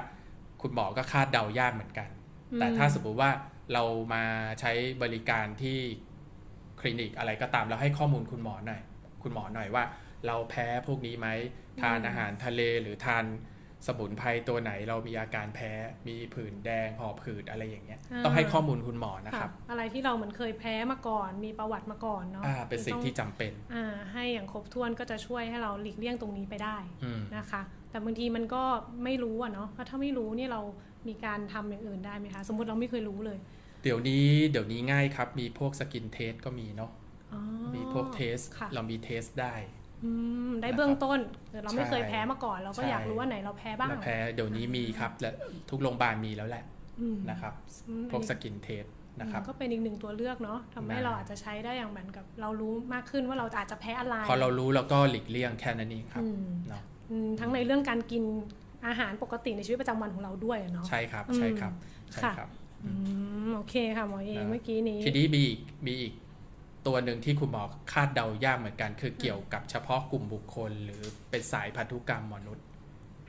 [0.63, 2.09] คุณหมอก็คาดเดายากเหมือนกัน
[2.53, 3.31] อืมแต่ถ้าสมมติว่า
[3.73, 3.85] เรา
[4.15, 4.25] มา
[4.61, 5.79] ใช้บริการที่
[6.81, 8.83] คลินิกอะไรก็ตามแล้วให้ข้อมูลคุณหมอหน่อย
[9.23, 9.85] คุณหมอหน่อยว่า
[10.27, 11.29] เราแพ้พวกนี้ไหม
[11.83, 13.25] ทานอาหารทะเลหรือทาน
[13.87, 15.71] สมุนไพรตัวไหนเรามีอาการแพ้
[16.09, 28.63] มีผื่นแดงหอบหืดอะไรอย่างเงี้ย ต้องให้ข้อมูลคุณหมอนะครับ อะไรที่เราเหมือนเคยแพ้มาก่อน มีประวัติมาก่อนเนาะอ่าเป็นสิ่งที่จำเป็น อ่า ให้อย่างครบถ้วนก็จะช่วยให้เราหลีกเลี่ยงตรงนี้ไปได้อืมนะคะ แต่บางทีมันก็
[29.05, 30.61] ไม่รู้อะเนาะถ้าไม่รู้นี่เรา
[31.09, 33.39] มีการทำอย่างอื่นได้ไหมคะ สมมติเราไม่เคยรู้เลย
[33.83, 36.91] เดี๋ยวนี้เดี๋ยวนี้ง่ายครับ มีพวก skin test ก็มีเนาะ
[37.33, 37.41] อ๋อ
[37.75, 39.76] มีพวก test ค่ะเรามี test ได้อืม
[40.63, 41.19] ได้เบื้องต้น
[41.51, 45.31] แต่เราไม่ใช่เคยแพ้มาก่อนเราก็ใช่อยากรู้ว่าไหนเราแพ้บ้างและแพ้เดี๋ยวนี้มีครับและ
[45.71, 46.65] ทุกโรงพยาบาลมีแล้วแหละ
[47.01, 47.55] อืมนะครับ
[47.89, 48.85] อืมพวกสกินเทส
[49.21, 58.25] นะครับก็เป็นอีกหนึ่งตัวเลือกเนาะทำให้ได้เราอาจจะใช้ได้อย่างเหมือนกับ เรารู้มากขึ้นว่าเราอาจจะแพ้อะไร พอเรารู้แล้วก็หลีกเลี่ยงแค่นั้นเองครับอืมเนาะอืมทั้งในเรื่องการกิน
[58.87, 61.73] อาหารปกติในชีวิตประจำวันของเราด้วยอะเนาะใช่ครับอืมใช่ครับ
[62.13, 62.51] ใช่ค่ะครับ
[62.85, 62.91] อื
[63.47, 66.13] มโอเคค่ะหมอเองนะเมื่อกี้นี้ทีนี้มีอีกมีอีก
[66.87, 67.63] ตัวหนึ่งที่คุณหมอ
[67.93, 72.65] คาดเดายากเหมือนกัน คือเกี่ยวกับเฉพาะกลุ่มบุคคล หรือเป็นสายพันธุกรรมมนุษย์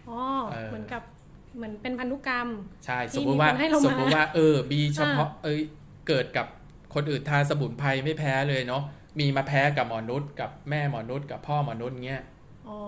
[0.09, 0.19] อ๋อ
[0.51, 1.03] เออเหมือนกับ
[1.55, 2.47] เหมือนเป็นพันธุกรรม
[2.85, 5.59] ใช่ที่สมมติว่ามีคนให้เรามาสมมติว่าเออมีเฉพาะเอย
[6.07, 6.47] เกิดกับ
[6.95, 8.83] คนอื่นทานสมุนไพรไม่แพ้เลยเนาะ
[9.19, 12.23] มีมาแพ้กับหมอนุษย์กับแม่หมอนุษย์กับพ่อหมอนุษย์เงี้ย
[12.67, 12.79] อ๋อ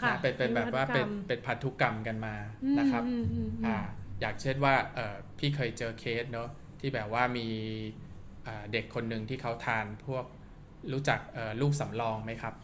[0.00, 2.34] ค่ะนะเป็นเป็นแบบว่าเป็นพันธุกรรมเป็นพันธุกรรมกันมา
[2.64, 3.76] อืมนะครับอืมอืมอืมอ่า
[4.20, 6.48] อย่างเช่นว่าเออพี่เคยเจอเคสเนาะ
[6.80, 8.07] ที่แบบว่ามีอ่า
[8.72, 10.24] เด็กคนหนึ่งที่เขาทานพวก
[10.92, 12.54] รู้จักเอ่อลูกสำรองไหมครับ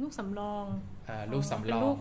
[0.00, 0.64] ลูกสำรอง
[1.06, 1.98] เอ่อลูกสำรเป็นอลูงก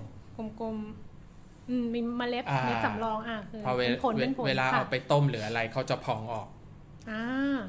[0.61, 6.47] กลมๆอืมมีเมล็ดอ่าเม็ดสำรองอะคือพอเวเป็นผลเวเป็นผลเวลาค่ะเอาไปต้มหรืออะไรเขาจะพองออก
[7.11, 7.23] อ่า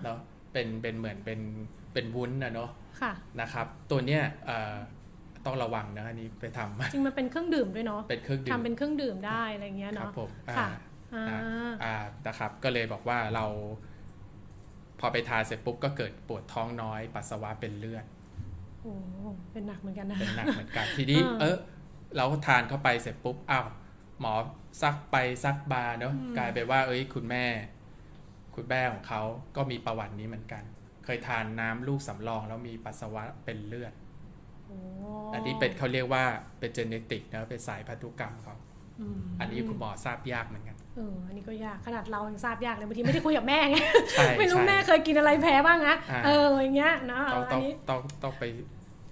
[0.05, 0.19] เนาะ
[0.53, 1.41] เป็นเป็นเหมือนเป็น
[1.93, 2.71] เป็นวุ้นนะเนาะ
[3.01, 4.77] ค่ะนะครับ ตัวเนี้ยเอ่อ
[5.47, 10.69] ต้องระวังนะอันนี้ไปทำจริงมันเป็นเครื่องดื่มด้วยเนาะเป็นเครื่องดื่มทำเป็นเครื่องดื่มได้อะไรเงี้ยครับเนาะผมอ่าค่ะ
[11.15, 11.95] อ่าอ่าอ่า
[12.27, 13.45] นะครับก็เลยบอกว่าเรา
[15.01, 18.05] พอไปทานเสร็จปุ๊บก็เกิดปวดท้องน้อย ปัสสาวะเป็นเลือด
[18.83, 18.93] โอ้
[19.53, 21.57] เป็นหนักเหมือนกันนะเป็นหนักเหมือนกันทีนี้เออเออ
[22.17, 23.67] เราทานเข้าไปเสร็จปุ๊บอ้าว
[24.21, 24.35] หมอ
[24.83, 27.45] ซักไปซักบาเนาะอืมกลายไปนว่า เอ้ย คุณแม่
[28.57, 29.23] คุณแม่ของเขา
[29.57, 30.63] ก็มีประวัตินี้เหมือนกัน
[31.05, 33.93] เคยทานน้ำลูกสำรองแล้วมีปัสสาวะเป็นเลือด
[34.67, 34.77] โอ้
[35.35, 36.25] อันนี้เป็นเขาเรียกว่า
[36.59, 38.57] เป็นเจเนติกนะเป็นสายพันธุกรรมเขา
[39.19, 43.77] มอันนี้คุณหมอทราบยากเหมือนกันเอออันนี้ก็ยากขนาดเรายังทราบยากเลยบางทีไม่ได้คุยกับแม่ไง
[44.13, 48.45] ใช่ไม่รู้ใช่แม่เคยกินอะไรแพ้บ้างนะอ่าเอออย่างเงี้ยเนาะต้องอัต้อนงนี้ต้องต้องไป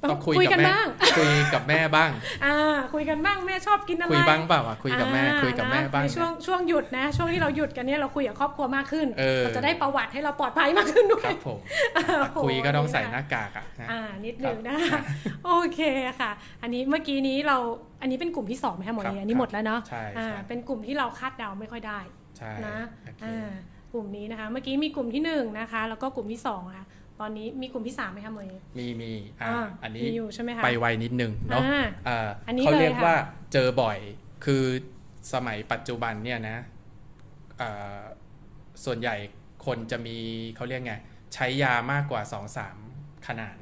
[0.03, 0.86] ต้องต้องคุยคุยกับกันแม่บ้าง
[1.18, 2.11] คุยกับแม่บ้าง
[2.44, 11.59] อ่า คุยกันบ้างแม่ชอบกินอะไรคุยบ้างเปล่าอะคุยกับแม่อ่าคุยกับแม่นะบ้างในช่วงนะช่วงหยุดนะ ช่วงที่เราหยุดกันเนี่ยเราคุยกับครอบครัวมากขึ้นเออจะได้ประวัติให้เราปลอดภัยมากขึ้นด้วคยรับผม
[11.94, 15.01] โอ้โหคุยก็ต้องใส่หน้ากากอะนะอ่านิดหนึ่งครันะบคะ
[15.44, 15.80] โอเค
[16.20, 16.30] ค่ะ
[16.62, 17.57] อันนี้เมื่อกี้นี้เรา
[18.01, 21.99] อันนี้เป็นกลุ่มที่สองไหมคะหมอครับเออันนี้หมดแล้วเนาะใช่อ่าใช่เป็นกลุ่มที่เราคาดเดาไม่ค่อยได้
[22.38, 23.51] ใช่นะโอเคอ่า
[23.92, 26.86] กลุ่มนี้นะคะ เมื่อกี้มีกลุ่มที่หนึ่งนะคะ แล้วก็กลุ่มที่สองค่ะ
[27.21, 29.12] ตอนนี้มีกลุ่มที่สามไหมคะหมอเอมีมี
[29.43, 33.16] อ่าอ่าอันนี้มีอยู่ใช่ไหมคะไปไวนิดนึงเนาะอ่าอ่าอันนี้เขาเรียกเลยค่ะว่า
[33.53, 33.99] เจอบ่อย
[34.45, 34.64] คือ
[35.33, 36.57] สมัยปัจจุบันเนี่ยนะ
[37.61, 38.01] อ่า
[38.85, 39.16] ส่วนใหญ่
[39.66, 40.16] คนจะมี
[40.57, 40.95] เขาเรียกไง
[41.35, 42.23] ใช้ยามากกว่า
[42.75, 43.57] 2-3 ขนาด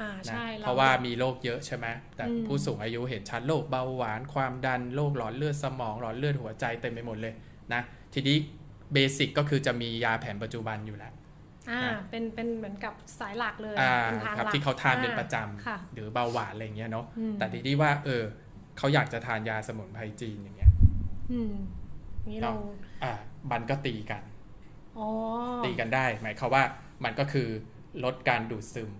[0.00, 1.86] อ่านะใช่เพราะว่ามีโรคเยอะใช่ไหม
[2.16, 7.34] แต่อืมผู้สูงอายุเห็นชัดโรคเบาหวานความดันโรคหลอดเลือดสมองหลอดเลือดหัวใจเต็มไปหมดเลย
[7.72, 7.82] นะ
[8.14, 8.36] ทีนี้
[8.92, 11.12] เบสิกก็คือจะมียาแผนปัจจุบันอยู่แล้ว
[11.70, 18.22] อ่านะเป็นเป็นเหมือนกับสายหลักเลยอ่าเป็นทางครับหลักที่เขาทานเป็นประจค่ะำหรือเบาหวานอะไรอย่างเงี้ยเนาะอืมแต่ทีนี้ว่า เออ
[18.78, 20.72] เขาอยากจะทานยาสมุนไพรจีนอย่างเงี้ย
[21.32, 21.52] อืม
[22.28, 22.56] นี่เราเนาะ
[23.02, 23.12] อ่า
[23.52, 24.22] มันก็ตีกัน
[24.98, 25.08] อ๋อ
[25.64, 26.64] ตีกันได้ หมายความว่า
[27.04, 27.48] มันก็คือ
[28.04, 28.90] ลดการดูดซึม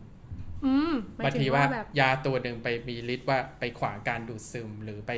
[0.66, 5.12] อืมหมายบางถึทีงว่าว่าแบบยาตัวหนึ่งไปมีฤทธิ์ว่าไปขวางการดูดซึมหรือไป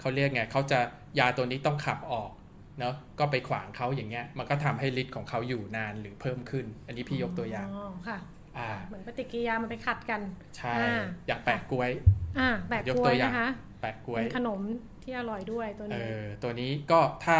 [0.00, 0.80] เขาเรียกไงเขาจะ
[1.18, 2.30] ยาตัวนี้ต้องขับออก
[2.78, 8.18] เนาะก็ไปขวางเขาอย่างเงี้ย มันก็ทำให้ฤทธิ์ของเขาอยู่นานหรือเพิ่มขึ้น อันนี้พี่ยกตัวอย่างอ๋อค่ะ
[8.58, 10.20] อ่าเหมือนปฏิกิริยามันไปขัดกัน
[10.56, 11.90] ใช่อ่าอยากแปะกล้วย
[12.38, 13.48] อ่าแบบยกกล้ตัววยอย่างนะคะ
[13.80, 14.60] แปะกล้วยเป็นขนม
[15.02, 17.38] ที่อร่อยด้วยตัวเอนี้อตัวนี้ก็ถ้า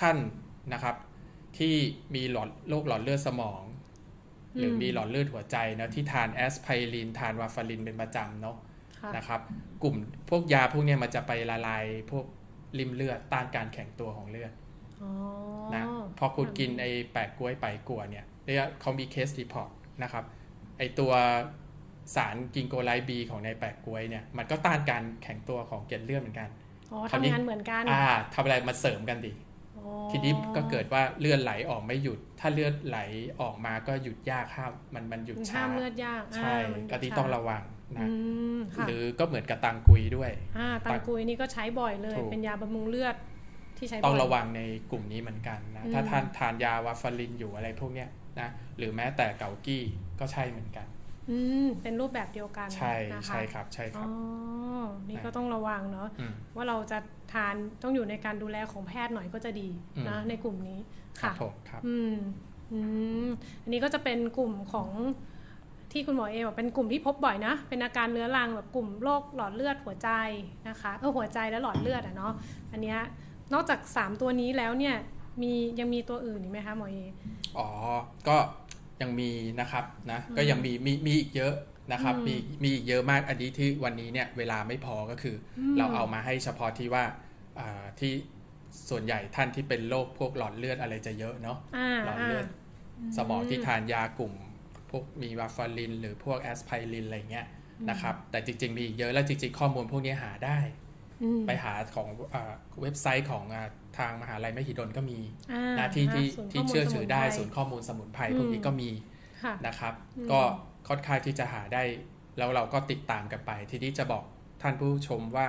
[0.00, 0.16] ท่าน
[0.72, 0.96] นะครับ
[1.58, 1.74] ที่
[2.14, 3.62] มีหลอดโรคหลอดเลือดสมอง
[4.58, 8.56] หรือมีหลอดเลือดหัวใจนะที่ทานแอสไพริน ทานวาฟารินเป็นประจำเนาะ
[9.00, 9.40] ค่ะนะครับ
[9.82, 9.96] กลุ่ม
[10.30, 12.24] พวกยาพวกเนี้ยมันจะไปละลายพวก
[12.78, 14.52] ลิ่มเลือดต้านการแข็งตัวของเลือด
[15.02, 15.10] อ๋อ
[15.74, 15.84] นะ
[16.18, 19.70] พอคุณกินไอ้แปะก๊วยแปะก๊วยเนี่ยเนี่ยเขามี case report
[20.02, 20.24] นะครับ
[20.78, 21.12] ไอ้ตัว
[22.16, 26.48] สาร ginkgolide B ของในแปะก๊วยเนี่ยมันก็ต้านการแข็งตัวของเกล็ดเลือดเหมือนกัน
[26.92, 28.04] อ๋อคราวนี้ทำงานเหมือนกันอ่า
[28.34, 29.32] ทำอะไรมาเสริมกันดิ
[29.78, 32.98] อ๋อทีนี้ก็เกิดว่าเลือดไหลออกไม่หยุด ถ้าเลือดไหล
[33.40, 38.06] ออกมาก็หยุดยากห้ามมันมันหยุดมันช้าห้ามเลือดยากใช่อ่ามันก็ที่ช้าต้องระวังอื นะ
[38.56, 43.16] มค่ะหรือก็เหมือนกับตังกุยด้วยอ่าตังกุยนี่ก็ใช้บ่อยเลยถูกเป็นยาบำรุงเลือด
[43.78, 44.60] ที่ใช้บ่อยต้องระวังใน
[44.90, 48.08] กลุ่มนี้เหมือนกันนะอืมถ้าท่านทานยาวาฟารินอยู่อะไรพวกเนี้ย
[48.40, 49.82] นะหรือแม้แต่เกากี้
[50.20, 50.86] ก็ใช่เหมือนกัน
[51.30, 54.08] อืมเป็นรูปแบบเดียวกันใช่นะคะใช่ครับใช่คอ๋รัอ
[54.86, 56.98] บนี่ก็ต้องระวังเนาะมว่าเราจะ
[57.32, 60.78] ทานต้องอยู่ในการดูแลของแพทย์หน่อยก็จะดีอืมนะในกลุ่มนี้
[61.20, 62.14] ครับค่ะผมครับอืม
[62.72, 62.80] อื
[63.26, 63.28] ม
[63.62, 64.88] อันนี้ก็จะเป็นกลุ่มของ
[65.92, 70.10] ที่คุณหมอเอบอกเป็นกลุ่มที่พบบ่อยนะ เป็นอาการเรื้อรังแบบกลุ่มโรคหลอดเลือดหัวใจ
[70.68, 72.32] นะคะเออหัวใจและหลอดเลือดอะเนาะ
[72.72, 72.98] อันเนี้ย
[73.52, 74.94] นอกจาก 3 ตัวนี้แล้วเนี่ย
[75.42, 76.98] มียังมีตัวอื่นอีกไหมคะหมอเอ
[77.58, 77.68] อ๋อ
[78.28, 78.36] ก็
[79.00, 79.30] ยังมี
[79.60, 81.54] นะครับนะก็ยังมีมีมีอีกเยอะ
[81.92, 87.04] นะครับอืมมีมีอีกเยอะมากอันนี้ที่วันนี้เนี่ยเวลาไม่พอก็คืออมเราเอามาให้เฉพาะที่ว่า
[87.58, 88.12] อ่าที่
[88.88, 94.32] ส่วนใหญ่ท่านที่เป็นโรคพวกหลอดเลือดอะไรจะเยอะเนาะอ่าหลอดเลือดาสมองที่ทานยากลุ่ม
[94.90, 97.46] พวกมีวาฟาริน หรือพวกแอสไพรินอะไรเงี้ย
[97.90, 100.58] นะครับ แต่จริง ๆ มีอีกเยอะแล้วจริง ๆ ข้อมูลพวกนี้หาได้
[101.22, 103.68] อืมไปหาของอาเว็บไซต์ของอ่า
[103.98, 105.18] ทางมหาลัยมหิดลก็มี
[105.52, 108.90] อ่านะที่ที่ศูนย์ที่ข้มูลเชื่อถือได้สศูมุนนย์ข้อมูลสมุนไพรอืมพวกนี้ก็มี
[109.42, 110.40] ค่ะนะครับอืมก็
[110.88, 111.82] ค่อนข้างที่จะหาได้
[112.38, 114.24] แล้วเราก็ติดตามกันไป ทีนี้จะบอก
[114.62, 115.48] ท่านผู้ชมว่า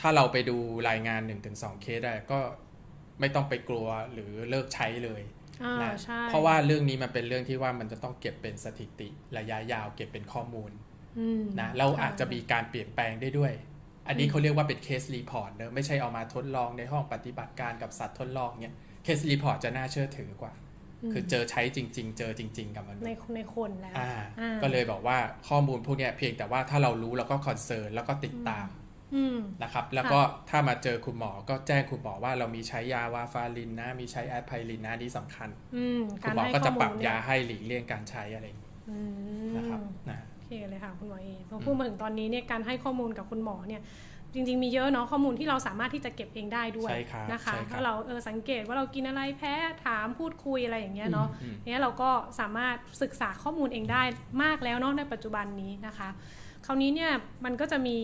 [0.00, 0.56] ถ้าเราไปดู
[0.88, 1.20] รายงาน
[1.52, 2.40] 1-2 เคสได้ก็
[3.20, 5.39] ไม่ต้องไปกลัวหรือเลิกใช้เลยอ่า
[5.82, 9.08] นะใช่เพราะว่าเรื่องนี้มันเป็นเรื่องที่ว่ามันจะต้องเก็บเป็นสถิติ
[9.38, 10.70] ระยะยาว เก็บเป็นข้อมูล
[11.18, 13.52] อืมนะเราใช่อาจจะมีการเปลี่ยนแปลงได้ด้วย
[14.08, 18.74] อันนี้เขาเรียกว่าเป็น case report เนอะไม่ใช่เอามาทดลองในห้องปฏิบัติการกับสัตว์ทดลองเนี่ย
[19.04, 20.52] case report จะน่าเชื่อถือกว่า
[21.08, 28.79] มคือเจอใช้จริง ๆ เจอจริง ๆ กับมนุษย์ในในคนแล้วอ่าอ่าก็เลยบอกว่าข้อมูลพวกเนี้ยเพียงแต่ว่าถ้าเรารู้แล้วก็ concern แล้วก็ติดตามอืม
[29.62, 30.18] นะครับ แล้วก็
[30.50, 38.98] ถ้ามาเจอคุณหมอก็แจ้งคุณหมอว่าเรามีใช้ยาวาฟารินนะ มีใช้แอสไพรินนะนี่สำคัญอืมคุณหมอให้ก็จะข้ปรับมูลเนี่ยาให้หลีกเลี่ยงการใช้อะไรอย่างนี้อื
[39.48, 39.80] มนะครับ
[40.10, 43.82] นะโอเคเลยค่ะคุณหมอเอพอพูดมาถึงตอนนี้เนี่ยการให้ข้อมูลกับคุณหมอเนี่ย
[44.34, 49.54] จริงๆมีเยอะเนาะข้อมูลที่เราสามารถที่จะเก็บเองได้ด้วยใช่ครับนะคะใช่ครับถ้าเราเออสังเกตว่าเรากินอะไรแพ้
[49.84, 54.02] ถามพูดคุยอะไรอย่างเงี้ยเนาะอืมเนี่ยเราก็สามารถศึกษาข้อมูลเองได้
[54.42, 56.08] มากแล้วเนาะในปัจจุบันนี้นะคะ
[56.66, 57.12] คราวนี้เนี่ย
[57.44, 57.98] มันก็จะมี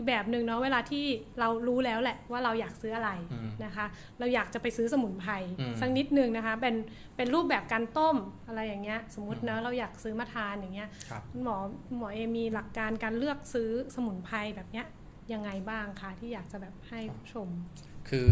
[0.00, 1.04] อ่าอีกแบบหนึ่งเนาะเวลาที่
[1.40, 3.86] เรารู้แล้วแหละว่าเราอยากซื้ออะไรอืมนะคะ
[4.18, 6.74] เราอยากจะไปซื้อสมุนไพรอืมสักนิดนึงนะคะเป็น
[7.16, 8.16] เป็นรูปแบบการต้ม
[8.48, 14.86] อะไรอย่างเงี้ยสมมตินะเราอยากซื้อมาทานอย่างเงี้ยครับคุณหมอคุณหมอเอมีหลักการการเลือกซื้อสมุนไพรแบบเนี้ย
[15.32, 17.48] ยังไงบ้างคะที่อยากจะแบบให้ผู้ชม
[18.08, 18.30] คือ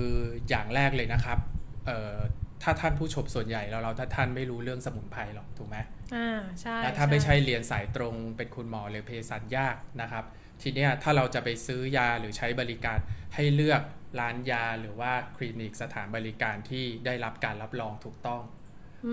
[0.49, 1.39] อย่างแรกเลยนะครับ
[1.87, 2.17] เอ่อ
[2.63, 5.77] ถ้าท่านผู้ชมส่วนใหญ่เราเราถ้าท่านไม่รู้เรื่องสมุนไพรหรอกถูกไหม
[6.15, 10.25] อ่าใช่แล้วถ้าไม่ใช่เรียนสายตรงเป็นคุณหมอหรือเภสัชยากนะครับ
[10.63, 12.99] ทีเนี้ยถ้าเราจะไปซื้อยาหรือใช้บริการ
[13.35, 13.83] ให้เลือก
[14.21, 18.43] ร้านยาหรือว่าคลินิกสถานบริการที่ได้รับการรับรองถูกต้อง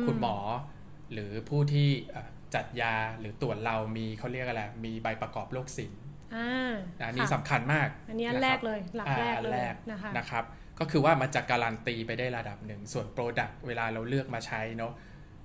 [0.05, 0.37] คุณหมอ
[1.13, 6.01] หรือผู้ที่เอ่อจัดยาหรือตรวจเรามีเขาเรียกอะไรมีใบประกอบโรคศิลป์
[6.35, 6.73] อ่า
[7.07, 10.43] อันนี้ค่ะสำคัญมาก อันนี้อันแรกเลยหลักอ่าแรกอันเลยแรกนะคะนะครับ
[10.79, 14.93] ก็คือว่ามันจะการันตีไปได้ระดับหนึ่ง ส่วน product เวลาเราเลือกมาใช้เนาะ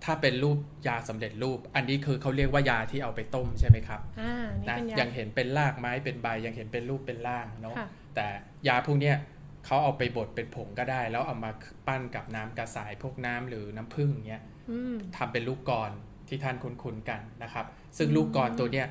[0.04, 8.26] ถ้าเป็นรูปยาสำเร็จรูป อันนี้คือเขาเรียกว่ายาที่เอาไปต้มใช่ไหมครับอ่านี่นะเป็นยายังเห็นเป็นรากไม้เป็นใบยังเห็นเป็นรูปเป็นร่างเนาะค่ะแต่
[8.68, 9.16] ยาพวกเนี้ย
[9.66, 11.50] เขาเอาไปบดเป็นผงก็ได้ แล้วเอามา
[11.86, 15.90] ปั้นกับน้ำกระสายพวกน้ำหรือน้ำผึ้งเงี้ยอืมทำเป็นลูกกร
[16.28, 17.66] ที่ท่านคุ้นๆกันนะครับ
[17.98, 18.86] ซึ่งลูกกรตัวเนี้ย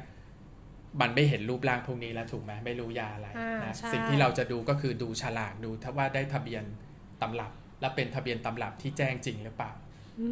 [1.01, 6.64] มันไม่เห็นรูปร่างพวกนี้แล้วถูกไหมไม่รู้ยาอะไรอ่านะใช่สิ่งที่เราจะดูก็คือดูฉลากดูถ้าว่าได้ทะเบียน
[7.22, 7.51] ตำรับ
[7.82, 9.72] และเป็นทะเบียนตำรับที่แจ้งจริงหรือเปล่า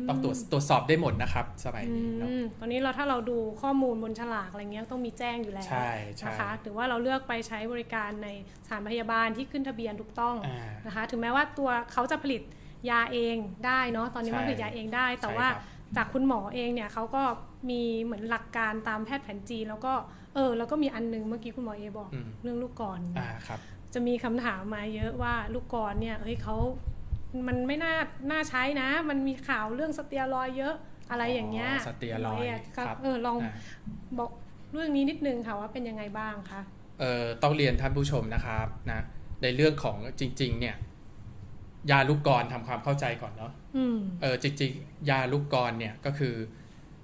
[0.09, 8.29] ต้องตรวจตรวจสอบได้หมดนะครับสมัยอืนี้เนาะมตอนนี้เราถ้าเราดูข้อมูลบนฉลากอะไรเงี้ยต้องมีแจ้งอยู่แล้วใช่ใช่นะคะหรือว่าเราเลือกไปใช้บริการใน
[8.65, 12.41] สถานพยาบาลที่ขึ้นทะเบียนถูกต้องอ่านะคะ ถึงแม้ว่าตัวเขาจะผลิต
[12.89, 13.35] ยาเอง
[13.65, 15.63] ได้เนาะตอนนี้มันใช่ผลิตยาเองได้ แต่ใช่ว่าครับ
[15.97, 17.23] จากคุณหมอเองเนี่ยเขาก็
[17.69, 19.93] มีเหมือนหลักการตามแพทย์แผนจีนแล้วก็
[20.35, 23.59] เออแล้วก็มีอันนึงเมื่อกี้คุณหมอเอบอกอืมเรื่องลูกกรอ่าครับ
[23.93, 26.55] จะมีคำถามมาเยอะว่าลูกกรเนี่ยเฮ้ยเขา
[27.47, 27.95] มันไม่น่า
[28.31, 30.75] น่าใช้นะ มันมีข่าวเรื่องสเตียรอยด์เยอะ
[31.11, 33.53] อะไรอย่างเงี้ยอ๋อสเตียรอยด์หมะครับเออลองอ่า
[34.19, 34.31] บอก
[34.73, 36.61] เรื่องนี้นิดนึงค่ะว่าเป็นยังไงบ้างคะ
[36.99, 39.01] เอ่อต้องเรียนท่านผู้ชมนะครับนะ
[39.43, 40.75] ในเรื่องของจริง ๆ เนี่ย
[41.91, 46.35] ยาลูกกรทำความเข้าใจก่อนเนาะอืมเออจริง ๆ ยาลูกกรเนี่ยก็คือ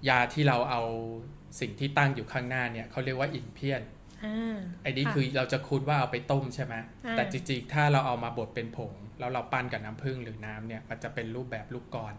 [0.10, 0.82] ยาที่เราเอา
[1.60, 3.82] สิ่งที่ตั้งอยู่ข้างหน้าเนี่ยเขาเรียกว่าอินเพียน
[4.26, 6.74] อ่าไอ้นี่ะคือเราจะคุ้นว่าเอาไปต้มใช่ไหม
[7.06, 8.92] อ่าแต่จริงๆ ถ้าเราเอามาบดเป็นผง
[9.24, 12.14] แล้วเราปั้นกับน้ำผึ้งหรือน้ำเนี่ยมันจะเป็นรูปแบบลูกกร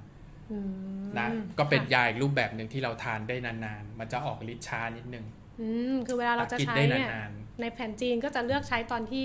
[0.53, 0.59] อื
[1.03, 1.29] มนะ
[1.59, 5.25] ก็เป็นค่ะยาอีกรูปแบบหนึ่งที่เราทานได้นานๆ มันจะออกฤทธิ์ช้านิดนึง
[5.61, 7.31] อืมคือเวลาเราจะกินใช้ได้เนี่ยนาน
[7.61, 9.25] ในแผนจีนก็จะเลือกใช้ตอนที่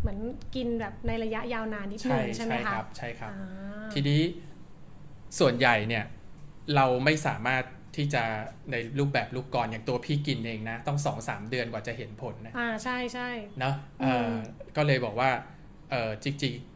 [0.00, 0.18] เหมือน
[0.54, 4.22] กินแบบในระยะยาวนานนิดๆนึใช่งใช่ไหมใช่คะครับใช่ครับอ่าทีนี้
[5.38, 6.04] ส่วนใหญ่เนี่ย
[6.76, 7.64] เราไม่สามารถ
[7.96, 8.22] ที่จะ
[8.70, 13.28] ในรูปแบบลูกกรอย่างตัวพี่กินเองนะ ต้องสองสามเดือนกว่าจะเห็นผลนะอ่าใช่ใช่
[13.60, 14.30] เนาะอืมเอ่อ
[14.76, 15.30] ก็เลยบอกว่า
[15.90, 16.75] เออจริงๆ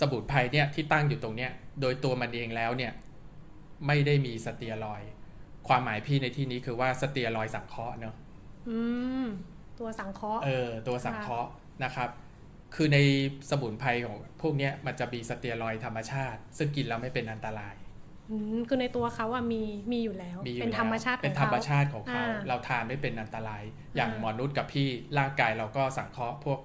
[0.00, 2.92] สมุนไพรเนี่ยที่ตั้งอยู่ตรงเนี้ยโดยตัวมันเองแล้วเนี่ย
[3.86, 5.10] ไม่ได้มีสเตียรอยด์
[5.68, 8.14] ความหมายพี่ในที่นี้คือว่าสเตียรอยด์สังเคราะห์เนาะ
[8.68, 8.78] อื
[9.22, 9.26] ม
[9.80, 11.50] ตัวสังเคราะห์เออตัวสังเคราะห์
[11.84, 12.08] นะครับ
[12.74, 12.98] คือใน
[13.50, 17.74] สมุนไพรของพวกเนี้ยมันจะมีสเตียรอยด์ธรรมชาติ ซึ่งกินแล้วไม่เป็นอันตราย
[18.30, 23.62] อืมคือในตัวเขาอะมีมีอยู่แล้วมีอยู่เป็นแล้วธรรมชาติของเป็นเขาธรรมชาติของเขาอ่าเราทานไม่เป็นอันตราย
[23.96, 24.88] อย่างอ่าหมอนุษย์กับพี่
[25.18, 26.58] ร่างกายเราก็สังเคราะห์พวก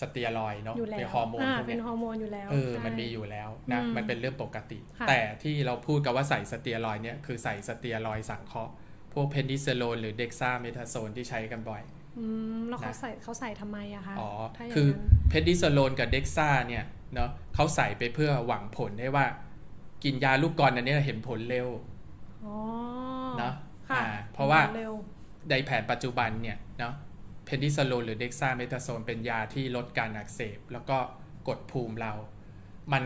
[0.00, 8.72] สเตียรอยด์เนาะอยู่แล้วเป็นฮอร์โมนอ่าพวกเป็เนี้นยฮอร์โมนอยู่แล้วเออใช่มันมีอยู่แล้วนะอืมมันเป็นเรื่องปกติค่ะแต่ที่เราพูดกันว่าใส่สเตียรอยด์เนี่ยคือใส่สเตียรอยด์สังเคราะห์
[9.12, 11.82] พวก prednisolone หรือ dexamethasone ที่ใช้กันบ่อย
[12.18, 12.26] อื
[12.56, 16.84] มแล้วเขานะใส่เขาใส่ทำไมอะคะอ๋อถ้าย่างคือนั้น prednisolone กับ dexa เนี่ย
[17.14, 19.26] เนาะเขาใส่ไปเพื่อหวังผลได้ว่า
[20.04, 21.68] กินยาลูกกลอนอันเนี้ยเห็นผลเร็ว
[22.44, 22.56] อ๋อ
[23.38, 23.54] เนอะ
[23.88, 24.92] ค่ะอ่าเพราะว่าเร็ว
[25.50, 26.94] ในแผนปัจจุบันเนี่ยเนาะ
[27.44, 30.98] prednisolone หรือ dexamethasone เป็นยาที่ลดการอักเสบ แล้วก็
[31.48, 32.12] กดภูมิเรา
[32.92, 33.04] มัน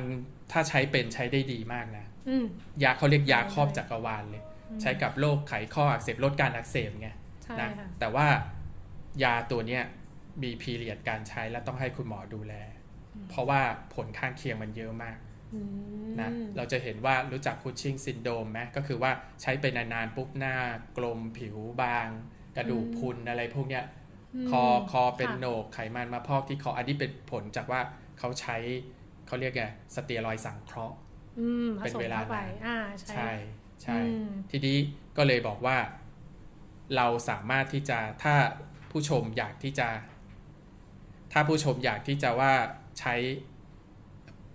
[0.52, 2.46] ถ้าใช้เป็นใช้ได้ดีมากนะอืม
[2.82, 4.42] ยาเขาเรียกยาใช่ครอบจักรวาลเลย
[4.82, 7.08] ใช้กับโรคไขข้ออักเสบลดการอักเสบไง
[7.44, 8.26] ใช่นะค่ะแต่ว่า
[9.22, 9.82] ยาตัวเนี้ย
[10.42, 12.54] มี period การใช้และต้องให้คุณหมอดูแล
[13.28, 13.60] เพราะว่า
[13.94, 15.18] ผลข้างเคียงมันเยอะมาก
[15.54, 15.60] อื
[16.08, 19.10] มนะเราจะเห็นว่ารู้จักคูชิงซินโดมไหมก็คือว่า
[19.42, 20.54] ใช้ไปนานๆปุ๊บหน้า
[20.96, 22.08] กลมผิวบาง
[22.56, 23.86] กระดูกพรุนอะไรพวกเนี้ยม
[24.50, 27.80] คอคอเป็นค่ะโหนกไขมันมาพอกที่คออันนี้เป็นผลจากว่า
[28.18, 28.56] เขาใช้
[29.26, 29.64] เขาเรียกไง
[29.94, 30.96] สเตียรอยด์สังเคราะห์
[31.38, 33.30] อืมผเป็นสมเวลาเข้าไปนานอ่าใช่ใช่
[33.82, 34.76] ใช่อืมทีนี้
[35.16, 35.76] ก็เลยบอกว่า
[36.96, 38.34] เราสามารถที่จะถ้า
[38.90, 39.88] ผู้ชมอยากที่จะ
[41.32, 42.52] ถ้าผู้ชมอยากที่จะว่า
[43.00, 43.14] ใช้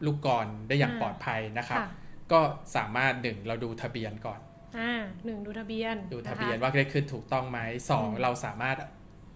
[0.05, 1.87] ลูกกรได้อย่างอ่าปลอดภัยนะครับค่ะ
[2.31, 2.39] ก็
[2.75, 4.39] สามารถหนึ่งเราดูทะเบียนก่อน
[4.77, 4.91] อ่า
[5.25, 7.59] หนึ่งดูทะเบียน ดูทะเบียนว่าได้ขึ้นถูกต้องไหม
[7.89, 8.77] สองเราสามารถ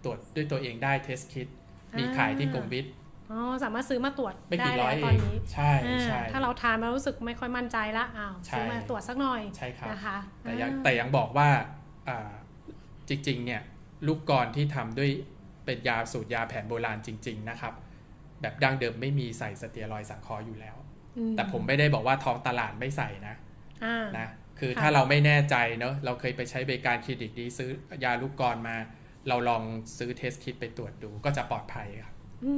[0.08, 1.48] ตรวจด้วยตัวเองได้เทสคิด
[1.98, 2.94] มีขายที่กรมวิทย์
[3.32, 5.72] อ๋อสามารถซื้อมาตรวจไม่กี่ร้อยตอนนี้ใช่
[6.06, 11.50] ใช่ถ้าเราทานมารู้สึกไม่ค่อยมั่นใจละอ้าวซื้อมาตรวจสักหน่อยใช่ครับนะคะแต่ยังแต่ยังบอกว่า
[13.10, 13.62] จริงๆเนี่ย
[14.08, 15.10] ลูกกรที่ทำด้วย
[15.66, 17.74] เป็นยาสูตรยาแผนโบราณจริง ๆ นะครับ
[18.42, 20.78] แบบดั้งเดิมไม่มีใส่สเตียรอยสังเคราะห์อยู่แล้ว
[21.36, 23.36] แต่ผมไม่ได้บอกว่าท้องตลาดไม่ใส่นะ
[24.18, 24.28] นะ
[24.60, 27.72] คือถ้าเราไม่แน่ใจเนาะเราเคยไปใช้บริการคลินิกดีซื้อ
[28.04, 28.76] ยาลูกกรมา
[29.30, 29.64] เราลอง
[29.98, 32.14] ซื้อเทสคิดไปตรวจดูก็จะปลอดภัยครับ
[32.46, 32.54] อื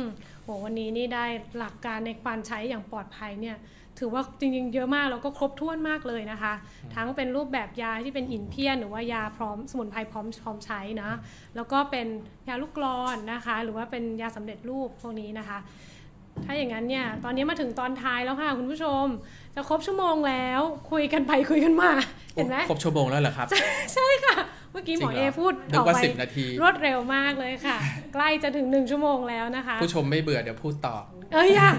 [0.00, 0.02] ม
[0.42, 1.24] โหวันนี้นี่ได้
[1.58, 3.56] หลักการในการใช้อย่างปลอดภัยเนี่ย
[3.98, 6.52] ถือว่าจริงๆ เยอะมากแล้วก็ครบถ้วนมากเลยนะคะ
[6.94, 11.10] ทั้งเป็นรูปแบบยาที่เป็นอินเพียน หรือว่ายาพร้อมสมุนไพรพร้อมพร้อมใช้นะ
[11.56, 12.06] แล้วก็เป็น
[12.48, 15.58] ยาลูกกรอนนะคะ หรือว่าเป็นยาสำเร็จรูปพวกนี้นะคะ
[16.44, 19.04] ถ้าอย่างนั้นเนี่ย ตอนนี้มาถึงตอนท้ายแล้วค่ะคุณผู้ชม
[19.54, 20.60] จะครบชั่วโมงแล้ว
[20.90, 21.90] คุยกันไปคุยกันมา
[22.36, 23.46] เห็นไหมครบชั่วโมงแล้วเหรอครับ
[23.94, 24.36] ใช่ค่ะ
[24.76, 25.98] มื่อกี้หมอเอพูดออกไป
[26.60, 27.76] รวดเร็วมากเลยค่ะ
[28.14, 30.96] ใกล้จะถึงหนึ่งชั่วโมงแล้วนะคะ ผู้ชมไม่เบื่อเดี๋ยวพูดต่อ
[31.34, 31.72] เอ้ยอะ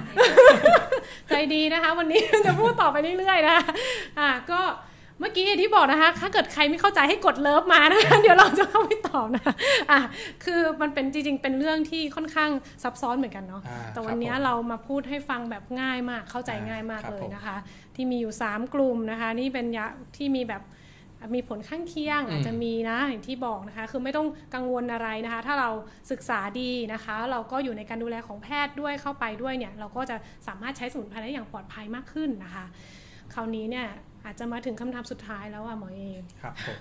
[1.30, 3.58] ใจดีนะคะ วันนี้จะพูดต่อไปเรื่อยๆนะ
[4.20, 4.62] อะก็
[5.20, 9.54] เมื่อกี้ที่บอกนะคะ ถ้าเกิดใครไม่เข้าใจให้กดเลิฟมานะคะ เดี๋ยวเราจะเข้าไปตอบนะ
[9.92, 10.00] อะ
[10.44, 12.50] คือมันเป็นจริงๆ เป็นเรื่องที่ค่อนข้าง
[12.84, 13.62] ซับซ้อนเหมือนกันเนาะ
[13.94, 17.56] แต่วันนี้เรามาพูดให้ฟังแบบง่ายมาก เข้าใจง่ายมากเลยนะคะ
[17.96, 19.86] ที่มีอยู่ 3 กลุ่มนะคะ นี่เป็นยา
[20.18, 20.62] ที่มีแบบ
[21.36, 25.70] มีผลข้างเคียงอาจจะมีนะอย่างที่บอกนะคะ คือไม่ต้องกังวลอะไรนะคะ ถ้าเรา
[26.12, 30.16] ศึกษาดีนะคะ เราก็อยู่ในการดูแลของแพทย์ด้วยเข้าไปด้วยเนี่ย เราก็จะ
[30.48, 32.66] สามารถใช้สมุนไพรได้อย่างปลอดภัยมากขึ้นนะคะ
[33.34, 33.88] คราวนี้เนี่ย
[34.26, 36.02] อาจจะมาถึงคำถามสุดท้ายแล้วอะหมอเอ
[36.42, 36.78] ครับผม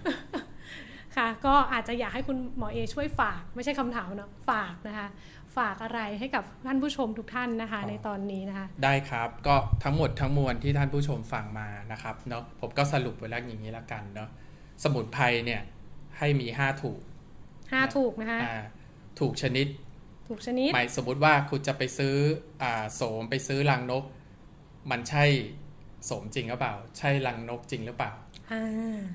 [1.17, 5.09] ค่ะก็อาจจะอยากให้คุณหมอเอช่วยฝาก ไม่ใช่คำถามนะฝากนะคะ
[5.59, 9.55] ฝากอะไรให้กับท่านผู้ชมทุกท่านนะคะ ในตอนนี้นะคะ ได้ครับก็
[9.85, 14.29] ทั้งหมดทั้งมวลที่ท่านผู้ชมฟังมานะครับเนาะผมก็สรุปไว้แล้วอย่างนี้ละกันเนาะ
[14.83, 15.63] สมุนไพรเนี่ย
[16.19, 17.01] ให้มีห้าถูก
[17.73, 18.41] ห้าถูกนะคะ
[19.21, 19.67] ถูกชนิด
[20.29, 22.15] ถูกชนิดหมายสมมุติว่าคุณจะไปซื้อ
[22.63, 24.05] อ่าโสมไปซื้อรังนก
[24.91, 25.25] มันใช่
[26.11, 28.13] สมจริงหรือเปล่า ใช่รังนกจริงหรือเปล่า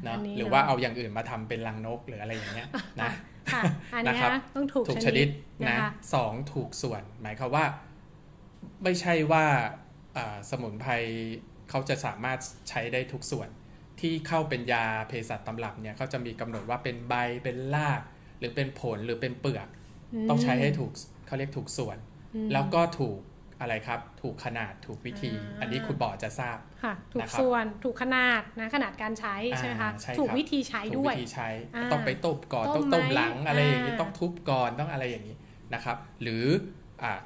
[0.07, 2.67] นะหรือว่าเอาอย่างอื่นมาทำเป็นรังนกหรืออะไรอย่างเงี้ย
[3.01, 3.11] นะ
[3.53, 3.63] ค่ะ
[3.93, 4.21] อันนี้
[4.55, 5.27] ต้องถูกชนิด
[5.69, 5.77] นะ
[6.13, 7.65] สองถูกส่วน หมายความว่า
[8.83, 9.45] ไม่ใช่ว่า
[10.49, 10.93] สมุนไพร
[11.69, 12.39] เขาจะสามารถ
[12.69, 13.49] ใช้ได้ทุกส่วน
[13.99, 17.13] ที่เข้าเป็นยาเภสัชตำรับเนี่ยเขาจะมีกำหนดว่าเป็นใบ
[17.43, 18.01] เป็นราก
[18.39, 19.67] หรือเป็นผลหรือเป็นเปลือก
[20.29, 20.91] ต้องใช้ให้ถูก
[21.27, 21.97] เขาเรียกถูกส่วน
[22.53, 23.19] แล้วก็ถูก
[23.61, 25.31] อะไรครับ ถูกขนาดถูกวิธี
[25.61, 31.49] อันนี้คุณบอจะทราบค่ะถูกส่วนถูกขนาดนะขนาดการใช้ใช่ไหมคะถูกวิธีใช้ด้วยถูกวิธีใช้
[31.91, 35.35] ต้องไปต้มก่อนต้องต้มหลังอะไรอย่างนี้ต้องทุบก่อนต้องอะไรอย่างนี้
[35.73, 36.45] นะครับ หรือ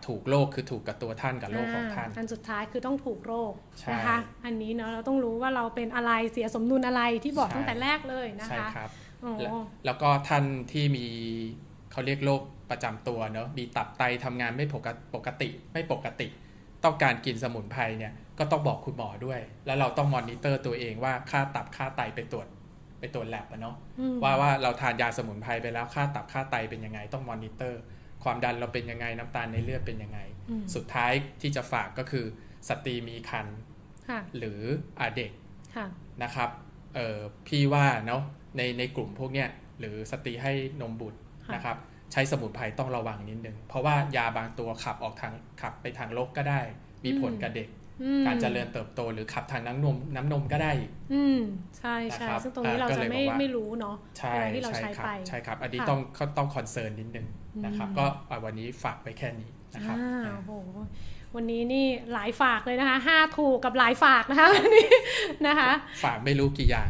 [0.08, 3.54] ถูกโรคคือถูกกับตัวท่านกับโรคของท่าน อันสุดท้ายคือต้องถูกโรค
[3.94, 8.90] นะคะอันนี้เนาะเราต้องรู้ว่าเราเป็นอะไรเสียสมดุลอะไรที่บอกตั้งแต่แรกเลยนะคะใช่ครับ
[9.86, 11.06] แล้วก็ท่านที่มี
[11.92, 14.66] เขาเรียกโรค ประจำตัวเนอะมีตับไตทำงานไม่
[15.16, 16.28] ปกติไม่ปกติ
[16.84, 22.48] ต้องการกินสมุนไพรเนี่ยก็ต้องบอกคุณหมอด้วย แล้วเราต้องมอนิเตอร์ตัวเองว่าค่าตับค่าไตไปตรวจ
[23.00, 23.76] ไปตรวจแลบอะเนาะ
[24.24, 27.82] ว่าว่าเราทานยาสมุนไพรไปแล้วค่าตับค่าไตเป็นยังไงต้องมอนิเตอร์
[28.24, 30.20] ความดันเราเป็นยังไงน้ำตาลในเลือดเป็นยังไง
[30.76, 31.12] สุดท้าย
[31.42, 32.26] ที่จะฝากก็คือ
[32.70, 33.48] สตรีมีครรภ์
[34.38, 34.60] หรือ
[35.00, 35.32] อาเด็ก
[36.24, 36.50] นะครับ
[36.96, 38.24] เออพี่ว่าเนาะ
[38.58, 39.50] ในในกลุ่มพวกเนี้ย
[39.80, 41.20] หรือสตรีให้นมบุตร
[41.56, 41.78] นะครับ
[42.12, 46.62] ใช้สมุนไพรต้องระวังนิดนึง เพราะว่ายาบางตัวขับออกทางขับไปทางรกก็ได้
[47.06, 47.70] มีผลกับเด็ก
[48.28, 50.72] การเจริญเติบโตหรือขับทางน้ำนมน้ำนมก็ได้
[51.14, 51.40] อืม
[51.78, 56.00] ใช่ใช่ซึ่งตรงนี้เราจะไม่ไม่รู้เนาะใช่ที่เราใช้ไปใช่ครับ อันนี้ต้อง
[56.38, 57.28] ต้อง concern นิดนึง
[57.66, 58.06] นะครับ ก็
[58.46, 60.52] วันนี้ฝากไปแค่นี้นะครับโอ้โห
[61.36, 64.90] วันนี้นี่หลายฝากเลยนะคะห้าถูกกับหลายฝากนะคะวันนี้
[65.48, 65.72] นะคะ
[66.06, 66.88] ฝากไม่รู้กี่อย่าง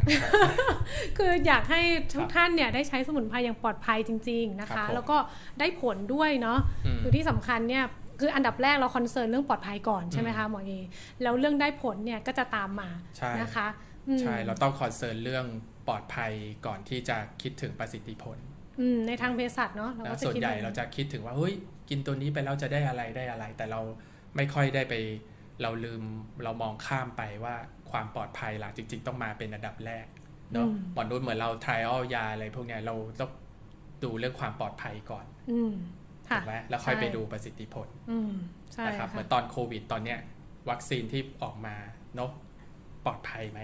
[1.17, 1.81] คืออยากให้
[2.13, 5.17] ทุกท่านเนี่ยได้ใช้สมุนไพรอย่างปลอดภัยจริง ๆนะคะ แล้วก็
[5.59, 6.59] ได้ผลด้วยเนาะ
[7.01, 7.83] คือที่สำคัญเนี่ย
[8.19, 10.71] คืออันดับแรกเรา concern เรื่องปลอดภัยก่อนใช่ไหมคะหมอเอ
[11.21, 12.89] แล้วเรื่องได้ผลเนี่ยก็จะตามมา
[13.41, 13.67] นะคะ
[14.21, 15.45] ใช่เราต้อง concern เรื่อง
[15.87, 16.31] ปลอดภัย
[16.65, 18.37] ก่อนที่จะคิดถึงประสิทธิผล
[19.07, 21.53] ในทางเภสัชเนาะเราก็จะส่วนใหญ่เราจะคิดถึงว่าเฮ้ย
[21.89, 23.81] กินตัวนี้ไปแล้วจะได้อะไรได้อะไร แต่เรา
[24.35, 24.93] ไม่ค่อยได้ไป
[25.61, 26.01] เราลืม
[26.43, 27.55] เรามองข้ามไปว่า
[27.91, 30.05] ความปลอดภัยล่ะจริง ๆ ต้องมาเป็นอันดับแรก
[30.53, 33.31] เนาะหมอนนุ่นเหมือนเราทริอัลยาอะไรพวกนี้เราต้อง
[34.03, 35.25] ดูเรื่องความปลอดภัยก่อน
[36.27, 37.87] ถูกไหมแล้วค่อยไปดูประสิทธิผล
[38.87, 40.19] นะครับเหมือนตอนโควิดตอนเนี้ย
[40.69, 41.75] วัคซีนที่ออกมา
[42.15, 42.31] เนาะ
[43.05, 43.61] ปลอดภัยไหม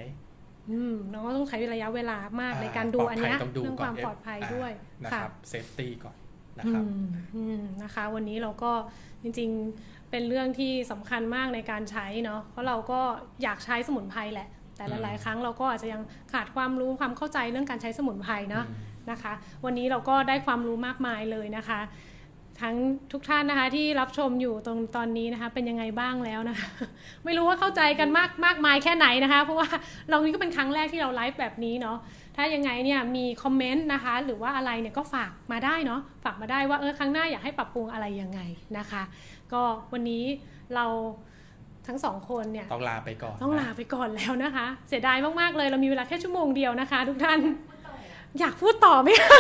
[0.71, 4.71] อืมเราก็ต้องใช้ระยะเวลามากในการดูอันนี้เรื่องความปลอดภัยด้วย
[5.03, 6.17] นะครับ safety ก่อน
[6.59, 6.83] นะครับ
[7.83, 8.71] นะคะ วันนี้เราก็
[9.23, 12.99] จริงๆ เป็นเรื่องที่สำคัญมากในการใช้เนาะเพราะเราก็
[13.43, 14.47] อยากใช้สมุนไพรแหละ
[14.77, 16.01] แต่หลายๆครั้งเราก็อาจจะยัง
[16.33, 19.33] ขาดความรู้ความเข้าใจเรื่องการใช้สมุนไพรเนาะอืมนะคะ
[19.65, 21.79] วันนี้เราก็ได้ความรู้มากมายเลยนะคะ
[22.61, 22.75] ทั้ง
[23.11, 26.69] ทุกท่านนะคะที่รับชมอยู่ตรงตอนนี้นะคะ เป็นยังไงบ้างแล้วนะคะ
[27.25, 29.67] ไม่รู้ว่าเข้าใจกันมากมากมายแค่ไหนนะคะ เพราะว่า
[30.09, 31.97] เรานี่ก็เป็นครั้งแรกที่เราไลฟ์แบบนี้เนาะ
[32.35, 38.41] ถ้ายังไงเนี่ยมีคอมเมนต์นะคะ หรือว่าอะไรเนี่ยก็ฝากมาได้เนาะฝากมาได้ว่าเออครั้งหน้าอยากให้ปรับปรุงอะไรยังไง
[38.77, 39.03] นะคะ
[39.53, 40.23] ก็วันนี้
[40.75, 40.85] เรา
[41.87, 47.39] ทั้งสองคนเนี่ยต้องลาไปก่อน ต้องลาไปก่อนแล้วนะคะ เสียดายมาก ๆ เลยเรามีเวลาแค่ชั่วโมงเดียวนะคะ ทุกท่าน
[48.39, 49.39] อยากพูดต่อไหมคะ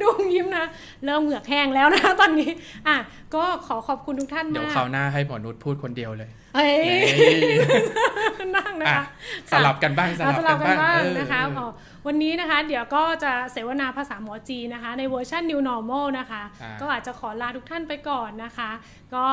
[0.00, 0.64] ดูยิ้มนะ
[1.04, 2.50] เริ่มเหงือกแห้งแล้วนะตอนนี้
[2.88, 2.96] อะ
[3.34, 9.04] ก็ขอขอบคุณทุกท่านเดี๋ยวมากคราวหน้าให้หมอนุชพูดคนเดียวเลยเอ้ยนี่นั่งนะอะคะ
[9.50, 11.68] สลับกันบ้างสอะลับสลักับนกันบ้างบ้างเออนะคะเอออ๋อ
[12.06, 18.70] วันนี้นะคะ เดี๋ยวก็จะเสวนาภาษาหมอจีนนะคะ ในเวอร์ชัน New Normal นะคะอ่าก็อาจจะขอลาทุกท่านไปก่อนนะคะ
[19.14, 19.24] ก็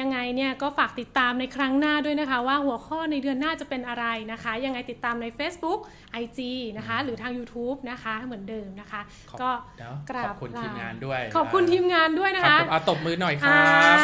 [0.00, 5.80] ยังไงเนี่ยก็ฝากติดตามในครั้งหน้าด้วยนะคะ ว่าหัวข้อในเดือนหน้าจะเป็นอะไรนะคะ ยังไงติดตามใน Facebook
[6.22, 6.38] IG
[6.78, 13.98] นะคะ หรือทาง YouTube นะคะเหมือนเดิมนะคะขอบก็เดี๋ยวกราบขอบคุณลาทีมงานด้วย ขอบคุณทีมงานด้วยนะครัคะบผมเอาตบมือหน่อยคอ่ารับ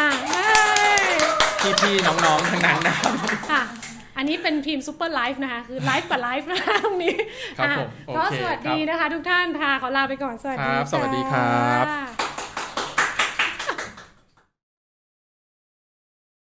[1.61, 3.13] เย้พี่ๆน้องๆทั้งนั้นนะครับ
[3.53, 3.63] ค่ะ
[4.17, 7.15] อันนี้เป็นพิมพ์ซูเปอร์ไลฟ์นะคะ คือไลฟ์กับไลฟ์นะคะตรงนี้
[7.59, 11.51] ครับอะผมโอเคก็สวัสดีนะคะ ทุกท่านค่ะขอลาไปก่อน สวัสดีครับสวัสดีครั
[11.83, 12.38] บค่ะ